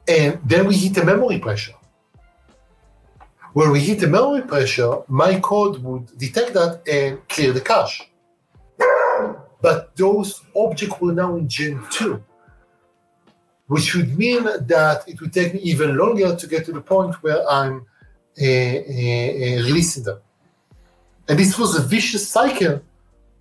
And 0.07 0.41
then 0.45 0.67
we 0.67 0.75
hit 0.75 0.97
a 0.97 1.05
memory 1.05 1.39
pressure 1.39 1.75
when 3.53 3.71
we 3.71 3.81
hit 3.81 4.01
the 4.01 4.07
memory 4.07 4.43
pressure, 4.43 4.99
my 5.09 5.41
code 5.41 5.83
would 5.83 6.17
detect 6.19 6.55
that 6.55 6.83
and 6.87 7.27
clear 7.29 7.53
the 7.53 7.61
cache. 7.61 8.11
But 9.61 9.97
those 9.97 10.43
objects 10.55 11.01
were 11.01 11.13
now 11.13 11.37
in 11.37 11.49
Gen 11.49 11.85
2, 11.91 12.23
which 13.67 13.95
would 13.95 14.17
mean 14.17 14.45
that 14.45 15.05
it 15.09 15.21
would 15.21 15.33
take 15.33 15.55
me 15.55 15.61
even 15.61 15.97
longer 15.97 16.37
to 16.37 16.47
get 16.47 16.65
to 16.67 16.73
the 16.73 16.81
point 16.81 17.15
where 17.23 17.49
I'm 17.49 17.87
uh, 18.41 18.45
uh, 18.45 18.47
uh, 18.47 19.65
releasing 19.67 20.05
them. 20.05 20.21
And 21.29 21.39
this 21.39 21.59
was 21.59 21.77
a 21.77 21.83
vicious 21.83 22.29
cycle 22.29 22.81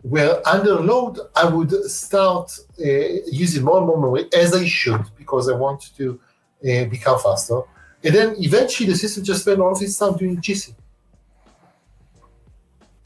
where 0.02 0.48
under 0.48 0.76
load, 0.76 1.20
I 1.36 1.46
would 1.46 1.72
start 1.90 2.58
uh, 2.80 2.84
using 3.28 3.64
more 3.64 3.78
and 3.78 3.88
more 3.88 4.00
memory 4.00 4.26
as 4.34 4.54
I 4.54 4.66
should 4.66 5.04
because 5.18 5.50
I 5.50 5.54
want 5.54 5.96
to 5.98 6.20
uh, 6.64 6.86
become 6.86 7.20
faster. 7.20 7.62
And 8.04 8.16
then 8.16 8.36
eventually 8.38 8.90
the 8.90 8.96
system 8.96 9.24
just 9.24 9.42
spent 9.42 9.60
all 9.60 9.76
of 9.76 9.82
its 9.82 9.98
time 9.98 10.16
doing 10.16 10.38
GC. 10.38 10.74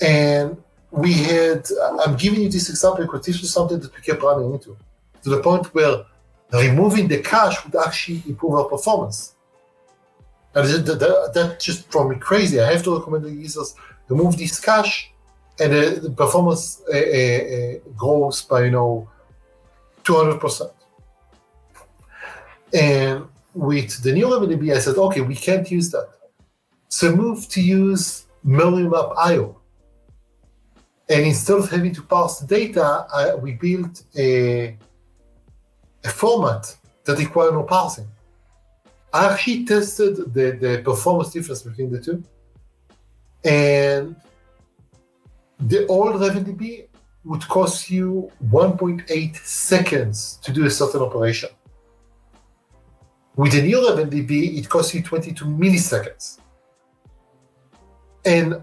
And 0.01 0.57
we 0.89 1.13
had, 1.13 1.65
I'm 2.03 2.15
giving 2.17 2.41
you 2.41 2.49
this 2.49 2.69
example 2.69 3.05
because 3.05 3.25
this 3.25 3.39
was 3.41 3.53
something 3.53 3.79
that 3.79 3.95
we 3.95 4.01
kept 4.01 4.21
running 4.21 4.51
into 4.53 4.77
to 5.23 5.29
the 5.29 5.41
point 5.41 5.73
where 5.73 6.03
removing 6.51 7.07
the 7.07 7.21
cache 7.21 7.63
would 7.63 7.75
actually 7.75 8.21
improve 8.27 8.53
our 8.55 8.65
performance. 8.65 9.35
And 10.53 10.67
that, 10.67 10.99
that, 10.99 11.31
that 11.33 11.59
just 11.59 11.89
drove 11.89 12.09
me 12.09 12.17
crazy. 12.17 12.59
I 12.59 12.71
have 12.71 12.83
to 12.83 12.97
recommend 12.97 13.23
the 13.23 13.31
users 13.31 13.73
remove 14.09 14.37
this 14.37 14.59
cache 14.59 15.11
and 15.59 15.71
the, 15.71 16.13
performance 16.15 16.81
uh, 16.93 16.97
uh, 16.97 16.99
uh, 16.99 17.93
grows 17.95 18.41
by, 18.41 18.65
you 18.65 18.71
know, 18.71 19.07
200%. 20.03 20.71
And 22.73 23.25
with 23.53 24.01
the 24.03 24.11
new 24.13 24.25
RavenDB, 24.27 24.73
I 24.73 24.79
said, 24.79 24.97
okay, 24.97 25.21
we 25.21 25.35
can't 25.35 25.69
use 25.69 25.89
that. 25.91 26.07
So 26.89 27.15
move 27.15 27.47
to 27.49 27.61
use 27.61 28.25
memory 28.43 28.89
IO. 29.17 29.61
And 31.09 31.25
instead 31.25 31.57
of 31.57 31.69
having 31.69 31.93
to 31.95 32.01
parse 32.03 32.39
the 32.39 32.47
data, 32.47 33.05
I, 33.13 33.35
we 33.35 33.53
built 33.53 34.03
a, 34.17 34.77
a 36.03 36.09
format 36.09 36.75
that 37.05 37.17
requires 37.17 37.53
no 37.53 37.63
parsing. 37.63 38.07
I 39.13 39.33
actually 39.33 39.65
tested 39.65 40.33
the, 40.33 40.51
the 40.51 40.81
performance 40.85 41.31
difference 41.31 41.63
between 41.63 41.91
the 41.91 41.99
two. 41.99 42.23
And 43.43 44.15
the 45.59 45.85
old 45.87 46.15
RavenDB 46.15 46.87
would 47.25 47.47
cost 47.47 47.89
you 47.89 48.31
1.8 48.49 49.35
seconds 49.37 50.39
to 50.43 50.51
do 50.51 50.65
a 50.65 50.69
certain 50.69 51.01
operation. 51.01 51.49
With 53.35 53.53
the 53.53 53.61
new 53.61 53.77
RavenDB, 53.77 54.57
it 54.57 54.69
costs 54.69 54.93
you 54.93 55.01
22 55.01 55.45
milliseconds. 55.45 56.39
And 58.25 58.61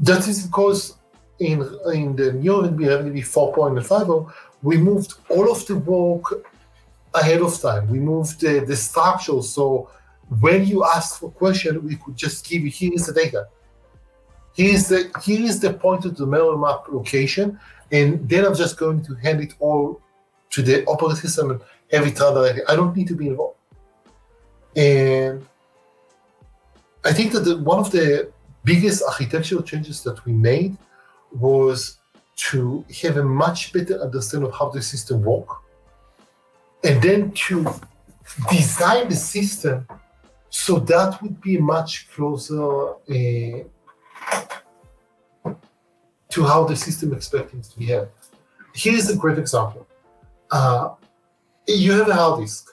that 0.00 0.26
is 0.26 0.46
because 0.46 0.96
in, 1.38 1.62
in 1.92 2.16
the 2.16 2.32
new 2.32 2.52
RavenDB, 2.52 2.80
RavenDB 2.80 3.20
4.50, 3.20 4.32
we 4.62 4.76
moved 4.76 5.14
all 5.28 5.50
of 5.50 5.64
the 5.66 5.76
work 5.76 6.44
ahead 7.14 7.40
of 7.40 7.58
time. 7.60 7.88
We 7.88 7.98
moved 7.98 8.40
the, 8.40 8.60
the 8.60 8.76
structure. 8.76 9.40
So 9.42 9.90
when 10.40 10.66
you 10.66 10.84
ask 10.84 11.20
for 11.20 11.26
a 11.26 11.30
question, 11.30 11.84
we 11.84 11.96
could 11.96 12.16
just 12.16 12.48
give 12.48 12.62
you 12.62 12.70
here 12.70 12.92
is 12.94 13.06
the 13.06 13.12
data. 13.12 13.46
Here 14.54 14.74
is 14.74 14.88
the 14.88 15.10
here 15.24 15.42
is 15.42 15.60
the 15.60 15.72
pointer 15.72 16.10
to 16.10 16.14
the 16.14 16.26
memory 16.26 16.58
map 16.58 16.84
location, 16.88 17.58
and 17.90 18.28
then 18.28 18.44
I'm 18.44 18.54
just 18.54 18.76
going 18.76 19.02
to 19.04 19.14
hand 19.14 19.40
it 19.40 19.54
all 19.58 20.02
to 20.50 20.62
the 20.62 20.84
operating 20.84 21.22
system 21.22 21.52
and 21.52 21.60
every 21.90 22.10
time 22.10 22.36
I 22.68 22.76
don't 22.76 22.94
need 22.94 23.08
to 23.08 23.16
be 23.16 23.28
involved. 23.28 23.56
And 24.76 25.46
I 27.04 27.12
think 27.12 27.32
that 27.32 27.40
the, 27.40 27.58
one 27.58 27.78
of 27.78 27.90
the 27.90 28.32
biggest 28.64 29.02
architectural 29.02 29.62
changes 29.62 30.02
that 30.04 30.24
we 30.24 30.32
made 30.32 30.76
was 31.32 31.98
to 32.34 32.84
have 33.02 33.16
a 33.16 33.24
much 33.24 33.72
better 33.72 34.00
understanding 34.00 34.48
of 34.48 34.54
how 34.56 34.70
the 34.70 34.82
system 34.82 35.22
work, 35.22 35.48
and 36.84 37.02
then 37.02 37.32
to 37.32 37.66
design 38.50 39.08
the 39.08 39.16
system 39.16 39.86
so 40.52 40.78
that 40.78 41.20
would 41.22 41.40
be 41.40 41.56
much 41.56 42.10
closer 42.10 42.90
uh, 42.90 43.64
to 46.28 46.44
how 46.44 46.64
the 46.64 46.76
system 46.76 47.14
expects 47.14 47.54
it 47.54 47.62
to 47.64 47.78
behave. 47.78 48.08
Here's 48.74 49.08
a 49.08 49.16
great 49.16 49.38
example. 49.38 49.86
Uh, 50.50 50.90
you 51.66 51.92
have 51.92 52.08
a 52.08 52.14
hard 52.14 52.40
disk, 52.40 52.71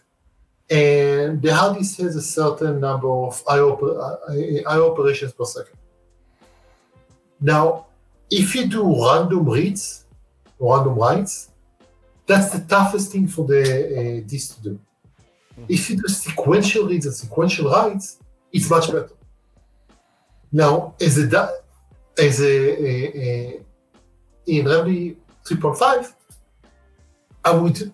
and 0.70 1.42
the 1.42 1.54
hard 1.54 1.78
disk 1.78 2.00
has 2.00 2.16
a 2.16 2.22
certain 2.22 2.80
number 2.80 3.10
of 3.10 3.44
I/O, 3.48 3.74
uh, 3.74 4.72
I 4.72 4.80
operations 4.80 5.34
per 5.34 5.46
second. 5.46 5.78
Now, 7.42 7.88
if 8.30 8.54
you 8.54 8.68
do 8.68 8.84
random 9.04 9.50
reads, 9.50 10.06
random 10.60 10.96
writes, 10.96 11.50
that's 12.28 12.52
the 12.52 12.60
toughest 12.60 13.12
thing 13.12 13.28
for 13.28 13.46
the 13.48 13.62
uh, 14.22 14.28
disk 14.28 14.58
to 14.58 14.64
do. 14.64 14.70
Mm-hmm. 14.70 15.66
If 15.68 15.90
you 15.90 15.96
do 15.96 16.08
sequential 16.08 16.86
reads 16.86 17.08
and 17.08 17.16
sequential 17.16 17.72
writes, 17.72 18.20
it's 18.52 18.70
much 18.70 18.88
better. 18.88 19.10
Now, 20.52 20.94
as 21.02 21.18
a 21.18 21.50
as 22.18 22.42
a, 22.42 22.46
a, 22.46 23.20
a 23.24 23.62
in 24.46 24.66
RavenDB 24.66 25.16
3.5, 25.46 26.14
I 27.46 27.52
would 27.52 27.94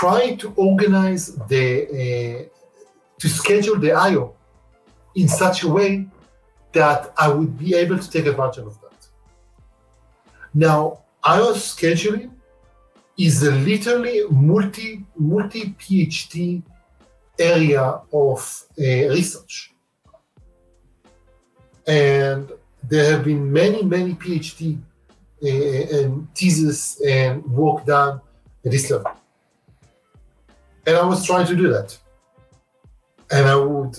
try 0.00 0.34
to 0.36 0.52
organize 0.56 1.24
the 1.50 1.66
uh, 2.02 2.40
to 3.20 3.28
schedule 3.28 3.78
the 3.84 3.92
I/O 3.92 4.34
in 5.14 5.26
such 5.28 5.64
a 5.64 5.68
way 5.68 6.06
that 6.72 7.12
I 7.24 7.28
would 7.28 7.58
be 7.58 7.74
able 7.74 7.98
to 7.98 8.08
take 8.14 8.26
advantage 8.26 8.66
of 8.72 8.76
that. 8.82 9.00
Now, 10.54 10.80
I/O 11.24 11.52
scheduling 11.54 12.30
is 13.26 13.42
a 13.42 13.52
literally 13.70 14.18
multi 14.30 15.04
multi 15.16 15.62
PhD 15.80 16.62
area 17.38 17.84
of 18.12 18.38
uh, 18.78 18.84
research, 19.18 19.54
and 21.86 22.52
there 22.90 23.06
have 23.12 23.24
been 23.24 23.52
many 23.60 23.82
many 23.82 24.14
PhD 24.14 24.60
uh, 25.42 25.96
and 25.96 26.10
thesis 26.36 27.00
and 27.04 27.44
work 27.60 27.84
done 27.84 28.20
at 28.64 28.70
this 28.70 28.90
level. 28.90 29.12
And 30.88 30.96
I 30.96 31.04
was 31.04 31.22
trying 31.26 31.46
to 31.48 31.54
do 31.54 31.68
that. 31.68 31.98
And 33.30 33.46
I 33.46 33.56
would, 33.56 33.98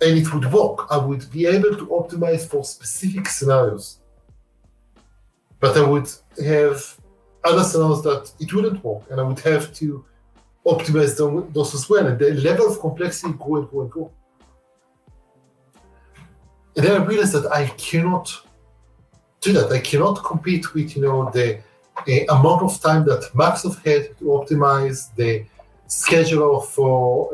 and 0.00 0.18
it 0.20 0.32
would 0.32 0.50
work. 0.50 0.86
I 0.90 0.96
would 0.96 1.30
be 1.30 1.44
able 1.44 1.76
to 1.76 1.86
optimize 1.88 2.48
for 2.48 2.64
specific 2.64 3.28
scenarios. 3.28 3.98
But 5.60 5.76
I 5.76 5.86
would 5.86 6.10
have 6.42 6.98
other 7.44 7.62
scenarios 7.62 8.02
that 8.04 8.32
it 8.40 8.54
wouldn't 8.54 8.82
work. 8.82 9.02
And 9.10 9.20
I 9.20 9.22
would 9.22 9.40
have 9.40 9.74
to 9.74 10.02
optimize 10.64 11.18
them, 11.18 11.52
those 11.52 11.74
as 11.74 11.90
well. 11.90 12.06
And 12.06 12.18
the 12.18 12.32
level 12.48 12.68
of 12.70 12.80
complexity 12.80 13.34
go 13.38 13.56
and 13.56 13.70
go 13.70 13.82
and 13.82 13.90
go. 13.90 14.10
And 16.74 16.86
then 16.86 17.02
I 17.02 17.04
realized 17.04 17.34
that 17.34 17.52
I 17.52 17.66
cannot 17.66 18.34
do 19.42 19.52
that. 19.52 19.70
I 19.70 19.80
cannot 19.80 20.24
compete 20.24 20.72
with, 20.72 20.96
you 20.96 21.02
know, 21.02 21.30
the 21.30 21.60
amount 22.30 22.62
of 22.62 22.80
time 22.80 23.04
that 23.04 23.30
Microsoft 23.34 23.84
had 23.84 24.16
to 24.20 24.24
optimize 24.24 25.14
the 25.16 25.44
scheduler 25.88 26.64
for 26.64 27.30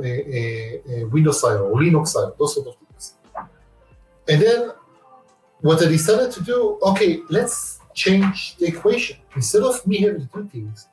Windows 1.11 1.45
or 1.45 1.75
Linux 1.75 2.09
side, 2.09 2.33
those 2.39 2.55
sort 2.55 2.69
of 2.69 2.75
things. 2.77 3.15
And 4.29 4.43
then 4.43 4.71
what 5.61 5.83
I 5.83 5.89
decided 5.89 6.33
to 6.33 6.43
do, 6.43 6.79
okay, 6.83 7.21
let's 7.31 7.81
change 7.95 8.57
the 8.57 8.67
equation. 8.67 9.17
Instead 9.35 9.63
of 9.63 9.85
me 9.87 9.99
having 10.03 10.29
to 10.29 10.43
do 10.43 10.49
things, 10.49 10.89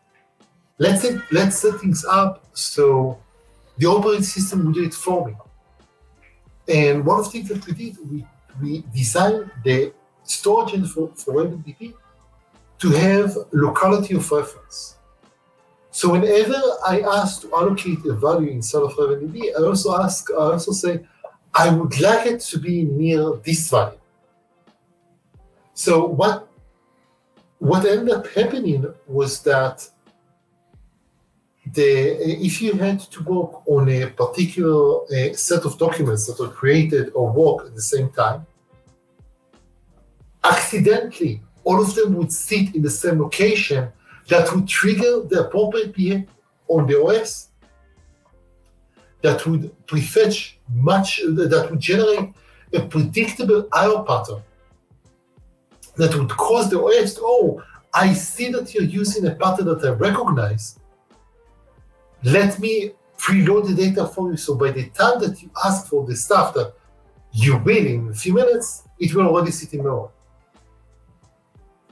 let's 0.77 1.01
set, 1.01 1.21
let's 1.31 1.57
set 1.57 1.79
things 1.79 2.05
up 2.05 2.45
so 2.53 3.19
the 3.77 3.85
operating 3.85 4.23
system 4.23 4.65
will 4.65 4.71
do 4.71 4.83
it 4.83 4.93
for 4.93 5.27
me. 5.27 5.35
And 6.67 7.05
one 7.05 7.19
of 7.19 7.25
the 7.25 7.31
things 7.31 7.49
that 7.49 7.65
we 7.67 7.73
did, 7.73 7.97
we, 8.09 8.25
we 8.61 8.83
designed 8.93 9.51
the 9.63 9.93
storage 10.23 10.89
for, 10.89 11.11
for 11.15 11.33
RavenDB 11.33 11.93
to 12.79 12.89
have 12.89 13.37
locality 13.51 14.15
of 14.15 14.31
reference. 14.31 14.97
So 15.95 16.11
whenever 16.11 16.61
I 16.85 16.99
ask 16.99 17.43
to 17.43 17.55
allocate 17.55 18.05
a 18.05 18.15
value 18.15 18.49
inside 18.49 18.83
of 18.83 18.91
RavenDB, 18.97 19.57
I 19.57 19.63
also 19.63 19.97
ask, 19.97 20.29
I 20.29 20.51
also 20.55 20.73
say, 20.73 20.99
I 21.53 21.69
would 21.69 21.97
like 22.01 22.25
it 22.27 22.41
to 22.51 22.59
be 22.59 22.83
near 22.83 23.37
this 23.45 23.69
value. 23.69 23.97
So 25.73 26.05
what 26.05 26.49
what 27.59 27.85
ended 27.85 28.13
up 28.13 28.27
happening 28.27 28.85
was 29.07 29.41
that 29.43 29.89
the 31.77 31.89
if 32.47 32.61
you 32.61 32.73
had 32.73 32.99
to 33.13 33.23
work 33.23 33.65
on 33.65 33.87
a 33.87 34.07
particular 34.07 34.83
set 35.33 35.63
of 35.63 35.77
documents 35.77 36.27
that 36.27 36.37
were 36.41 36.53
created 36.61 37.13
or 37.15 37.31
work 37.31 37.67
at 37.67 37.73
the 37.73 37.87
same 37.93 38.09
time, 38.09 38.45
accidentally 40.43 41.41
all 41.63 41.81
of 41.81 41.95
them 41.95 42.15
would 42.15 42.33
sit 42.33 42.75
in 42.75 42.81
the 42.81 42.95
same 43.03 43.21
location 43.21 43.93
that 44.27 44.53
would 44.53 44.67
trigger 44.67 45.21
the 45.21 45.45
appropriate 45.45 45.93
behavior 45.93 46.25
on 46.67 46.87
the 46.87 46.99
OS 47.01 47.49
that 49.21 49.45
would 49.45 49.73
prefetch 49.87 50.55
much, 50.73 51.21
that 51.25 51.67
would 51.69 51.79
generate 51.79 52.29
a 52.73 52.81
predictable 52.81 53.67
IO 53.73 54.03
pattern 54.03 54.41
that 55.97 56.15
would 56.15 56.29
cause 56.29 56.69
the 56.69 56.79
OS, 56.79 57.17
oh, 57.21 57.63
I 57.93 58.13
see 58.13 58.51
that 58.51 58.73
you're 58.73 58.83
using 58.83 59.25
a 59.25 59.35
pattern 59.35 59.65
that 59.67 59.83
I 59.83 59.91
recognize. 59.91 60.77
Let 62.23 62.59
me 62.59 62.91
preload 63.17 63.67
the 63.67 63.75
data 63.75 64.05
for 64.07 64.31
you. 64.31 64.37
So 64.37 64.55
by 64.55 64.71
the 64.71 64.89
time 64.89 65.19
that 65.21 65.41
you 65.41 65.49
ask 65.63 65.87
for 65.87 66.05
the 66.05 66.15
stuff 66.15 66.53
that 66.55 66.73
you 67.31 67.57
will 67.57 67.85
in 67.85 68.09
a 68.09 68.13
few 68.13 68.33
minutes, 68.33 68.83
it 68.99 69.13
will 69.13 69.27
already 69.27 69.51
sit 69.51 69.73
in 69.73 69.83
memory. 69.83 70.09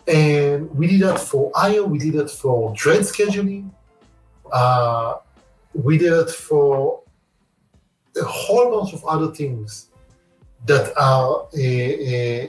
And 0.08 0.70
we 0.76 0.88
did 0.88 1.02
that 1.02 1.20
for 1.20 1.52
IO, 1.56 1.86
we 1.86 1.98
did 1.98 2.14
that 2.14 2.30
for 2.30 2.76
thread 2.76 3.02
scheduling, 3.02 3.72
uh, 4.52 5.16
we 5.74 5.98
did 5.98 6.14
it 6.14 6.30
for 6.30 7.02
a 8.16 8.24
whole 8.24 8.80
bunch 8.80 8.94
of 8.94 9.04
other 9.06 9.34
things 9.34 9.88
that 10.66 10.96
are 10.98 11.48
uh, 11.54 12.46
uh, 12.46 12.48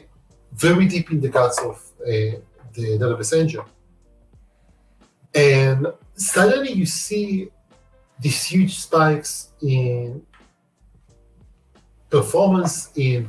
very 0.52 0.86
deep 0.86 1.10
in 1.10 1.20
the 1.20 1.28
guts 1.28 1.58
of 1.60 1.76
uh, 2.02 2.38
the 2.74 2.98
database 2.98 3.38
engine. 3.38 3.62
And 5.34 5.86
suddenly 6.14 6.72
you 6.72 6.86
see 6.86 7.48
these 8.20 8.44
huge 8.44 8.78
spikes 8.78 9.50
in 9.62 10.24
performance 12.10 12.90
in 12.94 13.28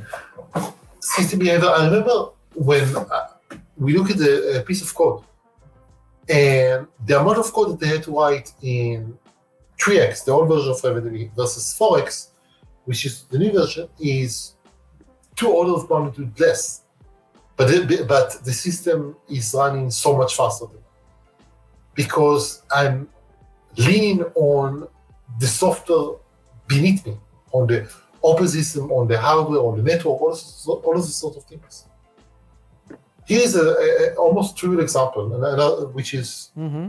system 1.00 1.40
behavior. 1.40 1.68
I 1.68 1.86
remember 1.86 2.30
when 2.54 2.96
uh, 2.96 3.28
we 3.76 3.96
look 3.96 4.10
at 4.10 4.18
the 4.18 4.60
uh, 4.60 4.62
piece 4.62 4.82
of 4.82 4.94
code. 4.94 5.22
And 6.28 6.88
the 7.04 7.20
amount 7.20 7.38
of 7.38 7.52
code 7.52 7.72
that 7.72 7.80
they 7.80 7.88
had 7.88 8.02
to 8.04 8.12
write 8.12 8.52
in 8.62 9.16
3x, 9.80 10.24
the 10.24 10.32
old 10.32 10.48
version 10.48 10.70
of 10.70 10.80
RavenDB, 10.80 11.34
versus 11.36 11.76
4x, 11.78 12.30
which 12.84 13.04
is 13.04 13.22
the 13.24 13.38
new 13.38 13.52
version, 13.52 13.88
is 14.00 14.54
two 15.36 15.48
orders 15.48 15.84
of 15.84 15.90
magnitude 15.90 16.38
less. 16.40 16.82
But 17.56 17.68
the, 17.68 18.04
but 18.08 18.44
the 18.44 18.52
system 18.52 19.16
is 19.28 19.54
running 19.54 19.90
so 19.90 20.16
much 20.16 20.36
faster 20.36 20.66
because 21.94 22.62
I'm 22.70 23.08
leaning 23.78 24.22
on 24.34 24.88
the 25.38 25.46
software 25.46 26.18
beneath 26.66 27.06
me, 27.06 27.16
on 27.52 27.66
the 27.66 27.90
operating 28.20 28.62
system, 28.62 28.92
on 28.92 29.08
the 29.08 29.18
hardware, 29.18 29.60
on 29.60 29.78
the 29.78 29.82
network, 29.82 30.20
all, 30.20 30.38
all 30.84 30.96
of 30.96 31.02
these 31.02 31.16
sort 31.16 31.36
of 31.36 31.44
things 31.44 31.86
here's 33.26 33.54
a, 33.56 33.64
a, 33.64 34.14
almost 34.14 34.56
true 34.56 34.80
example, 34.80 35.28
which 35.92 36.14
is. 36.14 36.50
Mm-hmm. 36.56 36.88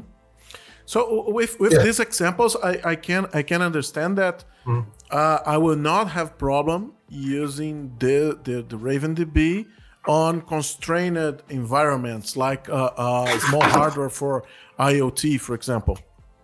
So 0.85 1.29
with 1.29 1.59
with 1.59 1.73
yeah. 1.73 1.83
these 1.83 1.99
examples, 1.99 2.55
I, 2.63 2.79
I 2.91 2.95
can 2.95 3.27
I 3.33 3.41
can 3.41 3.61
understand 3.61 4.17
that 4.17 4.45
mm. 4.65 4.85
uh, 5.11 5.39
I 5.45 5.57
will 5.57 5.75
not 5.75 6.09
have 6.11 6.38
problem 6.38 6.93
using 7.09 7.91
the 7.99 8.39
the, 8.43 8.61
the 8.61 8.77
RavenDB 8.77 9.65
on 10.07 10.41
constrained 10.41 11.41
environments 11.49 12.38
like 12.38 12.69
uh, 12.69 12.91
uh, 12.95 13.38
small 13.39 13.63
hardware 13.77 14.09
for 14.09 14.45
IoT, 14.79 15.41
for 15.41 15.55
example. 15.55 15.99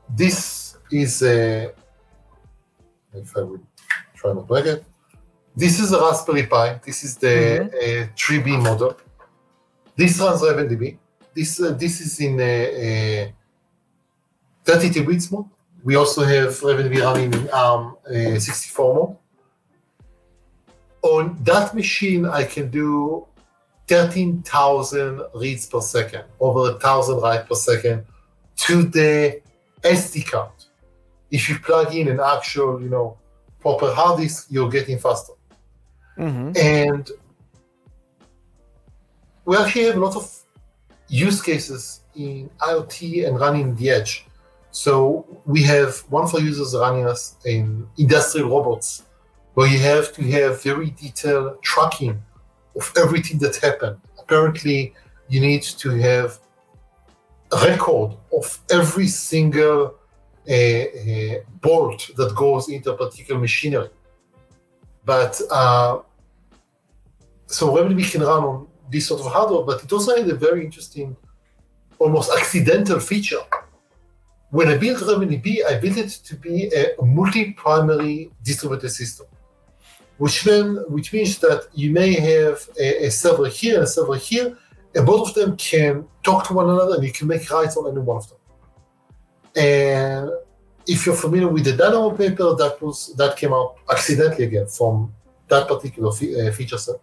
This 0.09 0.77
is 0.91 1.21
a 1.23 1.71
if 3.13 3.37
I 3.37 3.41
would 3.43 3.65
try 4.15 4.33
to 4.33 4.41
plug 4.41 4.67
it. 4.67 4.83
This 5.55 5.79
is 5.79 5.93
a 5.93 6.01
Raspberry 6.01 6.47
Pi. 6.47 6.81
This 6.83 7.03
is 7.03 7.15
the 7.15 7.69
mm-hmm. 7.71 8.13
3B 8.15 8.61
model. 8.61 8.97
This 9.95 10.19
runs 10.19 10.41
RavenDB. 10.41 10.97
This 11.35 11.59
uh, 11.59 11.71
this 11.71 12.01
is 12.01 12.19
in 12.19 12.39
a, 12.39 13.25
a 13.25 13.33
32 14.65 15.03
bits 15.03 15.31
mode. 15.31 15.45
We 15.83 15.95
also 15.95 16.23
have 16.23 16.49
RavenDB 16.49 17.01
running 17.01 17.33
in 17.33 17.49
ARM 17.49 17.97
uh, 18.07 18.39
64 18.39 18.95
mode. 18.95 19.17
On 21.01 21.37
that 21.43 21.75
machine, 21.75 22.25
I 22.25 22.45
can 22.45 22.69
do 22.69 23.27
13,000 23.87 25.21
reads 25.35 25.67
per 25.67 25.81
second, 25.81 26.23
over 26.39 26.71
a 26.71 26.79
thousand 26.79 27.17
writes 27.17 27.47
per 27.47 27.55
second 27.55 28.05
to 28.55 28.83
the 28.83 29.41
SD 29.81 30.25
card. 30.31 30.51
If 31.29 31.49
you 31.49 31.59
plug 31.59 31.93
in 31.93 32.07
an 32.07 32.19
actual, 32.19 32.81
you 32.81 32.89
know, 32.89 33.17
proper 33.59 33.93
hard 33.93 34.21
disk, 34.21 34.47
you're 34.49 34.69
getting 34.69 34.97
faster. 34.97 35.33
Mm-hmm. 36.17 36.51
And 36.55 37.11
we 39.45 39.57
actually 39.57 39.83
have 39.85 39.97
a 39.97 39.99
lot 39.99 40.15
of 40.15 40.43
use 41.07 41.41
cases 41.41 42.01
in 42.15 42.49
IoT 42.59 43.27
and 43.27 43.39
running 43.39 43.75
the 43.75 43.89
edge. 43.89 44.25
So 44.71 45.41
we 45.45 45.61
have 45.63 45.97
one 46.09 46.27
for 46.27 46.39
users 46.39 46.75
running 46.75 47.05
us 47.05 47.35
in 47.45 47.87
industrial 47.97 48.49
robots, 48.49 49.03
where 49.53 49.67
you 49.67 49.79
have 49.79 50.13
to 50.13 50.23
have 50.31 50.63
very 50.63 50.91
detailed 50.91 51.61
tracking 51.61 52.21
of 52.75 52.91
everything 52.97 53.37
that 53.39 53.55
happened. 53.57 53.97
Apparently, 54.19 54.93
you 55.29 55.39
need 55.39 55.63
to 55.63 55.89
have 55.91 56.39
a 57.51 57.57
record 57.67 58.17
of 58.35 58.59
every 58.71 59.07
single 59.07 59.95
uh, 60.49 60.53
uh, 60.53 61.35
bolt 61.61 62.09
that 62.17 62.33
goes 62.35 62.69
into 62.69 62.91
a 62.91 62.97
particular 62.97 63.39
machinery. 63.39 63.89
But 65.05 65.39
uh, 65.51 65.99
so 67.45 67.75
RavenDB 67.75 68.11
can 68.11 68.21
run 68.21 68.43
on 68.43 68.67
this 68.91 69.07
sort 69.07 69.21
of 69.21 69.31
hardware, 69.31 69.63
but 69.63 69.83
it 69.83 69.91
also 69.91 70.15
had 70.15 70.27
a 70.29 70.35
very 70.35 70.63
interesting, 70.65 71.15
almost 71.99 72.31
accidental 72.37 72.99
feature. 72.99 73.43
When 74.49 74.67
I 74.67 74.77
built 74.77 74.99
RavenDB, 74.99 75.65
I 75.65 75.79
built 75.79 75.97
it 75.97 76.09
to 76.25 76.35
be 76.35 76.71
a 76.75 77.03
multi-primary 77.03 78.31
distributed 78.43 78.91
system, 78.91 79.25
which, 80.17 80.47
which 80.89 81.11
means 81.11 81.39
that 81.39 81.67
you 81.73 81.91
may 81.91 82.13
have 82.13 82.69
a, 82.79 83.05
a 83.07 83.09
server 83.11 83.47
here 83.47 83.75
and 83.75 83.83
a 83.83 83.87
server 83.87 84.15
here, 84.15 84.55
and 84.93 85.05
both 85.05 85.29
of 85.29 85.35
them 85.35 85.57
can 85.57 86.05
talk 86.21 86.47
to 86.47 86.53
one 86.53 86.69
another, 86.69 86.95
and 86.95 87.03
you 87.03 87.11
can 87.11 87.27
make 87.27 87.49
writes 87.49 87.75
on 87.77 87.89
any 87.91 87.99
one 87.99 88.17
of 88.17 88.29
them. 88.29 88.37
And 89.55 90.29
if 90.85 91.05
you're 91.05 91.15
familiar 91.15 91.47
with 91.47 91.63
the 91.65 91.73
Dynamo 91.73 92.11
paper, 92.11 92.55
that 92.55 92.77
was 92.81 93.15
that 93.15 93.37
came 93.37 93.53
out 93.53 93.75
accidentally 93.89 94.45
again 94.45 94.67
from 94.67 95.13
that 95.47 95.67
particular 95.67 96.11
fe- 96.11 96.47
uh, 96.47 96.51
feature 96.51 96.77
set. 96.77 96.95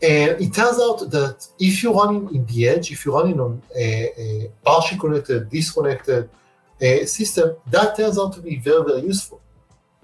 And 0.00 0.40
it 0.40 0.54
turns 0.54 0.78
out 0.80 1.10
that 1.10 1.46
if 1.58 1.82
you're 1.82 1.94
running 1.94 2.32
in 2.34 2.46
the 2.46 2.68
edge, 2.68 2.92
if 2.92 3.04
you're 3.04 3.20
running 3.20 3.40
on 3.40 3.60
a, 3.76 4.12
a 4.16 4.50
partially 4.64 4.98
connected, 4.98 5.50
disconnected 5.50 6.30
uh, 6.80 7.04
system, 7.04 7.56
that 7.66 7.96
turns 7.96 8.18
out 8.18 8.32
to 8.34 8.40
be 8.40 8.56
very, 8.56 8.84
very 8.84 9.00
useful 9.00 9.40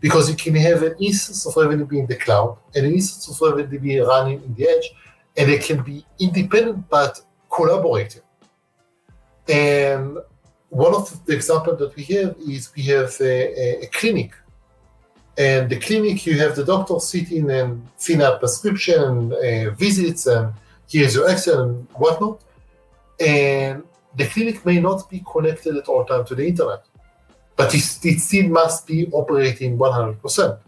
because 0.00 0.28
you 0.28 0.36
can 0.36 0.54
have 0.56 0.82
an 0.82 0.96
instance 1.00 1.46
of 1.46 1.54
RavenDB 1.54 1.92
in 2.00 2.06
the 2.06 2.16
cloud 2.16 2.58
and 2.74 2.86
an 2.86 2.92
instance 2.92 3.28
of 3.28 3.36
RavenDB 3.38 4.06
running 4.06 4.42
in 4.42 4.54
the 4.54 4.68
edge, 4.68 4.90
and 5.36 5.48
they 5.48 5.58
can 5.58 5.82
be 5.82 6.04
independent 6.18 6.88
but 6.88 7.20
collaborating. 7.48 8.22
And 9.48 10.18
one 10.70 10.94
of 10.94 11.24
the 11.24 11.34
examples 11.34 11.78
that 11.78 11.94
we 11.94 12.02
have 12.16 12.36
is 12.48 12.70
we 12.74 12.82
have 12.84 13.14
a, 13.20 13.84
a, 13.84 13.86
clinic. 13.86 14.32
And 15.36 15.68
the 15.68 15.78
clinic, 15.80 16.26
you 16.26 16.38
have 16.38 16.54
the 16.54 16.64
doctor 16.64 16.98
sitting 17.00 17.50
and 17.50 17.86
fill 17.98 18.22
out 18.24 18.40
prescription, 18.40 19.32
uh, 19.32 19.70
visits, 19.70 20.26
and 20.26 20.52
here's 20.88 21.14
your 21.16 21.28
Excel 21.28 21.62
and 21.62 21.88
whatnot. 21.94 22.40
And 23.18 23.82
the 24.16 24.26
clinic 24.26 24.64
may 24.64 24.80
not 24.80 25.10
be 25.10 25.24
connected 25.30 25.76
at 25.76 25.88
all 25.88 26.04
time 26.04 26.24
to 26.26 26.34
the 26.34 26.46
internet, 26.46 26.84
but 27.56 27.74
it, 27.74 27.84
it 28.04 28.20
still 28.20 28.48
must 28.48 28.86
be 28.86 29.08
operating 29.12 29.76
100%. 29.78 30.20
percent 30.22 30.58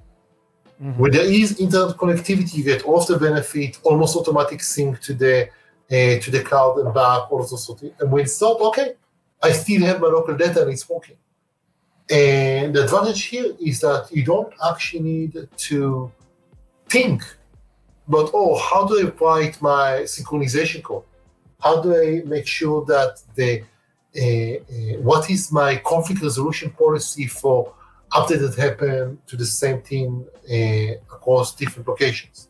mm 0.83 0.95
hmm 0.95 1.01
When 1.01 1.11
there 1.11 1.25
is 1.25 1.59
internet 1.59 1.97
connectivity, 1.97 2.55
you 2.59 2.65
get 2.65 2.83
all 2.85 3.01
of 3.01 3.07
the 3.07 3.19
benefit, 3.19 3.79
almost 3.83 4.15
automatic 4.17 4.63
sync 4.63 5.01
to 5.07 5.15
the 5.15 5.49
uh, 5.91 6.19
to 6.21 6.31
the 6.31 6.43
cloud 6.43 6.79
and 6.79 6.93
back, 6.93 7.31
all 7.31 7.41
of 7.41 7.49
those 7.49 7.65
sort 7.65 7.83
of 7.83 7.93
And 8.01 8.11
when 8.13 8.25
it's 8.25 8.41
not, 8.41 8.61
okay, 8.61 8.95
I 9.43 9.53
still 9.53 9.83
have 9.83 10.01
my 10.01 10.09
local 10.09 10.37
data 10.37 10.63
and 10.63 10.71
it's 10.73 10.89
working. 10.89 11.17
And 12.11 12.75
the 12.75 12.85
advantage 12.85 13.25
here 13.25 13.53
is 13.61 13.81
that 13.81 14.09
you 14.13 14.25
don't 14.25 14.53
actually 14.69 15.03
need 15.03 15.49
to 15.57 16.13
think 16.89 17.23
about, 18.07 18.31
oh, 18.33 18.57
how 18.59 18.87
do 18.87 18.95
I 19.01 19.11
write 19.25 19.61
my 19.61 20.03
synchronization 20.05 20.83
code? 20.83 21.03
How 21.61 21.83
do 21.83 21.97
I 21.97 22.23
make 22.25 22.47
sure 22.47 22.85
that 22.85 23.23
the 23.35 23.65
uh, 24.19 24.23
uh, 24.23 24.99
what 25.03 25.29
is 25.29 25.53
my 25.53 25.77
conflict 25.77 26.23
resolution 26.23 26.71
policy 26.71 27.27
for 27.27 27.75
updates 28.13 28.41
that 28.41 28.57
happen 28.57 29.19
to 29.27 29.37
the 29.37 29.45
same 29.45 29.83
team 29.83 30.25
uh, 30.51 30.93
across 31.15 31.55
different 31.55 31.89
locations? 31.89 32.49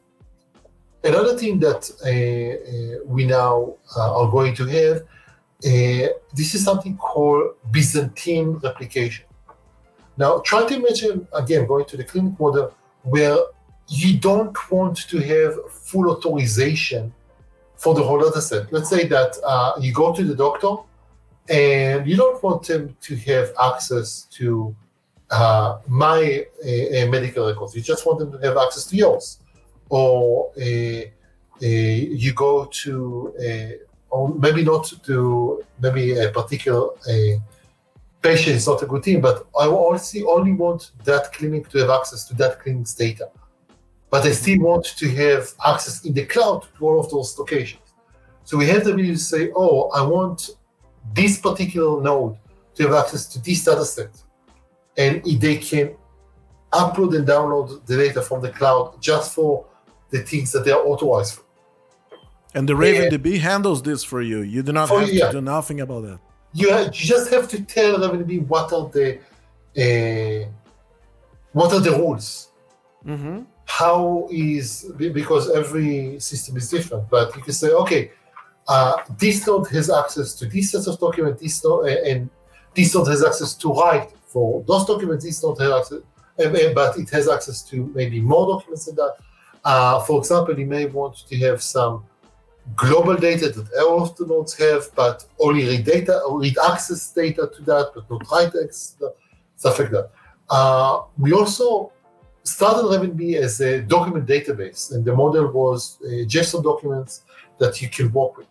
Another 1.02 1.36
thing 1.36 1.58
that 1.60 1.90
uh, 2.04 2.08
uh, 2.08 3.04
we 3.06 3.24
now 3.24 3.74
uh, 3.96 4.20
are 4.20 4.30
going 4.30 4.54
to 4.56 4.66
have 4.66 5.02
uh, 5.64 6.12
this 6.34 6.54
is 6.54 6.62
something 6.62 6.96
called 6.96 7.54
Byzantine 7.70 8.58
replication. 8.62 9.24
Now, 10.16 10.38
try 10.38 10.66
to 10.66 10.74
imagine, 10.74 11.28
again, 11.32 11.66
going 11.66 11.84
to 11.86 11.96
the 11.96 12.04
clinic 12.04 12.38
model 12.40 12.74
where 13.02 13.38
you 13.88 14.18
don't 14.18 14.56
want 14.70 14.96
to 15.08 15.18
have 15.18 15.70
full 15.70 16.10
authorization 16.10 17.12
for 17.76 17.94
the 17.94 18.02
whole 18.02 18.20
data 18.20 18.40
set. 18.40 18.72
Let's 18.72 18.88
say 18.88 19.06
that 19.06 19.36
uh, 19.44 19.72
you 19.80 19.92
go 19.92 20.14
to 20.14 20.24
the 20.24 20.34
doctor 20.34 20.76
and 21.48 22.06
you 22.06 22.16
don't 22.16 22.42
want 22.42 22.66
them 22.66 22.96
to 23.02 23.16
have 23.16 23.52
access 23.62 24.22
to 24.32 24.74
uh, 25.30 25.78
my 25.86 26.46
uh, 26.62 27.06
medical 27.08 27.46
records. 27.46 27.74
You 27.74 27.82
just 27.82 28.06
want 28.06 28.18
them 28.18 28.32
to 28.32 28.38
have 28.38 28.56
access 28.56 28.86
to 28.86 28.96
yours. 28.96 29.40
Or 29.88 30.50
uh, 30.56 30.62
uh, 30.62 31.66
you 31.66 32.32
go 32.32 32.64
to 32.64 33.78
or 34.10 34.34
maybe 34.34 34.64
not 34.64 34.92
to 35.04 35.64
maybe 35.80 36.18
a 36.18 36.30
particular 36.30 36.90
patient 38.26 38.56
is 38.56 38.66
not 38.66 38.82
a 38.82 38.86
good 38.86 39.02
thing, 39.04 39.20
but 39.20 39.46
I 39.58 39.66
only 39.66 40.22
only 40.36 40.52
want 40.52 40.90
that 41.04 41.32
clinic 41.32 41.68
to 41.70 41.78
have 41.78 41.90
access 41.90 42.26
to 42.28 42.34
that 42.40 42.60
clinic's 42.60 42.94
data. 42.94 43.26
But 44.10 44.24
I 44.24 44.32
still 44.32 44.60
want 44.60 44.84
to 45.00 45.06
have 45.24 45.42
access 45.72 46.04
in 46.04 46.12
the 46.18 46.24
cloud 46.24 46.60
to 46.76 46.86
all 46.86 46.98
of 47.00 47.10
those 47.10 47.38
locations. 47.38 47.88
So 48.44 48.56
we 48.56 48.66
have 48.72 48.84
the 48.84 48.92
ability 48.92 49.12
to 49.12 49.18
say, 49.34 49.50
oh, 49.54 49.90
I 49.90 50.02
want 50.02 50.50
this 51.12 51.38
particular 51.38 52.02
node 52.02 52.36
to 52.76 52.82
have 52.84 52.94
access 53.02 53.26
to 53.32 53.42
this 53.42 53.64
data 53.64 53.84
set. 53.84 54.12
And 54.96 55.22
they 55.24 55.56
can 55.58 55.86
upload 56.72 57.16
and 57.16 57.26
download 57.26 57.84
the 57.86 57.96
data 57.96 58.22
from 58.22 58.40
the 58.42 58.50
cloud 58.50 59.00
just 59.00 59.34
for 59.34 59.66
the 60.10 60.20
things 60.22 60.52
that 60.52 60.64
they 60.64 60.72
are 60.72 60.84
authorized 60.90 61.34
for. 61.34 61.44
And 62.54 62.68
the 62.68 62.74
RavenDB 62.74 63.34
yeah. 63.34 63.50
handles 63.50 63.82
this 63.82 64.02
for 64.02 64.22
you. 64.22 64.40
You 64.40 64.62
do 64.62 64.72
not 64.72 64.88
have 64.88 65.08
yeah. 65.08 65.26
to 65.26 65.32
do 65.32 65.40
nothing 65.40 65.80
about 65.80 66.02
that. 66.08 66.20
You, 66.58 66.70
have, 66.70 66.86
you 66.86 67.04
just 67.14 67.30
have 67.34 67.46
to 67.48 67.58
tell 67.62 67.98
RavenDB 67.98 68.46
what 68.46 68.72
are 68.72 68.88
the 68.96 69.08
uh, 69.82 70.48
what 71.52 71.70
are 71.74 71.80
the 71.80 71.92
rules. 72.00 72.50
Mm-hmm. 73.04 73.42
How 73.66 74.26
is 74.30 74.90
because 74.96 75.50
every 75.50 76.18
system 76.18 76.56
is 76.56 76.70
different, 76.70 77.10
but 77.10 77.36
you 77.36 77.42
can 77.42 77.52
say, 77.52 77.70
okay, 77.82 78.10
uh, 78.68 78.94
this 79.18 79.46
node 79.46 79.68
has 79.68 79.90
access 79.90 80.32
to 80.38 80.46
this 80.46 80.72
set 80.72 80.86
of 80.86 80.98
documents, 80.98 81.42
this 81.42 81.62
node, 81.62 81.88
and 81.88 82.30
this 82.74 82.94
node 82.94 83.08
has 83.08 83.22
access 83.22 83.52
to 83.54 83.72
write 83.72 84.10
for 84.24 84.64
those 84.66 84.86
documents. 84.86 85.24
This 85.26 85.42
node 85.42 85.60
has 85.60 85.70
access, 85.80 86.02
but 86.74 86.98
it 86.98 87.10
has 87.10 87.28
access 87.28 87.62
to 87.70 87.92
maybe 87.94 88.18
more 88.20 88.46
documents 88.54 88.86
than 88.86 88.96
that. 88.96 89.14
Uh, 89.62 90.00
for 90.00 90.20
example, 90.20 90.58
you 90.58 90.66
may 90.66 90.86
want 90.86 91.16
to 91.28 91.36
have 91.38 91.62
some 91.62 92.04
global 92.74 93.16
data 93.16 93.48
that 93.50 94.26
nodes 94.26 94.54
have, 94.58 94.94
but 94.94 95.24
only 95.38 95.64
read 95.66 95.84
data 95.84 96.20
or 96.26 96.40
read 96.40 96.56
access 96.68 97.12
data 97.12 97.50
to 97.54 97.62
that, 97.62 97.92
but 97.94 98.10
not 98.10 98.30
write 98.30 98.48
access, 98.48 98.96
stuff 99.56 99.78
like 99.78 99.90
that. 99.90 100.10
Uh, 100.50 101.02
we 101.18 101.32
also 101.32 101.92
started 102.42 102.84
RavenDB 102.84 103.36
as 103.36 103.60
a 103.60 103.82
document 103.82 104.26
database, 104.26 104.92
and 104.92 105.04
the 105.04 105.14
model 105.14 105.48
was 105.48 105.98
uh, 106.02 106.08
JSON 106.26 106.62
documents 106.62 107.22
that 107.58 107.80
you 107.80 107.88
can 107.88 108.12
work 108.12 108.36
with. 108.36 108.46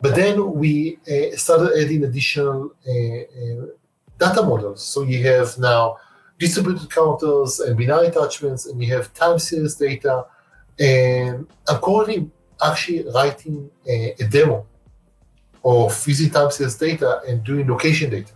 But 0.00 0.14
then 0.14 0.54
we 0.54 0.98
uh, 1.08 1.36
started 1.36 1.72
adding 1.80 2.04
additional 2.04 2.72
uh, 2.86 2.92
uh, 2.92 3.66
data 4.18 4.42
models. 4.42 4.84
So 4.84 5.02
you 5.02 5.26
have 5.26 5.58
now 5.58 5.96
distributed 6.38 6.90
counters 6.90 7.60
and 7.60 7.76
binary 7.76 8.08
attachments, 8.08 8.66
and 8.66 8.82
you 8.82 8.94
have 8.94 9.12
time 9.14 9.38
series 9.38 9.74
data. 9.74 10.26
And 10.78 11.48
according 11.68 12.30
actually 12.62 13.04
writing 13.14 13.70
a, 13.86 14.14
a 14.20 14.24
demo 14.28 14.66
of 15.64 16.06
using 16.06 16.30
time 16.30 16.50
series 16.50 16.76
data 16.76 17.20
and 17.26 17.44
doing 17.44 17.66
location 17.68 18.10
data. 18.10 18.32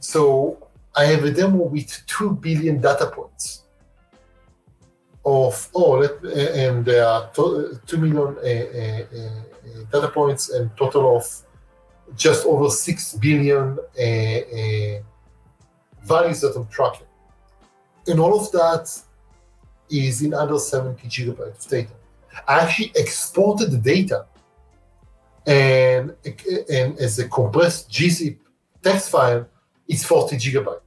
So 0.00 0.68
I 0.96 1.04
have 1.04 1.24
a 1.24 1.30
demo 1.30 1.64
with 1.64 2.02
2 2.06 2.32
billion 2.36 2.80
data 2.80 3.06
points 3.06 3.62
of, 5.24 5.68
oh, 5.74 5.98
let, 5.98 6.24
and 6.24 6.84
there 6.84 7.06
are 7.06 7.30
to, 7.34 7.80
2 7.86 7.96
million 7.98 8.18
uh, 8.18 8.40
uh, 8.40 9.02
uh, 9.18 9.84
data 9.92 10.08
points 10.08 10.50
and 10.50 10.74
total 10.76 11.16
of 11.16 11.24
just 12.16 12.46
over 12.46 12.70
6 12.70 13.14
billion 13.14 13.78
uh, 13.78 14.02
uh, 14.02 15.02
values 16.02 16.40
that 16.40 16.54
I'm 16.56 16.66
tracking. 16.68 17.06
And 18.06 18.18
all 18.20 18.40
of 18.40 18.50
that 18.52 19.02
is 19.90 20.22
in 20.22 20.32
under 20.32 20.58
70 20.58 21.06
gigabytes 21.08 21.64
of 21.64 21.70
data. 21.70 21.92
I 22.46 22.60
actually 22.60 22.92
exported 22.96 23.70
the 23.70 23.78
data 23.78 24.26
and, 25.46 26.14
and 26.70 26.98
as 26.98 27.18
a 27.18 27.28
compressed 27.28 27.90
gzip 27.90 28.36
text 28.82 29.10
file, 29.10 29.48
it's 29.88 30.04
40 30.04 30.36
gigabyte. 30.36 30.82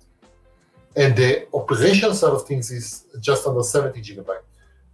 And 0.96 1.16
the 1.16 1.48
operational 1.54 2.14
side 2.14 2.32
of 2.32 2.46
things 2.46 2.70
is 2.70 3.06
just 3.20 3.48
under 3.48 3.64
70 3.64 4.00
gigabyte. 4.02 4.44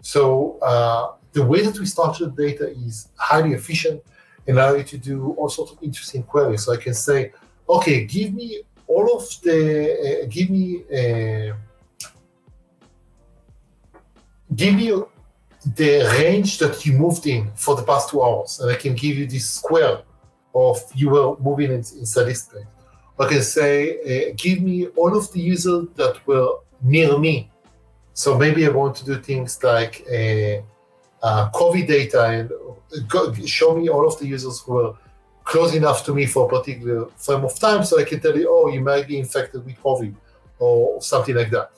So 0.02 0.58
uh, 0.60 1.16
the 1.34 1.44
way 1.44 1.64
that 1.64 1.78
we 1.78 1.86
structure 1.86 2.26
the 2.28 2.48
data 2.48 2.70
is 2.70 3.10
highly 3.18 3.54
efficient 3.54 4.02
and 4.48 4.58
allow 4.58 4.76
you 4.76 4.84
to 4.84 4.98
do 4.98 5.34
all 5.38 5.50
sorts 5.50 5.74
of 5.74 5.80
interesting 5.82 6.24
queries. 6.24 6.64
So 6.64 6.74
I 6.74 6.78
can 6.78 6.94
say, 6.94 7.34
okay, 7.68 8.06
give 8.06 8.34
me 8.34 8.62
all 8.88 9.18
of 9.18 9.24
the, 9.42 10.24
uh, 10.24 10.28
give 10.30 10.50
me, 10.50 10.84
uh, 10.90 11.54
give 14.56 14.76
me 14.76 14.94
the 15.76 16.08
range 16.20 16.60
that 16.60 16.86
you 16.86 16.94
moved 16.94 17.28
in 17.28 17.52
for 17.56 17.76
the 17.76 17.84
past 17.84 18.10
two 18.10 18.22
hours, 18.24 18.60
and 18.60 18.72
I 18.72 18.76
can 18.76 18.94
give 18.94 19.18
you 19.18 19.26
this 19.26 19.50
square 19.50 20.02
of 20.54 20.82
you 20.96 21.10
were 21.10 21.38
moving 21.40 21.72
in, 21.72 21.84
inside 22.00 22.26
this. 22.26 22.50
I 23.20 23.28
can 23.28 23.42
say, 23.42 24.30
uh, 24.30 24.34
give 24.38 24.62
me 24.62 24.88
all 24.96 25.18
of 25.18 25.32
the 25.32 25.40
users 25.40 25.88
that 25.96 26.26
were 26.28 26.50
near 26.82 27.18
me. 27.18 27.50
So 28.14 28.38
maybe 28.38 28.66
I 28.66 28.70
want 28.70 28.96
to 28.98 29.06
do 29.06 29.22
things 29.22 29.62
like 29.64 30.04
uh, 30.08 30.62
uh, 31.24 31.50
COVID 31.52 31.88
data 31.88 32.24
and 32.26 32.52
go, 33.08 33.34
show 33.46 33.76
me 33.76 33.90
all 33.90 34.08
of 34.08 34.20
the 34.20 34.28
users 34.28 34.60
who 34.62 34.74
were 34.74 34.94
close 35.44 35.74
enough 35.74 36.06
to 36.06 36.14
me 36.14 36.26
for 36.26 36.46
a 36.46 36.50
particular 36.50 37.08
frame 37.16 37.44
of 37.46 37.58
time 37.60 37.84
so 37.84 38.00
I 38.00 38.04
can 38.04 38.20
tell 38.20 38.38
you, 38.38 38.48
oh, 38.50 38.68
you 38.70 38.82
might 38.82 39.08
be 39.08 39.18
infected 39.18 39.66
with 39.66 39.76
COVID 39.78 40.14
or 40.60 41.02
something 41.02 41.36
like 41.36 41.50
that. 41.52 41.72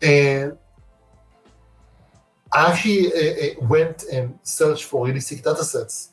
And 0.00 0.56
actually 2.54 3.06
uh, 3.12 3.62
uh, 3.62 3.66
went 3.66 4.04
and 4.12 4.38
searched 4.42 4.84
for 4.84 5.06
realistic 5.06 5.42
data 5.42 5.64
sets. 5.64 6.10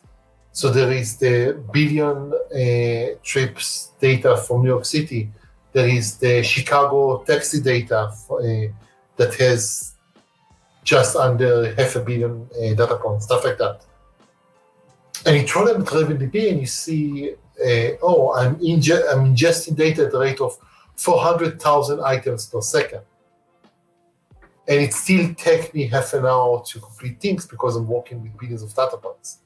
So 0.51 0.69
there 0.69 0.91
is 0.91 1.17
the 1.17 1.63
billion 1.71 2.33
uh, 2.33 3.17
trips 3.23 3.91
data 3.99 4.37
from 4.37 4.63
New 4.63 4.69
York 4.69 4.85
City. 4.85 5.29
There 5.73 5.87
is 5.87 6.17
the 6.17 6.43
Chicago 6.43 7.23
taxi 7.23 7.61
data 7.61 8.11
for, 8.27 8.41
that 9.17 9.33
has 9.35 9.93
just 10.83 11.15
under 11.15 11.75
half 11.75 11.95
a 11.95 11.99
billion 11.99 12.47
data 12.75 12.97
points, 12.97 13.25
stuff 13.25 13.43
like 13.43 13.57
that. 13.57 13.81
And 15.25 15.35
you 15.37 15.47
throw 15.47 15.65
them 15.65 15.81
at 15.81 15.87
RavenDB 15.87 16.51
and 16.51 16.61
you 16.61 16.67
see, 16.67 17.31
uh, 17.33 17.97
oh, 18.01 18.33
I'm, 18.33 18.59
inge- 18.61 18.91
I'm 18.91 19.35
ingesting 19.35 19.75
data 19.75 20.05
at 20.05 20.11
the 20.11 20.19
rate 20.19 20.39
of 20.39 20.57
400,000 20.95 21.99
items 22.01 22.47
per 22.47 22.61
second 22.61 23.01
and 24.67 24.81
it 24.81 24.93
still 24.93 25.33
takes 25.35 25.73
me 25.73 25.87
half 25.87 26.13
an 26.13 26.25
hour 26.25 26.61
to 26.65 26.79
complete 26.79 27.21
things 27.21 27.45
because 27.45 27.75
I'm 27.75 27.87
working 27.87 28.21
with 28.21 28.37
billions 28.37 28.63
of 28.63 28.75
data 28.75 28.97
points. 28.97 29.39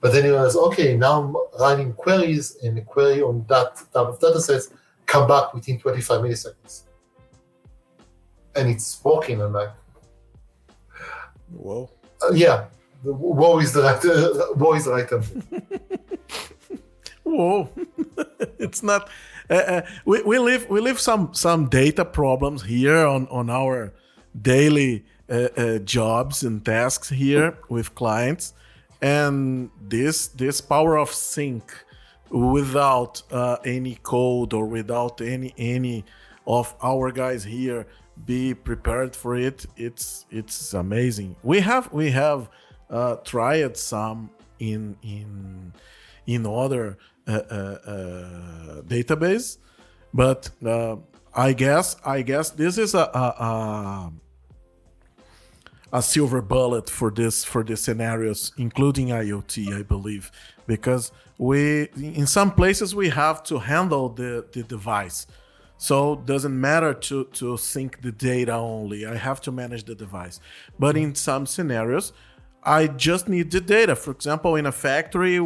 But 0.00 0.12
then 0.12 0.24
you 0.24 0.32
realize, 0.32 0.56
okay, 0.56 0.96
now 0.96 1.22
I'm 1.22 1.36
running 1.60 1.92
queries, 1.92 2.56
and 2.62 2.78
a 2.78 2.82
query 2.82 3.22
on 3.22 3.44
that 3.48 3.76
type 3.76 4.06
of 4.06 4.20
data 4.20 4.40
sets 4.40 4.70
come 5.04 5.28
back 5.28 5.52
within 5.52 5.78
25 5.78 6.20
milliseconds. 6.20 6.82
And 8.54 8.70
it's 8.70 9.02
working. 9.04 9.42
I'm 9.42 9.52
like, 9.52 9.70
whoa. 11.50 11.90
Uh, 12.22 12.32
yeah, 12.32 12.66
whoa 13.02 13.58
is 13.58 13.72
the 13.72 13.82
right, 13.82 14.04
uh, 14.04 14.46
whoa 14.54 14.74
is 14.74 14.84
the 14.86 14.92
right 14.92 15.08
term. 15.08 15.22
whoa. 17.22 17.70
it's 18.58 18.82
not. 18.82 19.10
Uh, 19.48 19.54
uh, 19.54 19.82
we, 20.04 20.22
we 20.22 20.38
live 20.38 20.68
we 20.68 20.80
live 20.80 20.98
some 20.98 21.32
some 21.32 21.68
data 21.68 22.04
problems 22.04 22.62
here 22.64 23.06
on 23.06 23.28
on 23.28 23.48
our 23.48 23.92
daily 24.42 25.04
uh, 25.28 25.48
uh, 25.56 25.78
jobs 25.78 26.42
and 26.42 26.64
tasks 26.64 27.08
here 27.08 27.58
with 27.68 27.94
clients. 27.94 28.54
And 29.02 29.70
this 29.80 30.28
this 30.28 30.60
power 30.60 30.96
of 30.98 31.10
sync 31.10 31.72
without 32.30 33.22
uh, 33.30 33.56
any 33.64 33.98
code 34.02 34.52
or 34.52 34.66
without 34.66 35.20
any 35.20 35.54
any 35.58 36.04
of 36.46 36.74
our 36.82 37.10
guys 37.12 37.44
here 37.44 37.86
be 38.24 38.54
prepared 38.54 39.14
for 39.14 39.36
it 39.36 39.66
it's 39.76 40.24
it's 40.30 40.72
amazing. 40.74 41.36
We 41.42 41.60
have 41.60 41.92
we 41.92 42.10
have 42.10 42.48
uh, 42.88 43.16
tried 43.16 43.76
some 43.76 44.30
in 44.58 44.96
in 45.02 45.72
in 46.26 46.46
other 46.46 46.98
uh, 47.28 47.32
uh, 47.50 47.54
uh 47.54 48.82
database 48.82 49.58
but 50.14 50.50
uh, 50.64 50.96
i 51.34 51.52
guess 51.52 51.96
i 52.04 52.22
guess 52.22 52.50
this 52.50 52.78
is 52.78 52.94
a, 52.94 52.98
a, 52.98 54.12
a 55.92 56.02
silver 56.02 56.42
bullet 56.42 56.90
for 56.90 57.10
this 57.10 57.44
for 57.44 57.62
the 57.62 57.76
scenarios, 57.76 58.52
including 58.58 59.08
IoT, 59.08 59.78
I 59.78 59.82
believe, 59.82 60.30
because 60.66 61.12
we 61.38 61.88
in 61.96 62.26
some 62.26 62.52
places 62.52 62.94
we 62.94 63.10
have 63.10 63.42
to 63.44 63.58
handle 63.58 64.08
the, 64.08 64.44
the 64.52 64.62
device. 64.62 65.26
So 65.78 66.16
doesn't 66.16 66.58
matter 66.58 66.94
to, 66.94 67.24
to 67.24 67.56
sync 67.58 68.00
the 68.00 68.10
data 68.10 68.54
only. 68.54 69.04
I 69.04 69.16
have 69.16 69.40
to 69.42 69.52
manage 69.52 69.84
the 69.84 69.94
device. 69.94 70.40
But 70.78 70.96
in 70.96 71.14
some 71.14 71.44
scenarios, 71.44 72.14
I 72.62 72.86
just 72.86 73.28
need 73.28 73.50
the 73.50 73.60
data. 73.60 73.94
For 73.94 74.10
example, 74.10 74.56
in 74.56 74.66
a 74.66 74.72
factory, 74.72 75.36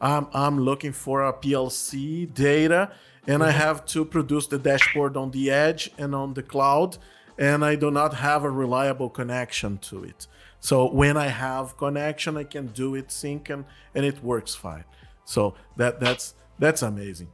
I'm, 0.00 0.26
I'm 0.32 0.60
looking 0.60 0.92
for 0.92 1.24
a 1.24 1.32
PLC 1.32 2.32
data 2.34 2.90
and 3.26 3.42
I 3.42 3.50
mm-hmm. 3.50 3.58
have 3.58 3.86
to 3.86 4.04
produce 4.04 4.48
the 4.48 4.58
dashboard 4.58 5.16
on 5.16 5.30
the 5.30 5.50
edge 5.50 5.90
and 5.98 6.14
on 6.14 6.34
the 6.34 6.42
cloud 6.42 6.98
and 7.38 7.64
I 7.64 7.74
do 7.74 7.90
not 7.90 8.14
have 8.14 8.44
a 8.44 8.50
reliable 8.50 9.10
connection 9.10 9.78
to 9.78 10.04
it. 10.04 10.26
So 10.60 10.90
when 10.90 11.16
I 11.16 11.28
have 11.28 11.76
connection, 11.76 12.36
I 12.36 12.44
can 12.44 12.68
do 12.68 12.94
it 12.94 13.10
sync 13.10 13.50
and, 13.50 13.64
and 13.94 14.04
it 14.04 14.22
works 14.22 14.54
fine. 14.54 14.84
So 15.24 15.54
that 15.76 16.00
that's 16.00 16.34
that's 16.58 16.82
amazing. 16.82 17.28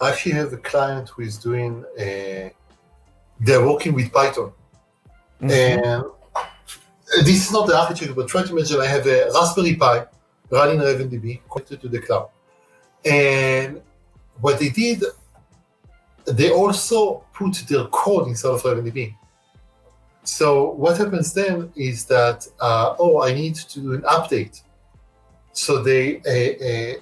I 0.00 0.10
actually 0.10 0.32
have 0.32 0.52
a 0.52 0.58
client 0.58 1.08
who 1.10 1.22
is 1.22 1.38
doing 1.38 1.84
a, 1.98 2.52
they're 3.40 3.66
working 3.66 3.94
with 3.94 4.12
Python. 4.12 4.52
Mm-hmm. 5.40 5.84
And 5.84 6.04
this 7.24 7.46
is 7.46 7.52
not 7.52 7.66
the 7.66 7.76
architecture, 7.76 8.14
but 8.14 8.28
try 8.28 8.42
to 8.42 8.52
imagine 8.52 8.80
I 8.80 8.86
have 8.86 9.06
a 9.06 9.30
Raspberry 9.34 9.74
Pi 9.74 10.06
running 10.50 10.78
RavenDB 10.78 11.40
connected 11.50 11.80
to 11.80 11.88
the 11.88 12.00
cloud. 12.00 12.28
And 13.04 13.82
what 14.40 14.58
they 14.58 14.68
did, 14.68 15.02
they 16.32 16.50
also 16.50 17.24
put 17.32 17.54
their 17.68 17.84
code 17.86 18.28
inside 18.28 18.50
of 18.50 18.62
RavenDB. 18.62 19.14
So 20.24 20.72
what 20.72 20.98
happens 20.98 21.32
then 21.32 21.72
is 21.74 22.04
that 22.06 22.46
uh, 22.60 22.94
oh, 22.98 23.22
I 23.22 23.32
need 23.32 23.54
to 23.54 23.80
do 23.80 23.92
an 23.94 24.02
update. 24.02 24.62
So 25.52 25.82
they 25.82 26.20
uh, 26.26 26.98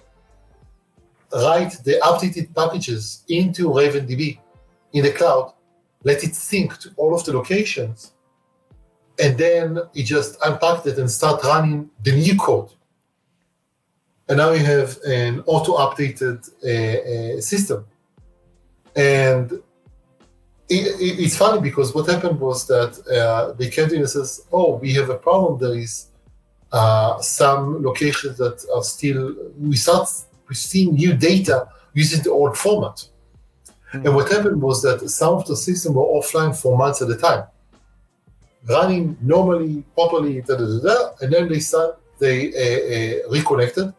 uh, 1.37 1.43
write 1.45 1.73
the 1.85 1.99
updated 2.03 2.55
packages 2.55 3.25
into 3.29 3.69
RavenDB 3.69 4.39
in 4.93 5.03
the 5.03 5.13
cloud, 5.13 5.53
let 6.05 6.23
it 6.25 6.35
sync 6.35 6.79
to 6.79 6.91
all 6.97 7.15
of 7.15 7.25
the 7.25 7.33
locations, 7.33 8.13
and 9.19 9.37
then 9.37 9.79
it 9.95 10.05
just 10.05 10.39
unpack 10.45 10.87
it 10.87 10.99
and 10.99 11.11
start 11.11 11.43
running 11.43 11.91
the 12.03 12.13
new 12.13 12.37
code. 12.39 12.71
And 14.29 14.39
now 14.39 14.53
you 14.53 14.65
have 14.65 14.99
an 15.07 15.43
auto-updated 15.47 16.39
uh, 16.65 17.39
uh, 17.39 17.41
system. 17.41 17.87
And 18.97 19.53
it, 20.69 21.01
it, 21.01 21.21
it's 21.21 21.37
funny 21.37 21.61
because 21.61 21.95
what 21.95 22.09
happened 22.09 22.41
was 22.41 22.67
that 22.67 22.99
uh, 23.09 23.53
they 23.53 23.69
came 23.69 23.89
to 23.89 23.95
me 23.95 24.01
and 24.01 24.11
says, 24.11 24.47
"Oh, 24.51 24.77
we 24.77 24.95
have 24.95 25.11
a 25.11 25.19
problem. 25.19 25.59
There 25.61 25.79
is 25.79 26.07
uh, 26.73 27.21
some 27.21 27.83
locations 27.85 28.39
that 28.39 28.67
are 28.75 28.83
still 28.83 29.35
we 29.59 29.77
start 29.77 30.09
we 30.49 30.55
see 30.55 30.87
new 30.87 31.15
data 31.15 31.69
using 31.93 32.23
the 32.23 32.31
old 32.31 32.57
format." 32.57 32.97
Mm-hmm. 33.93 34.07
And 34.07 34.17
what 34.17 34.33
happened 34.33 34.61
was 34.61 34.83
that 34.83 35.09
some 35.11 35.35
of 35.35 35.47
the 35.47 35.57
systems 35.57 35.95
were 35.95 36.03
offline 36.03 36.57
for 36.61 36.77
months 36.77 37.03
at 37.03 37.11
a 37.11 37.17
time, 37.17 37.45
running 38.69 39.17
normally, 39.21 39.85
properly, 39.95 40.41
da, 40.41 40.57
da, 40.57 40.67
da, 40.67 40.81
da, 40.81 41.11
and 41.21 41.33
then 41.33 41.49
they 41.49 41.61
start 41.61 41.99
they 42.19 42.49
uh, 42.49 43.27
uh 43.27 43.31
reconnected, 43.31 43.93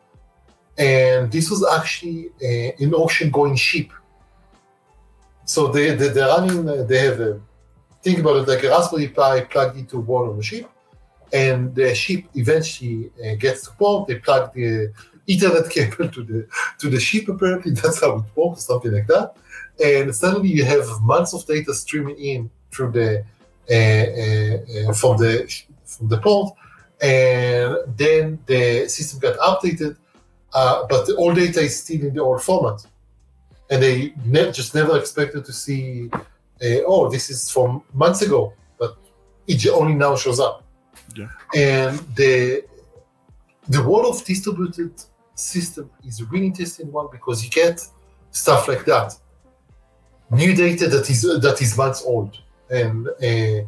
and 0.76 1.32
this 1.32 1.52
was 1.52 1.64
actually 1.78 2.30
uh, 2.44 2.84
an 2.84 2.94
ocean 2.96 3.30
going 3.30 3.56
ship 3.56 3.92
so 5.48 5.70
they, 5.70 5.96
they, 5.96 6.10
they're 6.10 6.28
running, 6.28 6.66
they 6.88 7.00
have 7.00 7.22
a, 7.22 7.40
think 8.04 8.20
about 8.20 8.36
it 8.36 8.48
like 8.50 8.64
a 8.66 8.70
Raspberry 8.70 9.08
Pi 9.08 9.42
plugged 9.46 9.78
into 9.78 9.98
one 9.98 10.28
of 10.30 10.36
the 10.36 10.44
ship, 10.44 10.70
and 11.32 11.74
the 11.74 11.96
ship 11.96 12.26
eventually 12.36 13.10
uh, 13.24 13.36
gets 13.36 13.64
support. 13.64 14.10
They 14.10 14.16
plug 14.16 14.54
the 14.54 14.92
Ethernet 15.26 15.70
cable 15.70 16.10
to 16.10 16.24
the 16.24 16.48
to 16.80 16.90
the 16.90 17.00
ship. 17.00 17.30
Apparently, 17.30 17.72
that's 17.82 18.02
how 18.02 18.18
it 18.18 18.26
works, 18.36 18.66
something 18.66 18.92
like 18.92 19.08
that. 19.08 19.36
And 19.84 20.14
suddenly, 20.14 20.50
you 20.50 20.66
have 20.66 20.86
months 21.02 21.34
of 21.34 21.46
data 21.46 21.74
streaming 21.74 22.18
in 22.18 22.50
through 22.72 22.92
the 22.92 23.24
uh, 23.72 24.90
uh, 24.90 24.94
from 24.94 25.16
the 25.18 25.32
from 25.86 26.10
the 26.10 26.18
port, 26.18 26.54
and 27.02 27.78
then 27.96 28.40
the 28.48 28.90
system 28.90 29.20
got 29.20 29.38
updated, 29.40 29.96
uh, 30.54 30.86
but 30.90 31.06
the 31.08 31.16
old 31.16 31.36
data 31.38 31.62
is 31.62 31.80
still 31.82 32.02
in 32.02 32.14
the 32.14 32.22
old 32.22 32.44
format 32.44 32.86
and 33.70 33.82
they 33.84 34.14
ne- 34.26 34.52
just 34.52 34.74
never 34.74 34.98
expected 34.98 35.46
to 35.46 35.54
see, 35.54 36.10
uh, 36.14 36.82
oh, 36.86 37.10
this 37.10 37.30
is 37.30 37.50
from 37.50 37.84
months 37.94 38.22
ago, 38.22 38.54
but 38.80 38.98
it 39.48 39.66
only 39.68 39.94
now 39.94 40.16
shows 40.16 40.40
up. 40.40 40.64
Yeah. 41.16 41.28
And 41.56 42.00
the 42.16 42.64
the 43.70 43.84
world 43.84 44.06
of 44.16 44.24
distributed 44.24 44.94
system 45.36 45.90
is 46.06 46.22
a 46.22 46.26
really 46.26 46.48
interesting 46.48 46.92
one 46.92 47.08
because 47.12 47.44
you 47.44 47.50
get 47.50 47.86
stuff 48.32 48.68
like 48.68 48.86
that, 48.86 49.14
new 50.32 50.56
data 50.56 50.88
that 50.88 51.10
is 51.10 51.22
that 51.22 51.62
is 51.62 51.78
months 51.78 52.04
old, 52.06 52.40
and 52.70 53.08
uh, 53.08 53.62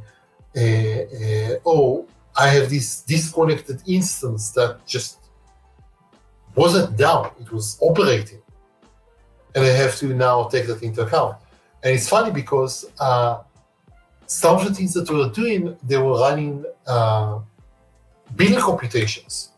uh, 0.56 0.60
uh, 0.60 1.56
oh, 1.66 2.08
I 2.38 2.48
have 2.50 2.70
this 2.70 3.02
disconnected 3.02 3.82
instance 3.88 4.52
that 4.52 4.86
just 4.86 5.20
wasn't 6.56 6.98
down; 6.98 7.32
it 7.40 7.52
was 7.52 7.78
operating, 7.82 8.42
and 9.56 9.66
I 9.66 9.70
have 9.70 9.96
to 9.98 10.08
now 10.14 10.44
take 10.48 10.68
that 10.68 10.82
into 10.84 11.02
account. 11.02 11.38
And 11.84 11.96
it's 11.96 12.10
funny 12.10 12.32
because 12.32 12.86
uh, 13.00 13.42
some 14.28 14.58
of 14.58 14.66
the 14.68 14.74
things 14.74 14.94
that 14.94 15.10
we 15.10 15.18
were 15.18 15.30
doing, 15.30 15.78
they 15.84 15.98
were 15.98 16.20
running 16.20 16.66
uh, 16.86 17.40
billing 18.36 18.60
computations. 18.60 19.50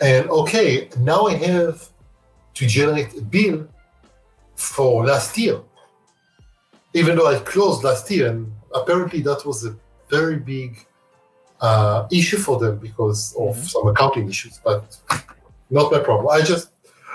And 0.00 0.28
okay, 0.28 0.88
now 0.98 1.26
I 1.26 1.34
have 1.34 1.88
to 2.54 2.66
generate 2.66 3.16
a 3.16 3.22
bill 3.22 3.68
for 4.56 5.06
last 5.06 5.38
year, 5.38 5.60
even 6.92 7.16
though 7.16 7.28
I 7.28 7.38
closed 7.38 7.84
last 7.84 8.10
year, 8.10 8.28
and 8.30 8.52
apparently 8.74 9.20
that 9.22 9.46
was 9.46 9.64
a 9.64 9.74
very 10.10 10.36
big 10.36 10.84
uh, 11.60 12.08
issue 12.10 12.38
for 12.38 12.58
them 12.58 12.78
because 12.78 13.34
of 13.38 13.56
Mhm. 13.56 13.70
some 13.70 13.86
accounting 13.86 14.28
issues. 14.28 14.58
But 14.64 14.82
not 15.70 15.92
my 15.92 16.00
problem. 16.00 16.28
I 16.28 16.42
just 16.42 16.71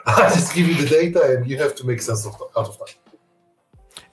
I 0.21 0.29
just 0.29 0.55
give 0.55 0.67
you 0.67 0.75
the 0.75 0.87
data, 0.87 1.21
and 1.37 1.47
you 1.49 1.57
have 1.57 1.75
to 1.75 1.85
make 1.85 2.01
sense 2.01 2.25
of 2.25 2.33
out 2.57 2.67
of 2.67 2.79
that. 2.79 2.95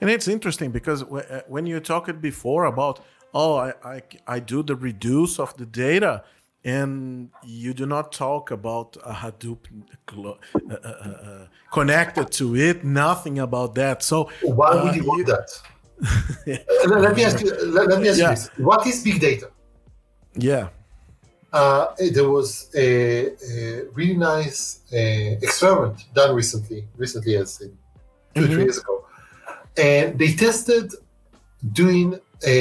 And 0.01 0.09
it's 0.09 0.27
interesting 0.27 0.71
because 0.71 1.03
w- 1.03 1.23
uh, 1.23 1.41
when 1.47 1.65
you 1.65 1.79
talked 1.79 2.21
before 2.21 2.65
about, 2.65 2.99
oh, 3.33 3.55
I, 3.55 3.73
I, 3.83 4.01
I 4.27 4.39
do 4.39 4.61
the 4.61 4.75
reduce 4.75 5.39
of 5.39 5.55
the 5.55 5.65
data, 5.65 6.23
and 6.65 7.29
you 7.43 7.73
do 7.73 7.85
not 7.85 8.11
talk 8.11 8.51
about 8.51 8.97
a 9.05 9.13
Hadoop 9.13 9.59
clo- 10.05 10.37
uh, 10.55 10.73
uh, 10.73 10.87
uh, 10.87 11.09
uh, 11.09 11.47
connected 11.71 12.29
to 12.31 12.55
it, 12.57 12.83
nothing 12.83 13.39
about 13.39 13.75
that. 13.75 14.03
So, 14.03 14.29
Why 14.41 14.71
uh, 14.71 14.83
would 14.83 14.95
you 14.95 15.05
want 15.05 15.27
that? 15.27 15.49
Uh, 16.05 16.57
let, 16.89 17.01
let 17.01 17.15
me 17.15 17.23
ask 17.23 17.39
you. 17.41 17.51
Let, 17.67 17.87
let 17.87 18.01
me 18.01 18.09
ask 18.09 18.19
Yeah. 18.19 18.31
you 18.31 18.35
this: 18.35 18.49
What 18.57 18.85
is 18.85 19.01
big 19.01 19.21
data? 19.21 19.49
yeah. 20.35 20.67
Uh, 21.55 21.95
there 22.15 22.29
was 22.29 22.69
a, 22.75 23.27
a 23.51 23.85
really 23.93 24.17
nice 24.17 24.81
uh, 24.91 24.97
experiment 25.47 25.97
done 26.13 26.35
recently, 26.35 26.85
recently 26.97 27.37
as 27.37 27.61
in 27.61 27.71
2 28.33 28.41
Mhm. 28.41 28.53
three 28.53 28.63
years 28.63 28.79
ago, 28.79 28.95
and 29.77 30.19
they 30.19 30.31
tested 30.33 30.87
doing 31.81 32.19
a, 32.45 32.55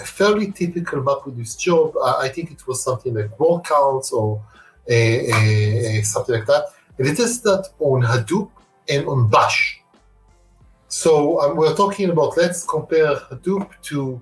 a, 0.00 0.04
fairly 0.18 0.50
typical 0.50 1.00
MapReduce 1.00 1.56
job. 1.66 1.96
Uh, 1.96 2.16
I 2.26 2.28
think 2.34 2.50
it 2.50 2.66
was 2.66 2.82
something 2.82 3.14
like 3.14 3.38
word 3.38 3.62
counts 3.64 4.10
or 4.12 4.42
a- 4.88 6.02
something 6.02 6.34
like 6.34 6.46
that. 6.46 6.64
And 6.98 7.06
they 7.06 7.14
tested 7.14 7.44
that 7.44 7.64
on 7.78 8.02
Hadoop 8.02 8.50
and 8.88 9.06
on 9.06 9.30
Bash. 9.30 9.80
So 10.88 11.40
um, 11.40 11.56
we're 11.56 11.76
talking 11.76 12.10
about 12.10 12.36
let's 12.36 12.66
compare 12.66 13.14
Hadoop 13.30 13.68
to 13.90 14.20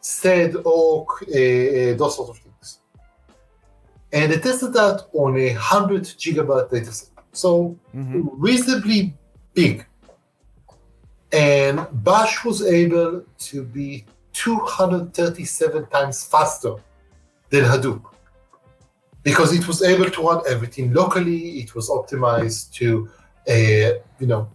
SED, 0.00 0.56
awk, 0.64 1.08
those 2.00 2.16
sort 2.16 2.30
of 2.30 2.38
things. 2.38 2.47
And 4.12 4.32
they 4.32 4.38
tested 4.38 4.72
that 4.74 5.06
on 5.12 5.36
a 5.36 5.52
100 5.54 6.02
gigabyte 6.04 6.70
dataset. 6.70 7.10
So 7.32 7.76
Mhm. 7.94 8.28
reasonably 8.38 9.14
big. 9.54 9.84
And 11.32 11.86
Bash 12.04 12.44
was 12.44 12.62
able 12.62 13.22
to 13.50 13.62
be 13.62 14.04
237 14.32 15.86
times 15.86 16.24
faster 16.24 16.74
than 17.50 17.64
Hadoop 17.64 18.02
because 19.22 19.52
it 19.52 19.66
was 19.68 19.82
able 19.82 20.10
to 20.10 20.22
run 20.22 20.40
everything 20.48 20.92
locally. 20.92 21.58
It 21.60 21.74
was 21.74 21.90
optimized 21.90 22.72
to, 22.78 23.08
uh, 23.46 23.98
you 24.20 24.26
know, 24.26 24.48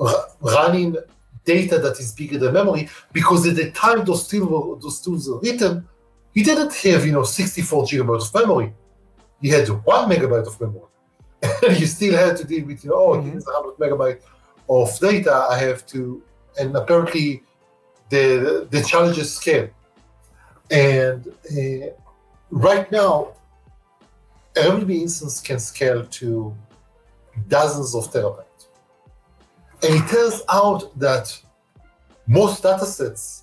r- 0.00 0.28
running 0.40 0.96
data 1.44 1.78
that 1.78 2.00
is 2.00 2.12
bigger 2.12 2.38
than 2.38 2.54
memory. 2.54 2.88
Because 3.12 3.46
at 3.46 3.56
the 3.56 3.70
time 3.72 4.04
those 4.04 4.26
tools 4.26 4.48
were, 4.50 4.78
those 4.80 5.00
tools 5.00 5.28
were 5.28 5.38
written, 5.40 5.86
you 6.32 6.44
didn't 6.44 6.74
have 6.74 7.04
you 7.06 7.12
know 7.12 7.24
64 7.24 7.84
gigabytes 7.84 8.28
of 8.28 8.34
memory. 8.34 8.74
You 9.40 9.54
had 9.54 9.68
one 9.84 10.08
megabyte 10.10 10.46
of 10.46 10.60
memory, 10.60 10.80
and 11.42 11.76
you 11.80 11.86
still 11.86 12.14
had 12.16 12.36
to 12.38 12.44
deal 12.44 12.64
with 12.66 12.82
you 12.84 12.90
know 12.90 12.96
oh 12.96 13.16
Mhm. 13.16 13.30
here's 13.30 13.46
100 13.46 13.76
megabyte 13.82 14.20
of 14.68 14.98
data. 14.98 15.34
I 15.50 15.58
have 15.58 15.84
to, 15.92 16.22
and 16.58 16.74
apparently 16.76 17.42
the 18.10 18.66
the 18.70 18.82
challenges 18.82 19.34
scale. 19.34 19.68
And 20.70 21.28
uh, 21.28 21.86
right 22.50 22.90
now, 22.90 23.32
a 24.56 24.60
RavenDB 24.60 25.02
instance 25.02 25.40
can 25.40 25.58
scale 25.58 26.04
to 26.06 26.54
dozens 27.48 27.94
of 27.94 28.10
terabytes. 28.12 28.62
And 29.82 29.94
it 30.02 30.08
turns 30.08 30.42
out 30.48 30.98
that 30.98 31.26
most 32.26 32.62
datasets 32.62 33.42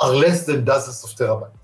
are 0.00 0.10
less 0.10 0.46
than 0.46 0.64
dozens 0.64 1.04
of 1.04 1.10
terabytes. 1.10 1.63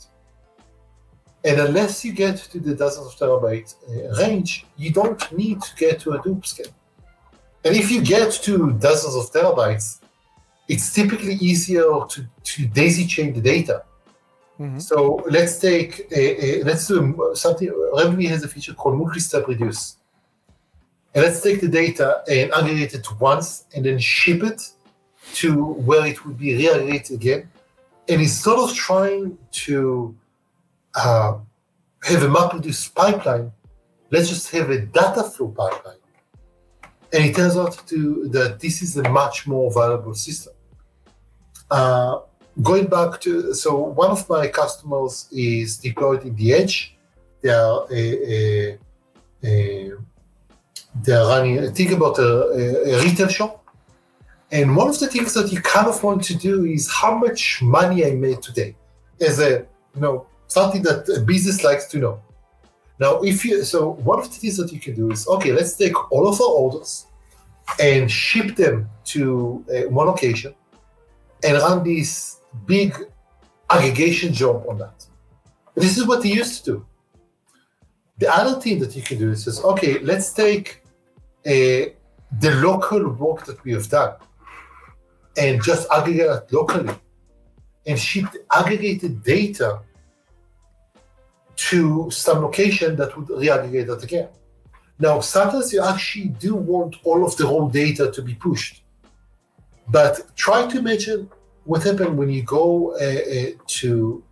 And 1.44 1.58
unless 1.60 2.04
you 2.04 2.12
get 2.12 2.36
to 2.52 2.60
the 2.60 2.74
dozens 2.74 3.06
of 3.06 3.14
terabyte 3.18 3.74
uh, 3.88 4.22
range, 4.22 4.66
you 4.76 4.92
don't 4.92 5.20
need 5.36 5.62
to 5.62 5.76
get 5.76 6.00
to 6.00 6.12
a 6.12 6.18
Hadoop 6.18 6.44
scale. 6.44 6.74
And 7.64 7.74
if 7.76 7.90
you 7.90 8.02
get 8.02 8.32
to 8.46 8.72
dozens 8.72 9.14
of 9.14 9.32
terabytes, 9.32 10.00
it's 10.68 10.92
typically 10.92 11.34
easier 11.34 11.88
to, 12.08 12.26
to 12.44 12.66
daisy 12.66 13.06
chain 13.06 13.32
the 13.32 13.40
data. 13.40 13.84
Mhm. 14.60 14.80
So 14.80 15.24
let's 15.30 15.58
take 15.58 16.06
a, 16.12 16.60
a, 16.60 16.64
let's 16.64 16.86
do 16.86 17.32
something. 17.34 17.68
RavenDB 17.68 18.28
has 18.28 18.44
a 18.44 18.48
feature 18.48 18.74
called 18.74 18.98
multi-step 18.98 19.48
reduce, 19.48 19.96
and 21.14 21.24
let's 21.24 21.40
take 21.40 21.60
the 21.62 21.68
data 21.68 22.22
and 22.28 22.52
aggregate 22.52 22.94
it 22.94 23.06
once, 23.18 23.64
and 23.74 23.84
then 23.86 23.98
ship 23.98 24.42
it 24.42 24.60
to 25.34 25.64
where 25.64 26.06
it 26.06 26.24
would 26.24 26.38
be 26.38 26.54
re-aggregated 26.54 27.16
again. 27.20 27.50
And 28.08 28.20
instead 28.20 28.58
of 28.58 28.74
trying 28.74 29.38
to 29.64 30.14
uh, 30.94 31.38
have 32.02 32.22
a 32.22 32.28
MapReduce 32.28 32.94
pipeline, 32.94 33.52
let's 34.10 34.28
just 34.28 34.50
have 34.50 34.70
a 34.70 34.80
data 34.80 35.22
flow 35.22 35.48
pipeline. 35.48 35.96
And 37.12 37.24
it 37.24 37.34
turns 37.34 37.56
out 37.56 37.86
to 37.88 38.28
that 38.28 38.60
this 38.60 38.82
is 38.82 38.96
a 38.96 39.08
much 39.08 39.46
more 39.46 39.72
valuable 39.72 40.14
system. 40.14 40.52
Uh, 41.70 42.20
going 42.62 42.86
back 42.86 43.20
to 43.20 43.54
so 43.54 43.76
one 43.76 44.10
of 44.10 44.28
my 44.28 44.48
customers 44.48 45.28
is 45.32 45.78
deployed 45.78 46.24
in 46.24 46.34
the 46.36 46.52
edge. 46.52 46.96
They 47.42 47.50
are 47.50 47.86
a, 47.90 48.32
a, 48.34 48.78
a 49.44 49.92
they 51.02 51.12
are 51.12 51.28
running. 51.28 51.72
Think 51.72 51.92
about 51.92 52.18
a, 52.18 52.22
a, 52.22 52.94
a 52.94 53.02
retail 53.04 53.28
shop, 53.28 53.64
and 54.50 54.76
one 54.76 54.88
of 54.88 54.98
the 54.98 55.06
things 55.06 55.32
that 55.34 55.52
you 55.52 55.60
kind 55.60 55.86
of 55.86 56.02
want 56.02 56.24
to 56.24 56.34
do 56.34 56.64
is 56.64 56.90
how 56.90 57.16
much 57.16 57.62
money 57.62 58.04
I 58.04 58.12
made 58.12 58.42
today, 58.42 58.76
as 59.20 59.38
a 59.38 59.66
you 59.94 60.00
know 60.00 60.26
something 60.50 60.82
that 60.82 61.08
a 61.08 61.20
business 61.20 61.62
likes 61.64 61.86
to 61.86 61.98
know. 61.98 62.20
Now, 62.98 63.20
if 63.22 63.44
you 63.44 63.64
so 63.64 63.92
one 64.10 64.18
of 64.18 64.26
the 64.30 64.36
things 64.36 64.56
that 64.58 64.72
you 64.72 64.80
can 64.80 64.94
do 64.94 65.10
is 65.10 65.26
okay, 65.26 65.52
let's 65.52 65.74
take 65.74 65.96
all 66.12 66.28
of 66.28 66.40
our 66.40 66.54
orders 66.64 67.06
and 67.80 68.10
ship 68.10 68.56
them 68.56 68.90
to 69.04 69.64
uh, 69.72 69.88
one 69.88 70.06
location 70.06 70.54
and 71.42 71.56
run 71.56 71.84
this 71.84 72.40
big 72.66 72.94
aggregation 73.70 74.32
job 74.32 74.64
on 74.68 74.78
that. 74.78 75.06
This 75.74 75.96
is 75.96 76.06
what 76.06 76.22
they 76.22 76.30
used 76.30 76.64
to 76.64 76.72
do. 76.72 76.86
The 78.18 78.28
other 78.34 78.60
thing 78.60 78.80
that 78.80 78.94
you 78.94 79.02
can 79.02 79.18
do 79.18 79.30
is 79.30 79.44
just, 79.44 79.64
okay, 79.64 79.98
let's 80.00 80.32
take 80.32 80.82
a, 81.46 81.94
the 82.40 82.50
local 82.56 83.08
work 83.08 83.46
that 83.46 83.62
we 83.64 83.72
have 83.72 83.88
done 83.88 84.14
and 85.38 85.62
just 85.62 85.88
aggregate 85.90 86.52
locally 86.52 86.92
and 87.86 87.98
ship 87.98 88.26
the 88.32 88.44
aggregated 88.54 89.22
data 89.22 89.80
to 91.68 92.10
some 92.10 92.42
location 92.42 92.96
that 92.96 93.16
would 93.16 93.28
re-aggregate 93.28 93.86
that 93.86 94.02
again. 94.02 94.28
Now, 94.98 95.20
sometimes 95.20 95.72
you 95.72 95.82
actually 95.82 96.28
do 96.28 96.54
want 96.54 96.96
all 97.04 97.24
of 97.24 97.36
the 97.36 97.44
raw 97.44 97.68
data 97.68 98.10
to 98.12 98.22
be 98.22 98.34
pushed. 98.34 98.82
But 99.88 100.36
try 100.36 100.66
to 100.66 100.78
imagine 100.78 101.30
what 101.64 101.82
happened 101.82 102.16
when 102.16 102.30
you 102.30 102.42
go 102.42 102.92
uh, 102.92 102.96
uh, 102.96 103.50
to 103.66 104.22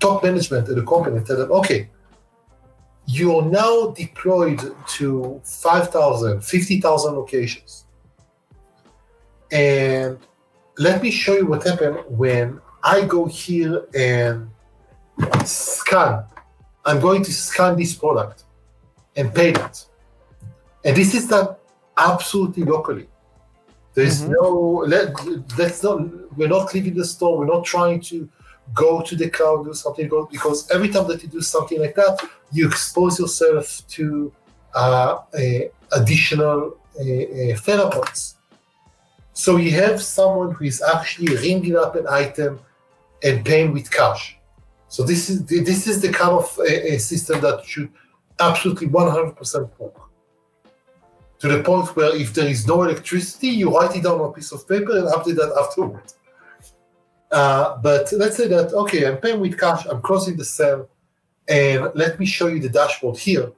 top 0.00 0.22
management 0.24 0.68
at 0.68 0.78
a 0.78 0.82
company 0.82 1.18
and 1.18 1.26
tell 1.26 1.36
them, 1.36 1.52
okay, 1.52 1.90
you're 3.06 3.44
now 3.44 3.90
deployed 3.90 4.60
to 4.86 5.40
5,000, 5.44 6.42
50,000 6.42 7.14
locations. 7.14 7.84
And 9.50 10.18
let 10.76 11.02
me 11.02 11.10
show 11.10 11.34
you 11.34 11.46
what 11.46 11.64
happened 11.64 11.98
when 12.08 12.60
I 12.82 13.04
go 13.04 13.26
here 13.26 13.84
and 13.94 14.50
scan. 15.44 16.24
I'm 16.88 17.00
going 17.00 17.22
to 17.28 17.32
scan 17.32 17.76
this 17.76 17.92
product 17.94 18.44
and 19.16 19.34
pay 19.34 19.50
it. 19.50 19.76
And 20.84 20.96
this 20.96 21.14
is 21.14 21.26
done 21.28 21.48
absolutely 21.96 22.64
locally. 22.64 23.06
There's 23.94 24.22
Mhm. 24.22 24.28
no 24.38 24.48
let 24.94 25.06
let's 25.58 25.82
not 25.82 25.98
we're 26.36 26.48
not 26.56 26.72
leaving 26.74 26.94
the 26.94 27.04
store, 27.04 27.32
we're 27.38 27.52
not 27.56 27.64
trying 27.64 28.00
to 28.10 28.16
go 28.74 29.00
to 29.08 29.14
the 29.16 29.28
cloud, 29.36 29.64
do 29.64 29.74
something, 29.74 30.08
because 30.30 30.70
every 30.70 30.88
time 30.94 31.06
that 31.08 31.22
you 31.22 31.28
do 31.28 31.42
something 31.54 31.80
like 31.80 31.94
that, 31.94 32.14
you 32.52 32.66
expose 32.68 33.18
yourself 33.18 33.66
to 33.96 34.32
uh, 34.74 35.18
a 35.44 35.70
additional 35.98 36.76
uh, 37.00 37.54
uh. 37.62 38.04
So 39.32 39.56
you 39.56 39.72
have 39.72 40.02
someone 40.02 40.52
who 40.52 40.64
is 40.64 40.82
actually 40.82 41.34
ringing 41.36 41.76
up 41.76 41.96
an 41.96 42.06
item 42.08 42.60
and 43.22 43.44
paying 43.44 43.72
with 43.72 43.90
cash. 43.90 44.37
So 44.88 45.02
this 45.02 45.28
is 45.28 45.44
this 45.44 45.86
is 45.86 46.00
the 46.00 46.10
kind 46.10 46.32
of 46.32 46.58
a, 46.58 46.94
a 46.94 46.98
system 46.98 47.40
that 47.42 47.64
should 47.64 47.90
absolutely 48.40 48.88
100% 48.88 49.70
work. 49.78 49.94
To 51.40 51.48
the 51.48 51.62
point 51.62 51.94
where 51.94 52.16
if 52.16 52.34
there 52.34 52.48
is 52.48 52.66
no 52.66 52.82
electricity, 52.82 53.48
you 53.48 53.76
write 53.76 53.94
it 53.96 54.02
down 54.02 54.20
on 54.20 54.30
a 54.30 54.32
piece 54.32 54.50
of 54.50 54.66
paper 54.66 54.96
and 54.98 55.06
update 55.08 55.36
that 55.36 55.54
afterwards. 55.60 56.16
Uh, 57.30 57.76
but 57.78 58.10
let's 58.12 58.36
say 58.36 58.48
that 58.48 58.72
okay, 58.72 59.06
I'm 59.06 59.18
paying 59.18 59.40
with 59.40 59.58
cash, 59.58 59.86
I'm 59.86 60.00
crossing 60.00 60.36
the 60.36 60.44
cell, 60.44 60.88
and 61.46 61.90
let 61.94 62.18
me 62.18 62.26
show 62.26 62.46
you 62.46 62.58
the 62.58 62.70
dashboard 62.70 63.18
here. 63.18 63.52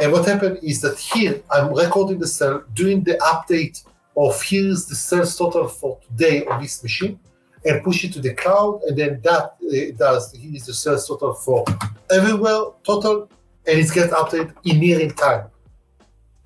And 0.00 0.12
what 0.12 0.26
happened 0.26 0.58
is 0.62 0.80
that 0.82 0.98
here 0.98 1.42
I'm 1.50 1.72
recording 1.74 2.18
the 2.18 2.26
cell, 2.26 2.64
doing 2.74 3.02
the 3.02 3.14
update 3.14 3.84
of 4.16 4.40
here's 4.40 4.86
the 4.86 4.94
sales 4.94 5.36
total 5.36 5.66
for 5.66 5.98
today 6.08 6.46
on 6.46 6.62
this 6.62 6.82
machine 6.82 7.18
and 7.64 7.82
push 7.82 8.04
it 8.04 8.12
to 8.12 8.20
the 8.20 8.34
cloud, 8.34 8.82
and 8.86 8.96
then 8.96 9.20
that 9.22 9.54
uh, 9.62 9.96
does 9.96 10.32
here's 10.32 10.66
the 10.66 10.74
sales 10.74 11.06
total 11.08 11.34
for 11.34 11.64
everywhere 12.10 12.64
total, 12.84 13.28
and 13.66 13.78
it 13.78 13.92
gets 13.92 14.12
updated 14.12 14.54
in 14.64 14.78
near 14.80 15.08
time. 15.10 15.46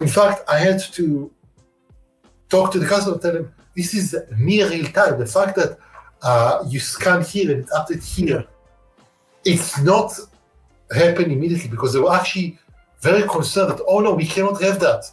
In 0.01 0.09
fact, 0.09 0.43
I 0.49 0.59
had 0.59 0.81
to 0.93 1.31
talk 2.49 2.73
to 2.73 2.79
the 2.79 2.87
customer 2.87 3.19
tell 3.19 3.33
them 3.33 3.55
this 3.77 3.95
is 3.95 4.16
near 4.37 4.69
real 4.71 4.87
time. 4.87 5.19
The 5.19 5.27
fact 5.27 5.57
that 5.57 5.79
uh, 6.23 6.64
you 6.69 6.81
scan 6.81 7.23
here 7.25 7.51
and 7.51 7.61
it's 7.62 7.73
updated 7.73 8.16
here, 8.16 8.47
it's 9.45 9.79
not 9.81 10.12
happen 10.95 11.31
immediately 11.31 11.69
because 11.69 11.93
they 11.93 12.01
were 12.01 12.14
actually 12.14 12.59
very 13.01 13.29
concerned 13.29 13.71
that 13.73 13.81
oh 13.87 14.01
no, 14.01 14.14
we 14.14 14.27
cannot 14.27 14.61
have 14.62 14.79
that. 14.81 15.05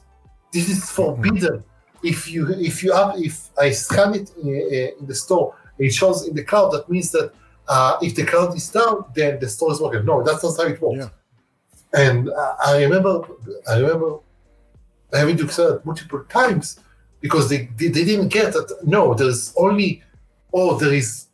This 0.54 0.70
is 0.70 0.90
forbidden. 0.90 1.58
Mm-hmm 1.60 1.70
if 2.06 2.32
you 2.32 2.50
if 2.52 2.84
you 2.84 2.94
up 2.94 3.18
if 3.18 3.50
I 3.58 3.72
scan 3.72 4.14
it 4.14 4.32
in, 4.42 4.48
uh, 4.48 5.00
in 5.00 5.08
the 5.08 5.16
store, 5.16 5.56
it 5.78 5.94
shows 5.94 6.28
in 6.28 6.36
the 6.36 6.44
cloud. 6.44 6.70
That 6.72 6.90
means 6.90 7.12
that 7.12 7.34
uh, 7.68 7.98
if 8.02 8.16
the 8.16 8.26
cloud 8.26 8.56
is 8.56 8.70
down, 8.70 9.06
then 9.16 9.40
the 9.40 9.50
store 9.50 9.72
is 9.72 9.80
working. 9.80 10.06
No, 10.06 10.24
that's 10.24 10.44
not 10.44 10.58
how 10.58 10.64
it 10.64 10.82
works. 10.82 10.98
Yeah. 11.06 11.10
And 12.08 12.30
uh, 12.30 12.56
I 12.66 12.84
remember, 12.84 13.22
I 13.70 13.80
remember 13.80 14.20
having 15.14 15.38
to 15.38 15.48
say 15.48 15.64
it 15.64 15.86
multiple 15.86 16.24
times 16.30 16.80
because 17.22 17.50
they, 17.50 17.70
they, 17.78 17.88
they 17.88 18.04
didn't 18.04 18.30
get 18.30 18.54
that. 18.54 18.78
No, 18.86 19.14
there's 19.14 19.54
only 19.58 20.04
oh 20.54 20.78
there 20.78 20.94
is 20.94 21.28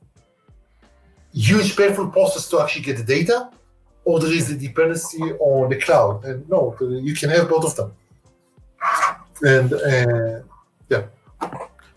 huge 1.34 1.76
painful 1.76 2.10
process 2.10 2.48
to 2.50 2.60
actually 2.62 2.84
get 2.84 2.98
the 2.98 3.04
data, 3.04 3.50
or 4.06 4.20
there 4.20 4.32
is 4.32 4.50
a 4.52 4.58
dependency 4.58 5.22
on 5.22 5.70
the 5.70 5.78
cloud. 5.78 6.24
And 6.26 6.48
no, 6.50 6.76
you 6.80 7.14
can 7.16 7.30
have 7.30 7.50
both 7.50 7.66
of 7.66 7.76
them. 7.76 7.94
And 9.42 9.74
uh, 9.74 10.42
yeah. 10.90 11.06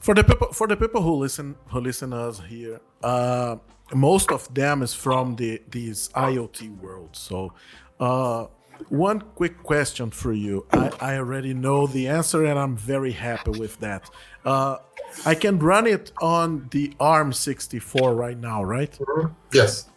For 0.05 0.14
the 0.14 0.22
people, 0.22 0.52
for 0.52 0.66
the 0.66 0.76
people 0.76 1.00
who 1.00 1.14
listen, 1.14 1.57
who 1.68 1.80
listen 1.80 2.12
us 2.12 2.38
here, 2.38 2.78
uh, 3.02 3.57
most 3.94 4.30
of 4.30 4.52
them 4.52 4.82
is 4.82 4.92
from 4.92 5.36
the 5.36 5.62
these 5.70 6.11
IoT 6.11 6.78
world. 6.78 7.16
So, 7.16 7.55
uh, 7.98 8.48
one 8.90 9.22
quick 9.34 9.62
question 9.62 10.11
for 10.11 10.34
you. 10.34 10.66
I, 10.72 10.90
I 11.00 11.16
already 11.16 11.55
know 11.55 11.86
the 11.86 12.09
answer, 12.09 12.44
and 12.44 12.59
I'm 12.59 12.76
very 12.76 13.12
happy 13.12 13.52
with 13.52 13.80
that. 13.80 14.11
Uh, 14.44 14.76
I 15.24 15.34
can 15.34 15.59
run 15.59 15.86
it 15.86 16.12
on 16.20 16.68
the 16.70 16.88
ARM64 17.00 18.14
right 18.14 18.36
now, 18.38 18.62
right? 18.62 18.92
Mm-hmm. 18.92 19.32
Yes, 19.55 19.88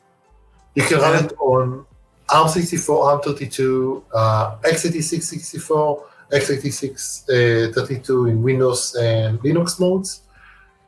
you 0.75 0.83
can 0.83 0.99
run 0.99 1.25
it 1.25 1.33
on 1.37 1.85
ARM64, 2.29 3.25
ARM32, 3.25 4.03
uh, 4.13 4.55
x86 4.59 5.21
64 5.23 6.05
x86 6.31 7.69
uh, 7.69 7.73
32 7.73 8.27
in 8.27 8.41
Windows 8.41 8.95
and 8.95 9.39
Linux 9.39 9.79
modes. 9.79 10.21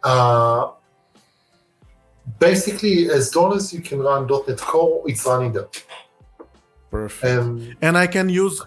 Uh, 0.04 0.72
basically, 2.40 3.10
as 3.10 3.36
long 3.36 3.56
as 3.56 3.74
you 3.74 3.82
can 3.82 4.00
run 4.00 4.28
.NET 4.28 4.58
Core, 4.60 5.04
it's 5.08 5.26
running 5.26 5.54
there. 5.54 5.68
Perfect. 6.92 7.24
And, 7.24 7.76
and 7.82 7.98
I 7.98 8.08
can 8.08 8.30
use 8.30 8.62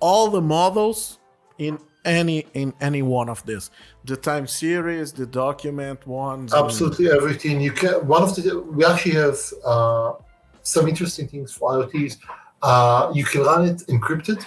all 0.00 0.30
the 0.30 0.40
models 0.40 1.18
in 1.58 1.78
any 2.04 2.46
in 2.54 2.72
any 2.80 3.02
one 3.02 3.28
of 3.28 3.44
this 3.44 3.70
the 4.04 4.16
time 4.16 4.46
series 4.46 5.12
the 5.12 5.26
document 5.26 6.06
ones 6.06 6.54
absolutely 6.54 7.06
and... 7.08 7.16
everything 7.16 7.60
you 7.60 7.70
can 7.70 7.92
one 8.06 8.22
of 8.22 8.34
the 8.34 8.58
we 8.58 8.84
actually 8.86 9.12
have 9.12 9.38
uh, 9.66 10.12
some 10.62 10.88
interesting 10.88 11.28
things 11.28 11.52
for 11.52 11.74
iots 11.74 12.16
uh, 12.62 13.10
you 13.14 13.22
can 13.24 13.42
run 13.42 13.66
it 13.66 13.78
encrypted 13.88 14.40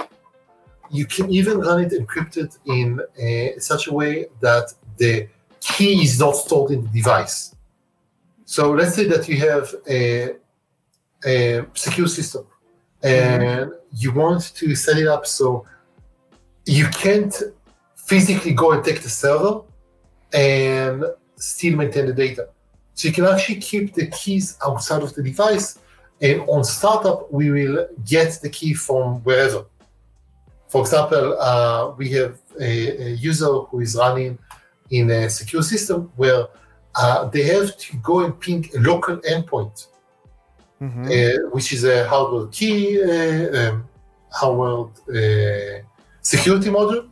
you 0.94 1.06
can 1.06 1.30
even 1.32 1.60
run 1.60 1.82
it 1.86 1.92
encrypted 1.92 2.58
in 2.66 3.02
a, 3.18 3.56
such 3.60 3.88
a 3.88 3.94
way 3.94 4.28
that 4.40 4.74
the 4.98 5.28
key 5.60 6.04
is 6.04 6.20
not 6.20 6.36
stored 6.36 6.72
in 6.72 6.84
the 6.84 6.90
device. 6.90 7.56
So 8.46 8.72
let's 8.72 8.96
say 8.96 9.06
that 9.08 9.28
you 9.28 9.38
have 9.40 9.74
a, 9.90 10.36
a 11.26 11.66
secure 11.74 12.08
system 12.08 12.46
and 13.02 13.44
mm-hmm. 13.44 13.72
you 14.02 14.14
want 14.14 14.54
to 14.56 14.76
set 14.76 14.98
it 14.98 15.08
up 15.08 15.26
so 15.26 15.66
you 16.66 16.88
can't 16.88 17.36
physically 17.96 18.54
go 18.54 18.72
and 18.74 18.84
take 18.84 19.02
the 19.02 19.10
server 19.10 19.62
and 20.34 21.06
still 21.36 21.76
maintain 21.76 22.06
the 22.06 22.14
data. 22.14 22.50
So 22.94 23.08
you 23.08 23.14
can 23.14 23.26
actually 23.26 23.60
keep 23.60 23.94
the 23.94 24.08
keys 24.08 24.58
outside 24.66 25.02
of 25.02 25.14
the 25.16 25.24
device, 25.24 25.80
and 26.22 26.42
on 26.42 26.64
startup, 26.64 27.32
we 27.34 27.50
will 27.50 27.88
get 28.06 28.40
the 28.42 28.50
key 28.50 28.74
from 28.74 29.24
wherever. 29.24 29.66
For 30.74 30.82
example, 30.82 31.38
uh, 31.40 31.92
we 32.00 32.10
have 32.14 32.40
a, 32.60 32.72
a, 33.06 33.10
user 33.12 33.54
who 33.70 33.82
is 33.82 33.96
running 33.96 34.40
in 34.90 35.12
a 35.12 35.30
secure 35.30 35.62
system 35.62 36.12
where 36.16 36.48
uh, 36.96 37.26
they 37.26 37.44
have 37.44 37.78
to 37.78 37.98
go 37.98 38.22
and 38.26 38.40
ping 38.40 38.68
a 38.76 38.80
local 38.80 39.18
endpoint, 39.18 39.86
mm-hmm. 40.82 41.06
uh, 41.06 41.50
which 41.52 41.74
is 41.74 41.84
a 41.84 42.08
hardware 42.08 42.48
key, 42.48 43.00
uh, 43.04 43.70
um, 43.70 43.88
hardware 44.32 44.86
uh, 45.20 45.84
security 46.24 46.72
module. 46.72 47.08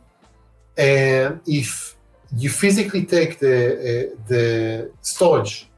And 0.76 1.40
if 1.46 1.94
you 2.36 2.50
physically 2.50 3.04
take 3.04 3.38
the 3.38 3.56
uh, 3.56 4.16
the 4.26 4.90
storage 5.02 5.70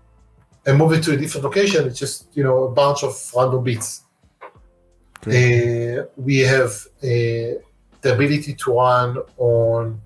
and 0.65 0.79
move 0.79 0.95
it 0.95 1.03
to 1.03 1.13
a 1.13 1.19
different 1.19 1.45
location, 1.45 1.89
it's 1.89 1.99
just 1.99 2.29
you 2.33 2.45
know 2.45 2.65
a 2.65 2.71
bunch 2.71 3.05
of 3.05 3.13
random 3.37 3.63
bits. 3.63 4.01
Uh, 5.27 6.05
we 6.17 6.39
have 6.39 6.73
a 7.03 7.59
the 8.05 8.13
ability 8.15 8.55
to 8.55 8.73
run 8.73 9.19
on 9.39 10.01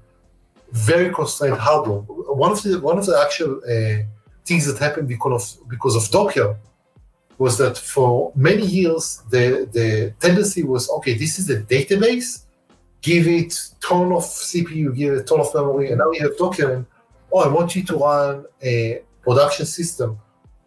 very 0.71 1.13
constrained 1.13 1.59
hardware. 1.59 2.01
One 2.45 2.53
of 2.53 2.63
the 2.63 2.81
one 2.81 2.97
of 2.97 3.07
the 3.07 3.17
actual 3.25 3.53
uh, 3.75 3.99
things 4.47 4.65
that 4.67 4.79
happened 4.79 5.09
because 5.09 5.35
of 5.39 5.69
because 5.69 5.95
of 5.97 6.05
Docker 6.11 6.57
was 7.39 7.59
that 7.59 7.77
for 7.77 8.33
many 8.35 8.65
years 8.65 9.23
the 9.31 9.69
the 9.77 10.15
tendency 10.21 10.63
was 10.63 10.89
okay, 10.97 11.15
this 11.15 11.39
is 11.41 11.51
a 11.51 11.59
database, 11.77 12.45
give 13.03 13.27
it 13.27 13.53
ton 13.81 14.13
of 14.13 14.23
CPU, 14.23 14.95
give 14.95 15.15
it 15.15 15.27
ton 15.27 15.41
of 15.41 15.53
memory, 15.55 15.91
and 15.91 15.99
now 15.99 16.11
you 16.13 16.21
have 16.23 16.37
Docker 16.39 16.71
and 16.75 16.87
oh, 17.33 17.41
I 17.41 17.49
want 17.49 17.75
you 17.75 17.83
to 17.91 17.97
run 17.97 18.45
a 18.63 19.03
production 19.23 19.67
system 19.67 20.19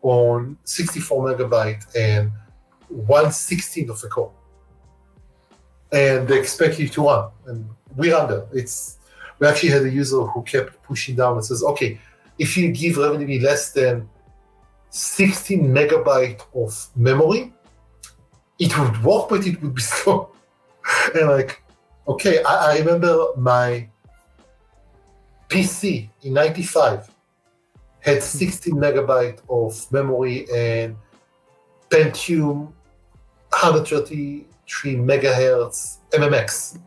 on 0.01 0.57
64 0.65 1.27
megabyte 1.27 1.83
and 1.95 2.31
1 2.89 3.25
16th 3.25 3.89
of 3.89 4.03
a 4.03 4.07
core 4.07 4.33
and 5.91 6.27
they 6.27 6.39
expect 6.39 6.79
you 6.79 6.87
to 6.89 7.03
run. 7.03 7.29
And 7.45 7.69
we're 7.95 8.15
under. 8.15 8.47
It's 8.53 8.97
we 9.39 9.47
actually 9.47 9.69
had 9.69 9.81
a 9.83 9.89
user 9.89 10.21
who 10.21 10.43
kept 10.43 10.81
pushing 10.83 11.15
down 11.15 11.33
and 11.33 11.43
says, 11.43 11.63
okay, 11.63 11.99
if 12.37 12.55
you 12.55 12.71
give 12.71 12.95
RavenDB 12.95 13.41
less 13.41 13.71
than 13.71 14.07
16 14.91 15.67
megabyte 15.67 16.41
of 16.53 16.87
memory, 16.95 17.51
it 18.59 18.77
would 18.77 19.03
work, 19.03 19.29
but 19.29 19.45
it 19.47 19.61
would 19.61 19.73
be 19.73 19.81
slow. 19.93 20.29
and 21.15 21.29
like, 21.29 21.63
okay, 22.07 22.43
I, 22.43 22.73
I 22.73 22.77
remember 22.79 23.27
my 23.35 23.89
PC 25.49 26.07
in 26.21 26.33
95 26.33 27.09
had 27.99 28.23
16 28.23 28.73
megabyte 28.75 29.39
of 29.49 29.91
memory 29.91 30.45
and 30.53 30.95
Pentium 31.89 32.71
130 33.49 34.05
three 34.05 34.45
megahertz 34.83 35.97
MMX. 36.11 36.79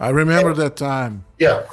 I 0.00 0.10
remember 0.10 0.50
and, 0.50 0.58
that 0.58 0.76
time. 0.76 1.24
Yeah, 1.38 1.64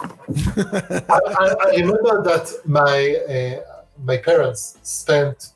I, 1.09 1.19
I, 1.43 1.55
I, 1.59 1.75
remember 1.75 2.23
that 2.23 2.45
my 2.65 3.15
uh, 3.35 3.81
my 4.03 4.17
parents 4.17 4.77
spent 4.81 5.53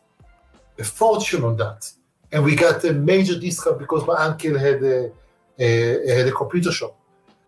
a 0.78 0.84
fortune 0.84 1.44
on 1.44 1.58
that, 1.58 1.92
and 2.32 2.44
we 2.44 2.56
got 2.56 2.84
a 2.84 2.94
major 2.94 3.40
discount 3.40 3.80
because 3.80 4.06
my 4.06 4.16
uncle 4.16 4.58
had 4.58 4.84
a, 4.84 5.12
a 5.58 6.16
had 6.16 6.28
a 6.28 6.32
computer 6.32 6.72
shop. 6.72 6.96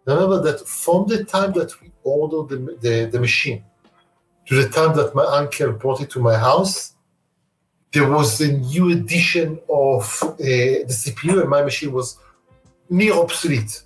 I 0.08 0.14
remember 0.14 0.42
that 0.42 0.68
from 0.68 1.08
the 1.08 1.24
time 1.24 1.52
that 1.54 1.80
we 1.80 1.92
ordered 2.04 2.50
the, 2.50 2.78
the, 2.82 3.06
the 3.06 3.20
machine 3.20 3.64
to 4.48 4.56
the 4.56 4.70
time 4.70 4.96
that 4.96 5.14
my 5.14 5.24
uncle 5.24 5.72
brought 5.74 6.02
it 6.02 6.10
to 6.12 6.20
my 6.20 6.36
house, 6.36 6.91
there 7.94 8.10
was 8.10 8.40
a 8.42 8.54
new 8.54 8.92
edition 8.92 9.60
of 9.70 10.04
uh, 10.24 10.36
the 10.38 10.86
CPU, 11.02 11.42
and 11.42 11.50
my 11.50 11.62
machine 11.62 11.92
was 11.92 12.18
near 12.90 13.14
obsolete. 13.14 13.84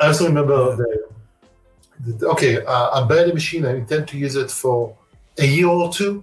I 0.00 0.06
also 0.06 0.26
remember 0.26 0.76
the, 0.76 1.08
the 2.16 2.26
okay, 2.28 2.64
uh, 2.64 2.90
I 3.00 3.04
buy 3.06 3.24
the 3.24 3.34
machine. 3.34 3.66
I 3.66 3.74
intend 3.76 4.06
to 4.08 4.18
use 4.18 4.36
it 4.36 4.50
for 4.50 4.96
a 5.38 5.44
year 5.46 5.66
or 5.66 5.92
two, 5.92 6.22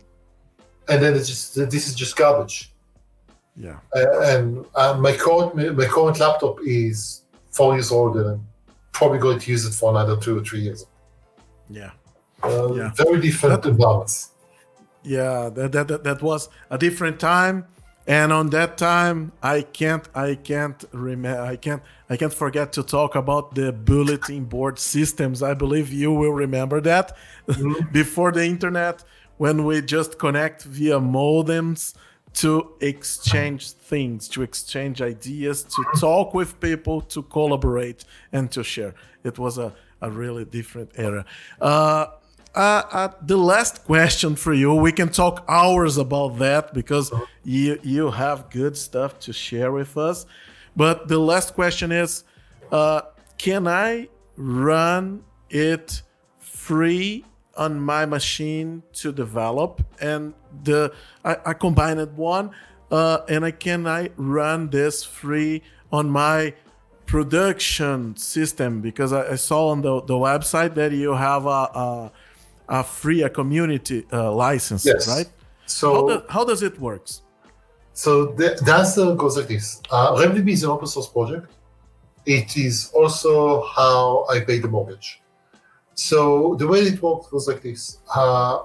and 0.87 1.03
then 1.03 1.13
it's 1.15 1.27
just 1.27 1.55
this 1.55 1.87
is 1.89 1.95
just 1.95 2.15
garbage. 2.15 2.71
Yeah. 3.57 3.79
Uh, 3.95 4.19
and 4.21 4.65
uh, 4.75 4.97
my 4.97 5.13
current 5.15 5.55
my 5.55 5.85
current 5.85 6.19
laptop 6.19 6.57
is 6.65 7.23
four 7.51 7.73
years 7.75 7.91
old, 7.91 8.15
and 8.15 8.29
I'm 8.29 8.47
probably 8.93 9.19
going 9.19 9.39
to 9.39 9.51
use 9.51 9.65
it 9.65 9.73
for 9.73 9.91
another 9.91 10.15
two 10.15 10.37
or 10.39 10.43
three 10.43 10.61
years. 10.61 10.85
Yeah. 11.69 11.91
Uh, 12.43 12.73
Yeah. 12.73 12.91
Very 12.95 13.19
different 13.19 13.61
That- 13.63 13.69
environments. 13.71 14.31
Yeah, 15.05 15.49
that, 15.53 15.71
that 15.71 15.87
that 15.87 16.03
that 16.03 16.21
was 16.21 16.49
a 16.69 16.77
different 16.77 17.19
time, 17.19 17.65
and 18.07 18.33
on 18.33 18.49
that 18.49 18.77
time, 18.77 19.31
I 19.41 19.61
can't 19.61 20.07
I 20.15 20.35
can't 20.35 20.83
remember 20.91 21.41
I 21.41 21.55
can't 21.55 21.83
I 22.09 22.17
can't 22.17 22.33
forget 22.33 22.73
to 22.73 22.83
talk 22.83 23.15
about 23.15 23.55
the 23.55 23.71
bulletin 23.71 24.45
board 24.45 24.79
systems. 24.79 25.43
I 25.43 25.53
believe 25.53 25.93
you 25.93 26.11
will 26.11 26.31
remember 26.31 26.81
that 26.81 27.15
before 27.91 28.31
the 28.31 28.45
internet, 28.45 29.03
when 29.37 29.63
we 29.65 29.81
just 29.81 30.17
connect 30.17 30.63
via 30.63 30.99
modems 30.99 31.93
to 32.33 32.73
exchange 32.81 33.71
things, 33.71 34.27
to 34.27 34.41
exchange 34.41 35.01
ideas, 35.01 35.63
to 35.63 35.83
talk 35.99 36.33
with 36.33 36.59
people, 36.59 37.01
to 37.01 37.23
collaborate, 37.23 38.03
and 38.33 38.51
to 38.51 38.63
share. 38.63 38.93
It 39.23 39.39
was 39.39 39.57
a, 39.57 39.73
a 40.01 40.11
really 40.11 40.45
different 40.45 40.91
era. 40.95 41.25
Uh, 41.61 42.07
uh, 42.55 42.83
uh, 42.91 43.11
the 43.21 43.37
last 43.37 43.83
question 43.83 44.35
for 44.35 44.53
you, 44.53 44.73
we 44.73 44.91
can 44.91 45.09
talk 45.09 45.43
hours 45.47 45.97
about 45.97 46.37
that 46.39 46.73
because 46.73 47.11
you 47.43 47.79
you 47.83 48.11
have 48.11 48.49
good 48.49 48.77
stuff 48.77 49.19
to 49.19 49.33
share 49.33 49.71
with 49.71 49.97
us. 49.97 50.25
But 50.75 51.07
the 51.07 51.19
last 51.19 51.53
question 51.53 51.91
is, 51.91 52.23
uh, 52.71 53.01
can 53.37 53.67
I 53.67 54.07
run 54.37 55.23
it 55.49 56.01
free 56.39 57.25
on 57.57 57.79
my 57.79 58.05
machine 58.05 58.83
to 58.93 59.11
develop? 59.11 59.81
And 59.99 60.33
the 60.63 60.93
I, 61.25 61.37
I 61.47 61.53
combined 61.53 62.15
one, 62.15 62.51
uh, 62.89 63.19
and 63.27 63.43
I 63.43 63.51
can 63.51 63.85
I 63.85 64.11
run 64.15 64.69
this 64.69 65.03
free 65.03 65.61
on 65.91 66.09
my 66.09 66.53
production 67.05 68.15
system 68.15 68.81
because 68.81 69.13
I, 69.13 69.33
I 69.33 69.35
saw 69.35 69.69
on 69.69 69.81
the, 69.81 70.01
the 70.01 70.15
website 70.15 70.73
that 70.75 70.91
you 70.91 71.13
have 71.13 71.45
a 71.45 71.49
a, 71.49 72.11
a 72.69 72.83
free 72.83 73.23
a 73.23 73.29
community 73.29 74.05
uh, 74.11 74.31
license, 74.31 74.85
Yes. 74.85 75.07
right? 75.07 75.29
So 75.65 75.93
How, 75.93 76.07
do, 76.07 76.23
how 76.29 76.43
does 76.45 76.61
it 76.63 76.79
works? 76.79 77.21
So 77.93 78.25
the, 78.33 78.59
the 78.63 78.73
answer 78.73 79.15
goes 79.15 79.37
like 79.37 79.47
this. 79.47 79.81
Uh, 79.89 80.15
RavenDB 80.15 80.49
is 80.49 80.63
an 80.63 80.69
open 80.69 80.87
source 80.87 81.07
project. 81.07 81.51
It 82.25 82.57
is 82.57 82.91
also 82.93 83.63
how 83.67 84.25
I 84.29 84.39
pay 84.41 84.59
the 84.59 84.67
mortgage. 84.67 85.21
So 85.93 86.55
the 86.55 86.67
way 86.67 86.79
it 86.79 87.01
works 87.01 87.27
goes 87.27 87.47
like 87.47 87.61
this. 87.61 87.99
Uh, 88.13 88.63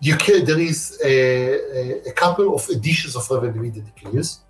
you 0.00 0.16
can, 0.16 0.44
there 0.44 0.58
is 0.58 0.98
a, 1.04 2.00
a, 2.04 2.08
a 2.08 2.12
couple 2.12 2.54
of 2.54 2.68
editions 2.68 3.14
of 3.14 3.22
RavenDB 3.28 3.74
that 3.74 3.86
you 3.86 3.92
can 3.94 4.12
use, 4.12 4.40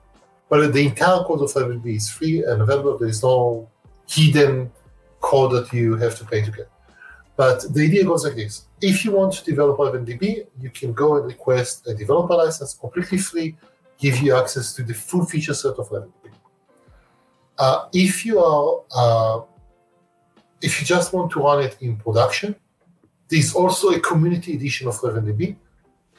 but 0.48 0.72
the 0.72 0.86
entire 0.86 1.22
code 1.24 1.42
of 1.42 1.52
RavenDB 1.52 1.96
is 1.96 2.08
free 2.08 2.42
and 2.44 2.62
available. 2.62 2.96
There 2.96 3.08
is 3.08 3.22
no 3.22 3.68
hidden 4.08 4.72
code 5.20 5.52
that 5.52 5.72
you 5.74 5.96
have 5.96 6.16
to 6.18 6.24
pay 6.24 6.42
to 6.42 6.50
get. 6.50 6.70
But 7.36 7.72
the 7.72 7.84
idea 7.84 8.04
goes 8.04 8.24
like 8.24 8.36
this. 8.36 8.66
If 8.80 9.04
you 9.04 9.12
want 9.12 9.32
to 9.34 9.44
develop 9.44 9.78
RavenDB, 9.78 10.46
you 10.60 10.70
can 10.70 10.92
go 10.92 11.16
and 11.16 11.26
request 11.26 11.86
a 11.86 11.94
developer 11.94 12.34
license 12.34 12.74
completely 12.74 13.18
free, 13.18 13.56
give 13.98 14.18
you 14.18 14.36
access 14.36 14.74
to 14.74 14.82
the 14.82 14.94
full 14.94 15.24
feature 15.24 15.54
set 15.54 15.76
of 15.76 15.88
RavenDB. 15.88 16.30
Uh, 17.58 17.86
if 17.92 18.26
you 18.26 18.38
are, 18.38 18.82
uh, 18.94 19.40
if 20.60 20.80
you 20.80 20.86
just 20.86 21.12
want 21.12 21.30
to 21.32 21.40
run 21.40 21.62
it 21.62 21.76
in 21.80 21.96
production, 21.96 22.54
there's 23.28 23.54
also 23.54 23.90
a 23.90 24.00
community 24.00 24.54
edition 24.54 24.88
of 24.88 24.96
RavenDB, 25.00 25.56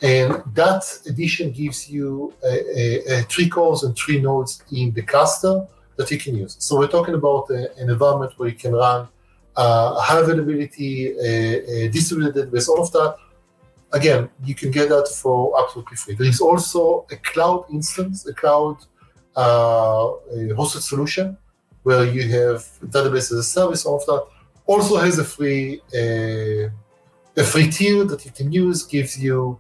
and 0.01 0.41
that 0.55 0.84
edition 1.05 1.51
gives 1.51 1.89
you 1.89 2.34
a, 2.43 2.80
a, 2.80 3.20
a 3.20 3.22
three 3.24 3.49
cores 3.49 3.84
and 3.84 3.95
three 3.95 4.20
nodes 4.20 4.64
in 4.72 4.91
the 4.93 5.03
cluster 5.03 5.68
that 5.95 6.09
you 6.09 6.18
can 6.18 6.36
use. 6.36 6.55
So 6.59 6.80
we're 6.80 6.88
talking 6.88 7.14
about 7.14 7.49
a, 7.51 7.72
an 7.78 7.89
environment 7.89 8.34
where 8.38 8.49
you 8.49 8.55
can 8.55 8.74
run 8.74 9.01
uh, 9.01 9.07
high 9.55 10.19
availability, 10.19 11.13
uh, 11.13 11.19
uh, 11.19 11.91
distributed 11.91 12.35
database, 12.35 12.67
all 12.67 12.81
of 12.81 12.91
that. 12.91 13.17
Again, 13.91 14.29
you 14.43 14.55
can 14.55 14.71
get 14.71 14.89
that 14.89 15.07
for 15.07 15.53
absolutely 15.63 15.97
free. 15.97 16.15
There 16.15 16.27
is 16.27 16.41
also 16.41 17.05
a 17.11 17.15
cloud 17.17 17.65
instance, 17.71 18.25
a 18.27 18.33
cloud 18.33 18.77
uh, 19.35 20.11
a 20.31 20.37
hosted 20.53 20.81
solution 20.81 21.37
where 21.83 22.05
you 22.05 22.23
have 22.29 22.59
database 22.85 23.31
as 23.31 23.39
a 23.39 23.43
service, 23.43 23.85
all 23.85 23.97
of 23.97 24.05
that. 24.05 24.25
Also 24.65 24.95
has 24.97 25.19
a 25.19 25.23
free 25.23 25.81
uh, 25.93 26.69
a 27.35 27.43
free 27.43 27.69
tier 27.69 28.03
that 28.05 28.23
you 28.25 28.31
can 28.31 28.51
use, 28.51 28.83
gives 28.83 29.21
you, 29.21 29.59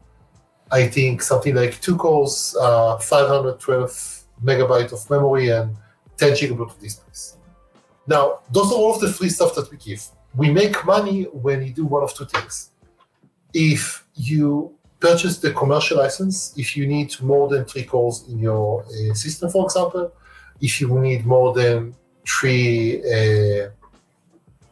I 0.71 0.87
think, 0.87 1.21
something 1.21 1.55
like 1.55 1.81
two 1.81 1.95
cores, 1.97 2.55
uh, 2.59 2.97
512 2.97 4.23
megabyte 4.43 4.91
of 4.93 5.09
memory, 5.09 5.49
and 5.49 5.75
10 6.17 6.33
gigabyte 6.33 6.69
of 6.69 6.79
disk 6.79 7.01
space. 7.01 7.37
Now, 8.07 8.39
those 8.51 8.71
are 8.71 8.75
all 8.75 8.95
of 8.95 9.01
the 9.01 9.11
free 9.11 9.29
stuff 9.29 9.55
that 9.55 9.71
we 9.71 9.77
give. 9.77 10.05
We 10.35 10.51
make 10.51 10.83
money 10.85 11.23
when 11.23 11.65
you 11.65 11.73
do 11.73 11.85
one 11.85 12.03
of 12.03 12.13
two 12.13 12.25
things. 12.25 12.71
If 13.53 14.05
you 14.15 14.73
purchase 14.99 15.37
the 15.37 15.51
commercial 15.51 15.97
license, 15.97 16.53
if 16.57 16.75
you 16.75 16.87
need 16.87 17.19
more 17.21 17.47
than 17.47 17.65
three 17.65 17.83
calls 17.83 18.27
in 18.29 18.39
your 18.39 18.83
uh, 18.83 19.13
system, 19.13 19.49
for 19.49 19.65
example, 19.65 20.11
if 20.59 20.81
you 20.81 20.87
need 20.99 21.25
more 21.25 21.53
than 21.53 21.95
three 22.27 22.99
uh, 22.99 23.69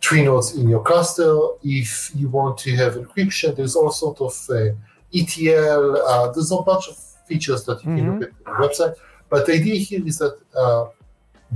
three 0.02 0.24
nodes 0.24 0.56
in 0.56 0.68
your 0.68 0.82
cluster, 0.82 1.32
if 1.64 2.12
you 2.16 2.28
want 2.30 2.58
to 2.58 2.76
have 2.76 2.96
encryption, 2.96 3.56
there's 3.56 3.76
all 3.76 3.92
sort 3.92 4.20
of 4.20 4.34
uh, 4.50 4.74
ETL. 5.14 5.98
Uh, 5.98 6.32
there's 6.32 6.52
a 6.52 6.62
bunch 6.62 6.88
of 6.90 6.98
features 7.28 7.64
that 7.66 7.84
you 7.84 7.96
can 7.96 8.20
look 8.20 8.30
at 8.30 8.48
on 8.48 8.62
the 8.62 8.68
website. 8.68 8.96
But 9.30 9.46
the 9.46 9.54
idea 9.54 9.76
here 9.76 10.06
is 10.06 10.18
that 10.18 10.38
uh, 10.56 10.88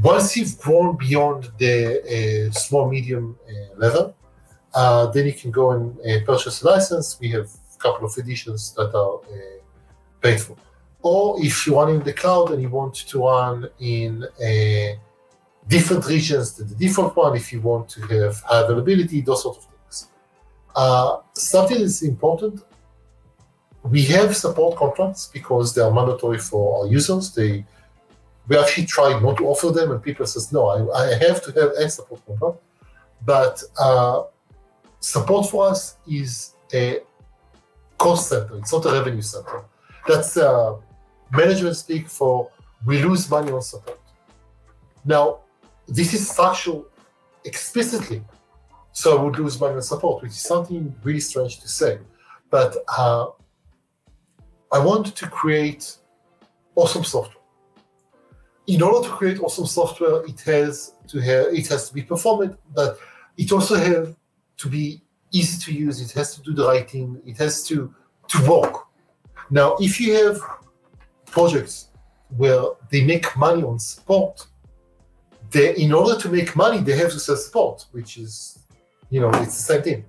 once 0.01 0.35
you've 0.35 0.57
grown 0.59 0.97
beyond 0.97 1.49
the 1.57 2.47
uh, 2.49 2.51
small 2.51 2.89
medium 2.89 3.37
uh, 3.47 3.77
level, 3.77 4.15
uh, 4.73 5.07
then 5.07 5.25
you 5.25 5.33
can 5.33 5.51
go 5.51 5.71
and 5.71 6.25
purchase 6.25 6.61
a 6.61 6.67
license. 6.67 7.17
We 7.19 7.29
have 7.29 7.45
a 7.45 7.77
couple 7.77 8.05
of 8.05 8.17
editions 8.17 8.73
that 8.73 8.93
are 8.93 9.19
paid 10.21 10.41
for. 10.41 10.57
Or 11.01 11.39
if 11.39 11.67
you 11.67 11.75
run 11.75 11.89
in 11.91 12.03
the 12.03 12.13
cloud 12.13 12.51
and 12.51 12.61
you 12.61 12.69
want 12.69 12.95
to 12.95 13.23
run 13.23 13.69
in 13.79 14.23
uh, 14.23 14.99
different 15.67 16.03
regions 16.07 16.55
than 16.55 16.67
the 16.67 16.75
default 16.75 17.15
one, 17.15 17.35
if 17.35 17.53
you 17.53 17.61
want 17.61 17.87
to 17.89 18.01
have 18.07 18.41
high 18.41 18.61
availability, 18.61 19.21
those 19.21 19.43
sort 19.43 19.57
of 19.57 19.63
things. 19.65 20.07
Uh, 20.75 21.17
something 21.33 21.79
that's 21.79 22.01
important. 22.01 22.63
We 23.83 24.01
have 24.15 24.35
support 24.35 24.77
contracts 24.77 25.29
because 25.31 25.75
they 25.75 25.81
are 25.81 25.93
mandatory 25.93 26.39
for 26.39 26.63
our 26.79 26.87
users. 26.87 27.33
They 27.35 27.65
we 28.47 28.57
actually 28.57 28.85
tried 28.85 29.21
not 29.21 29.37
to 29.37 29.47
offer 29.47 29.71
them, 29.71 29.91
and 29.91 30.01
people 30.01 30.25
says, 30.25 30.51
"No, 30.51 30.67
I, 30.67 31.03
I 31.03 31.13
have 31.15 31.43
to 31.43 31.51
have 31.59 31.71
a 31.71 31.89
support 31.89 32.25
contract." 32.25 32.59
But 33.25 33.63
uh, 33.79 34.23
support 34.99 35.49
for 35.49 35.67
us 35.67 35.97
is 36.07 36.53
a 36.73 36.99
cost 37.97 38.29
center; 38.29 38.57
it's 38.57 38.71
not 38.71 38.85
a 38.85 38.91
revenue 38.91 39.21
center. 39.21 39.63
That's 40.07 40.37
uh, 40.37 40.75
management 41.31 41.75
speak 41.75 42.07
for 42.07 42.51
we 42.85 43.01
lose 43.01 43.29
money 43.29 43.51
on 43.51 43.61
support. 43.61 43.99
Now, 45.03 45.39
this 45.87 46.13
is 46.13 46.31
factual 46.31 46.87
explicitly, 47.43 48.23
so 48.91 49.17
I 49.17 49.21
would 49.21 49.39
lose 49.39 49.59
money 49.59 49.75
on 49.75 49.81
support, 49.81 50.21
which 50.21 50.31
is 50.31 50.41
something 50.41 50.93
really 51.03 51.19
strange 51.19 51.59
to 51.61 51.67
say. 51.67 51.99
But 52.51 52.77
uh, 52.95 53.27
I 54.71 54.79
want 54.79 55.15
to 55.15 55.27
create 55.27 55.97
awesome 56.75 57.03
software 57.03 57.34
in 58.67 58.81
order 58.81 59.07
to 59.07 59.13
create 59.13 59.39
awesome 59.39 59.65
software, 59.65 60.25
it 60.25 60.39
has 60.41 60.93
to 61.07 61.19
have 61.19 61.47
it 61.53 61.67
has 61.67 61.87
to 61.89 61.93
be 61.93 62.01
performant, 62.01 62.57
but 62.73 62.97
it 63.37 63.51
also 63.51 63.75
has 63.75 64.15
to 64.57 64.69
be 64.69 65.01
easy 65.31 65.59
to 65.65 65.77
use. 65.77 66.01
It 66.01 66.11
has 66.11 66.35
to 66.35 66.41
do 66.41 66.53
the 66.53 66.65
right 66.65 66.89
thing. 66.89 67.21
It 67.25 67.37
has 67.37 67.63
to 67.67 67.93
to 68.29 68.49
work. 68.49 68.85
Now, 69.49 69.75
if 69.79 70.01
you 70.01 70.13
have 70.15 70.39
projects 71.25 71.89
where 72.37 72.63
they 72.89 73.03
make 73.03 73.37
money 73.37 73.61
on 73.63 73.77
support, 73.77 74.47
they 75.51 75.75
in 75.75 75.93
order 75.93 76.19
to 76.21 76.29
make 76.29 76.55
money 76.55 76.79
they 76.79 76.97
have 76.97 77.11
to 77.11 77.19
sell 77.19 77.35
support, 77.35 77.85
which 77.91 78.17
is 78.17 78.59
you 79.09 79.21
know 79.21 79.29
it's 79.29 79.57
the 79.57 79.73
same 79.73 79.83
thing. 79.83 80.05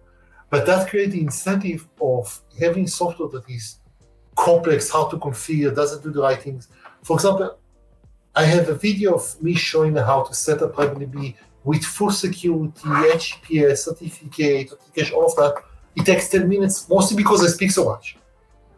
But 0.49 0.65
that 0.67 0.89
creates 0.89 1.13
the 1.13 1.21
incentive 1.21 1.87
of 2.01 2.41
having 2.59 2.87
software 2.87 3.29
that 3.29 3.51
is 3.51 3.79
complex, 4.37 4.89
hard 4.89 5.11
to 5.11 5.17
configure, 5.19 5.75
doesn't 5.75 6.03
do 6.03 6.11
the 6.11 6.23
right 6.23 6.41
things. 6.41 6.69
For 7.03 7.17
example, 7.17 7.59
I 8.39 8.45
have 8.45 8.69
a 8.69 8.75
video 8.75 9.15
of 9.15 9.43
me 9.43 9.55
showing 9.55 9.97
how 9.97 10.23
to 10.25 10.35
set 10.35 10.61
up 10.61 10.75
RavenDB 10.75 11.35
with 11.65 11.83
full 11.83 12.11
security, 12.11 12.71
HTTPS, 12.83 13.79
certificate, 13.79 14.73
authentication, 14.73 15.17
all 15.17 15.25
of 15.25 15.37
that. 15.37 15.55
It 15.97 16.05
takes 16.05 16.29
10 16.29 16.47
minutes, 16.47 16.87
mostly 16.87 17.17
because 17.17 17.43
I 17.43 17.49
speak 17.49 17.71
so 17.71 17.87
much. 17.87 18.19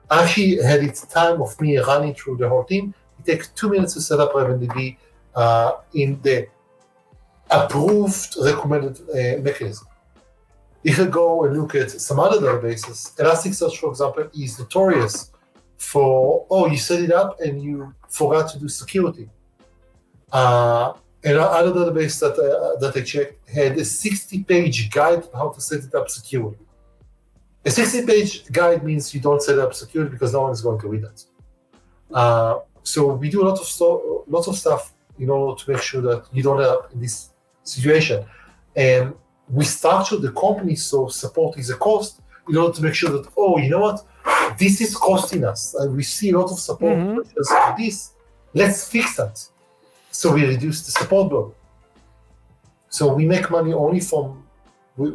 I 0.08 0.22
actually 0.22 0.62
had 0.62 0.84
its 0.84 1.04
time 1.06 1.42
of 1.42 1.60
me 1.60 1.76
running 1.78 2.14
through 2.14 2.36
the 2.36 2.48
whole 2.48 2.62
thing. 2.62 2.94
It 3.18 3.24
takes 3.26 3.48
two 3.48 3.68
minutes 3.68 3.94
to 3.94 4.00
set 4.00 4.20
up 4.20 4.32
RavenDB 4.32 4.96
uh, 5.34 5.72
in 5.92 6.20
the 6.22 6.46
approved 7.50 8.36
recommended 8.40 9.00
uh, 9.10 9.42
mechanism. 9.42 9.88
If 10.84 10.98
you 10.98 11.06
go 11.06 11.44
and 11.44 11.60
look 11.60 11.74
at 11.74 11.90
some 11.90 12.20
other 12.20 12.38
databases, 12.38 13.16
Elasticsearch, 13.16 13.76
for 13.78 13.90
example, 13.90 14.30
is 14.32 14.56
notorious 14.56 15.32
for 15.78 16.46
oh, 16.48 16.68
you 16.68 16.76
set 16.76 17.00
it 17.00 17.10
up 17.10 17.40
and 17.40 17.60
you 17.60 17.92
forgot 18.08 18.52
to 18.52 18.58
do 18.60 18.68
security. 18.68 19.28
Uh, 20.32 20.92
and 21.24 21.36
other 21.36 21.72
database 21.72 22.20
that 22.20 22.34
uh, 22.38 22.78
that 22.80 22.96
I 22.96 23.02
checked 23.02 23.48
had 23.48 23.72
a 23.72 23.80
60-page 23.80 24.90
guide 24.90 25.24
on 25.24 25.40
how 25.40 25.48
to 25.50 25.60
set 25.60 25.82
it 25.84 25.94
up 25.94 26.08
securely. 26.08 26.56
A 27.64 27.70
60-page 27.70 28.50
guide 28.52 28.84
means 28.84 29.12
you 29.14 29.20
don't 29.20 29.42
set 29.42 29.56
it 29.58 29.60
up 29.60 29.74
securely 29.74 30.10
because 30.10 30.32
no 30.32 30.42
one 30.42 30.52
is 30.52 30.60
going 30.60 30.80
to 30.80 30.88
read 30.88 31.04
it. 31.04 31.24
Uh, 32.12 32.60
so 32.82 33.14
we 33.14 33.28
do 33.28 33.42
a 33.42 33.46
lot 33.48 33.58
of 33.58 33.66
sto- 33.66 34.24
lots 34.28 34.46
of 34.46 34.56
stuff 34.56 34.94
in 35.18 35.28
order 35.28 35.58
to 35.60 35.70
make 35.72 35.82
sure 35.82 36.00
that 36.00 36.26
you 36.32 36.42
don't 36.42 36.60
end 36.60 36.68
up 36.68 36.92
in 36.92 37.00
this 37.00 37.30
situation. 37.64 38.24
And 38.76 39.14
we 39.48 39.64
structure 39.64 40.16
the 40.16 40.32
company 40.32 40.76
so 40.76 41.08
support 41.08 41.58
is 41.58 41.70
a 41.70 41.76
cost 41.76 42.20
in 42.48 42.56
order 42.56 42.72
to 42.74 42.82
make 42.82 42.94
sure 42.94 43.10
that 43.10 43.28
oh, 43.36 43.58
you 43.58 43.70
know 43.70 43.80
what, 43.80 44.06
this 44.58 44.80
is 44.80 44.96
costing 44.96 45.44
us. 45.44 45.74
And 45.74 45.96
we 45.96 46.04
see 46.04 46.30
a 46.30 46.38
lot 46.38 46.50
of 46.50 46.58
support 46.58 46.96
for 47.36 47.74
this. 47.76 48.12
Let's 48.54 48.88
fix 48.88 49.16
that. 49.16 49.36
So 50.20 50.34
we 50.34 50.44
reduce 50.44 50.84
the 50.84 50.90
support 50.90 51.28
bill. 51.30 51.54
So 52.88 53.14
we 53.14 53.24
make 53.24 53.48
money 53.52 53.72
only 53.72 54.00
from 54.00 54.42
we, 54.96 55.12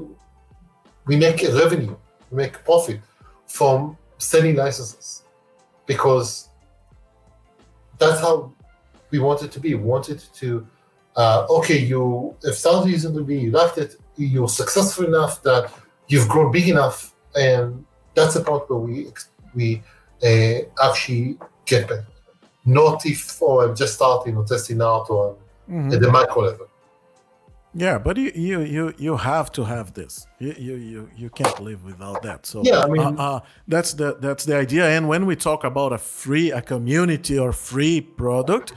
we 1.06 1.18
make 1.18 1.42
revenue, 1.42 1.98
we 2.32 2.38
make 2.38 2.64
profit 2.64 3.02
from 3.46 3.98
selling 4.18 4.56
licenses 4.56 5.24
because 5.86 6.48
that's 7.98 8.22
how 8.22 8.54
we 9.12 9.20
want 9.20 9.44
it 9.44 9.52
to 9.52 9.60
be. 9.60 9.76
We 9.76 9.84
want 9.84 10.08
it 10.08 10.26
to 10.36 10.66
uh, 11.18 11.48
okay, 11.50 11.80
you 11.80 12.34
if 12.42 12.52
have 12.52 12.56
started 12.56 12.90
using 12.90 13.14
Ruby, 13.14 13.40
you 13.40 13.52
liked 13.52 13.80
it, 13.80 13.98
you're 14.16 14.48
successful 14.48 15.06
enough 15.06 15.44
that 15.44 15.70
you've 16.08 16.30
grown 16.30 16.50
big 16.50 16.70
enough, 16.70 17.14
and 17.36 17.84
that's 18.16 18.36
the 18.36 18.42
part 18.42 18.70
where 18.70 18.80
we 18.80 19.08
we 19.54 19.84
uh, 20.24 20.60
actually 20.82 21.38
get 21.66 21.90
better. 21.90 22.13
Not 22.66 23.06
if 23.06 23.42
oh, 23.42 23.62
I'm 23.62 23.76
just 23.76 23.96
starting 23.96 24.38
or 24.38 24.46
testing 24.46 24.82
out 24.82 25.10
or 25.10 25.36
Mhm. 25.70 25.94
at 25.94 26.02
the 26.02 26.12
micro 26.12 26.44
level. 26.44 26.68
Yeah, 27.76 27.98
but 27.98 28.18
you 28.18 28.32
you 28.36 28.62
you 28.62 28.94
you 28.98 29.18
have 29.18 29.52
to 29.54 29.64
have 29.64 29.94
this. 29.94 30.28
You 30.40 30.54
you 30.58 30.76
you, 30.76 31.10
you 31.16 31.30
can't 31.30 31.60
live 31.60 31.84
without 31.84 32.22
that. 32.22 32.46
So 32.46 32.62
Yeah, 32.64 32.82
I 32.82 32.88
mean- 32.88 33.02
uh, 33.18 33.24
uh, 33.28 33.40
that's 33.68 33.94
the 33.94 34.16
that's 34.20 34.46
the 34.46 34.56
idea. 34.56 34.86
And 34.98 35.08
when 35.08 35.26
we 35.26 35.36
talk 35.36 35.64
about 35.64 35.92
a 35.92 35.98
free 35.98 36.52
a 36.52 36.62
community 36.62 37.40
or 37.40 37.52
free 37.52 38.02
product, 38.02 38.74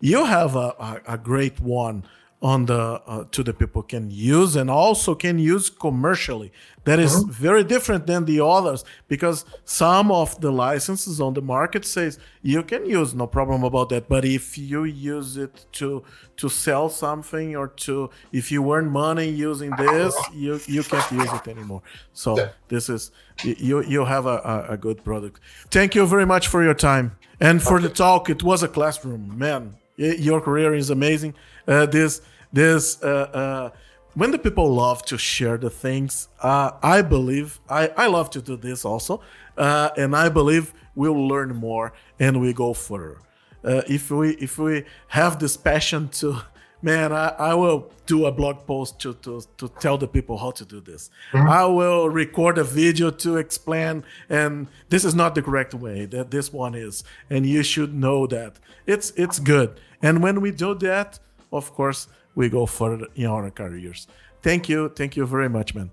you 0.00 0.24
have 0.24 0.54
a, 0.56 0.74
a, 0.78 1.00
a 1.14 1.18
great 1.18 1.60
one 1.60 2.04
on 2.42 2.66
the 2.66 2.74
uh, 3.06 3.24
to 3.32 3.42
the 3.42 3.52
people 3.54 3.82
can 3.82 4.10
use 4.10 4.56
and 4.56 4.70
also 4.70 5.14
can 5.14 5.38
use 5.38 5.70
commercially. 5.70 6.52
That 6.84 7.00
is 7.00 7.24
very 7.24 7.64
different 7.64 8.06
than 8.06 8.26
the 8.26 8.44
others 8.44 8.84
because 9.08 9.44
some 9.64 10.12
of 10.12 10.40
the 10.40 10.52
licenses 10.52 11.20
on 11.20 11.34
the 11.34 11.40
market 11.42 11.84
says 11.84 12.18
you 12.42 12.62
can 12.62 12.86
use 12.86 13.12
no 13.14 13.26
problem 13.26 13.64
about 13.64 13.88
that. 13.88 14.08
But 14.08 14.24
if 14.24 14.56
you 14.56 14.84
use 14.84 15.36
it 15.36 15.66
to 15.72 16.04
to 16.36 16.48
sell 16.48 16.88
something 16.88 17.56
or 17.56 17.68
to 17.86 18.10
if 18.32 18.52
you 18.52 18.70
earn 18.72 18.90
money 18.90 19.28
using 19.28 19.70
this, 19.76 20.14
you 20.32 20.60
you 20.66 20.82
can't 20.84 21.10
use 21.10 21.32
it 21.32 21.48
anymore. 21.48 21.82
So 22.12 22.36
Yeah. 22.38 22.48
this 22.68 22.88
is 22.88 23.10
you 23.44 23.82
you 23.82 24.04
have 24.04 24.26
a, 24.26 24.38
a, 24.68 24.72
a 24.74 24.76
good 24.76 25.02
product. 25.04 25.40
Thank 25.70 25.94
you 25.94 26.06
very 26.06 26.26
much 26.26 26.46
for 26.48 26.62
your 26.62 26.74
time 26.74 27.16
and 27.40 27.62
for 27.62 27.80
the 27.80 27.88
talk. 27.88 28.28
It 28.30 28.42
was 28.42 28.62
a 28.62 28.68
classroom, 28.68 29.36
man. 29.38 29.74
Your 29.98 30.42
career 30.42 30.74
is 30.74 30.90
amazing. 30.90 31.32
Uh, 31.66 31.86
this 31.86 32.20
this 32.52 33.02
uh, 33.02 33.06
uh, 33.06 33.70
when 34.14 34.30
the 34.30 34.38
people 34.38 34.72
love 34.72 35.04
to 35.04 35.18
share 35.18 35.58
the 35.58 35.68
things, 35.70 36.28
uh, 36.40 36.70
I 36.82 37.02
believe 37.02 37.60
I 37.68 37.88
I 37.96 38.06
love 38.06 38.30
to 38.30 38.42
do 38.42 38.56
this 38.56 38.84
also, 38.84 39.20
uh, 39.56 39.90
and 39.96 40.16
I 40.16 40.28
believe 40.28 40.72
we'll 40.94 41.28
learn 41.28 41.54
more 41.54 41.92
and 42.18 42.40
we 42.40 42.52
go 42.52 42.72
further. 42.72 43.18
Uh, 43.62 43.82
if 43.88 44.10
we 44.10 44.30
if 44.36 44.58
we 44.58 44.84
have 45.08 45.38
this 45.38 45.56
passion 45.56 46.08
to 46.08 46.40
man 46.82 47.12
I, 47.12 47.28
I 47.38 47.54
will 47.54 47.90
do 48.06 48.26
a 48.26 48.32
blog 48.32 48.66
post 48.66 49.00
to, 49.00 49.14
to 49.14 49.42
to 49.56 49.68
tell 49.80 49.98
the 49.98 50.06
people 50.06 50.38
how 50.38 50.52
to 50.52 50.64
do 50.64 50.80
this. 50.80 51.10
I 51.32 51.64
will 51.64 52.08
record 52.08 52.58
a 52.58 52.64
video 52.64 53.10
to 53.10 53.36
explain 53.36 54.04
and 54.28 54.68
this 54.88 55.04
is 55.04 55.14
not 55.14 55.34
the 55.34 55.42
correct 55.42 55.74
way 55.74 56.06
that 56.06 56.30
this 56.30 56.52
one 56.52 56.74
is 56.74 57.02
and 57.28 57.44
you 57.44 57.62
should 57.62 57.92
know 57.92 58.26
that. 58.28 58.60
It's 58.86 59.10
it's 59.16 59.38
good. 59.38 59.80
And 60.00 60.22
when 60.22 60.40
we 60.40 60.52
do 60.52 60.74
that 60.76 61.18
of 61.56 61.72
course 61.74 62.08
we 62.34 62.48
go 62.48 62.66
further 62.66 63.06
in 63.14 63.26
our 63.26 63.50
careers 63.50 64.06
thank 64.42 64.68
you 64.68 64.88
thank 64.90 65.16
you 65.16 65.26
very 65.26 65.48
much 65.48 65.74
man 65.74 65.90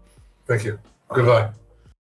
Thank 0.48 0.66
you. 0.66 0.80
Goodbye. 1.10 1.52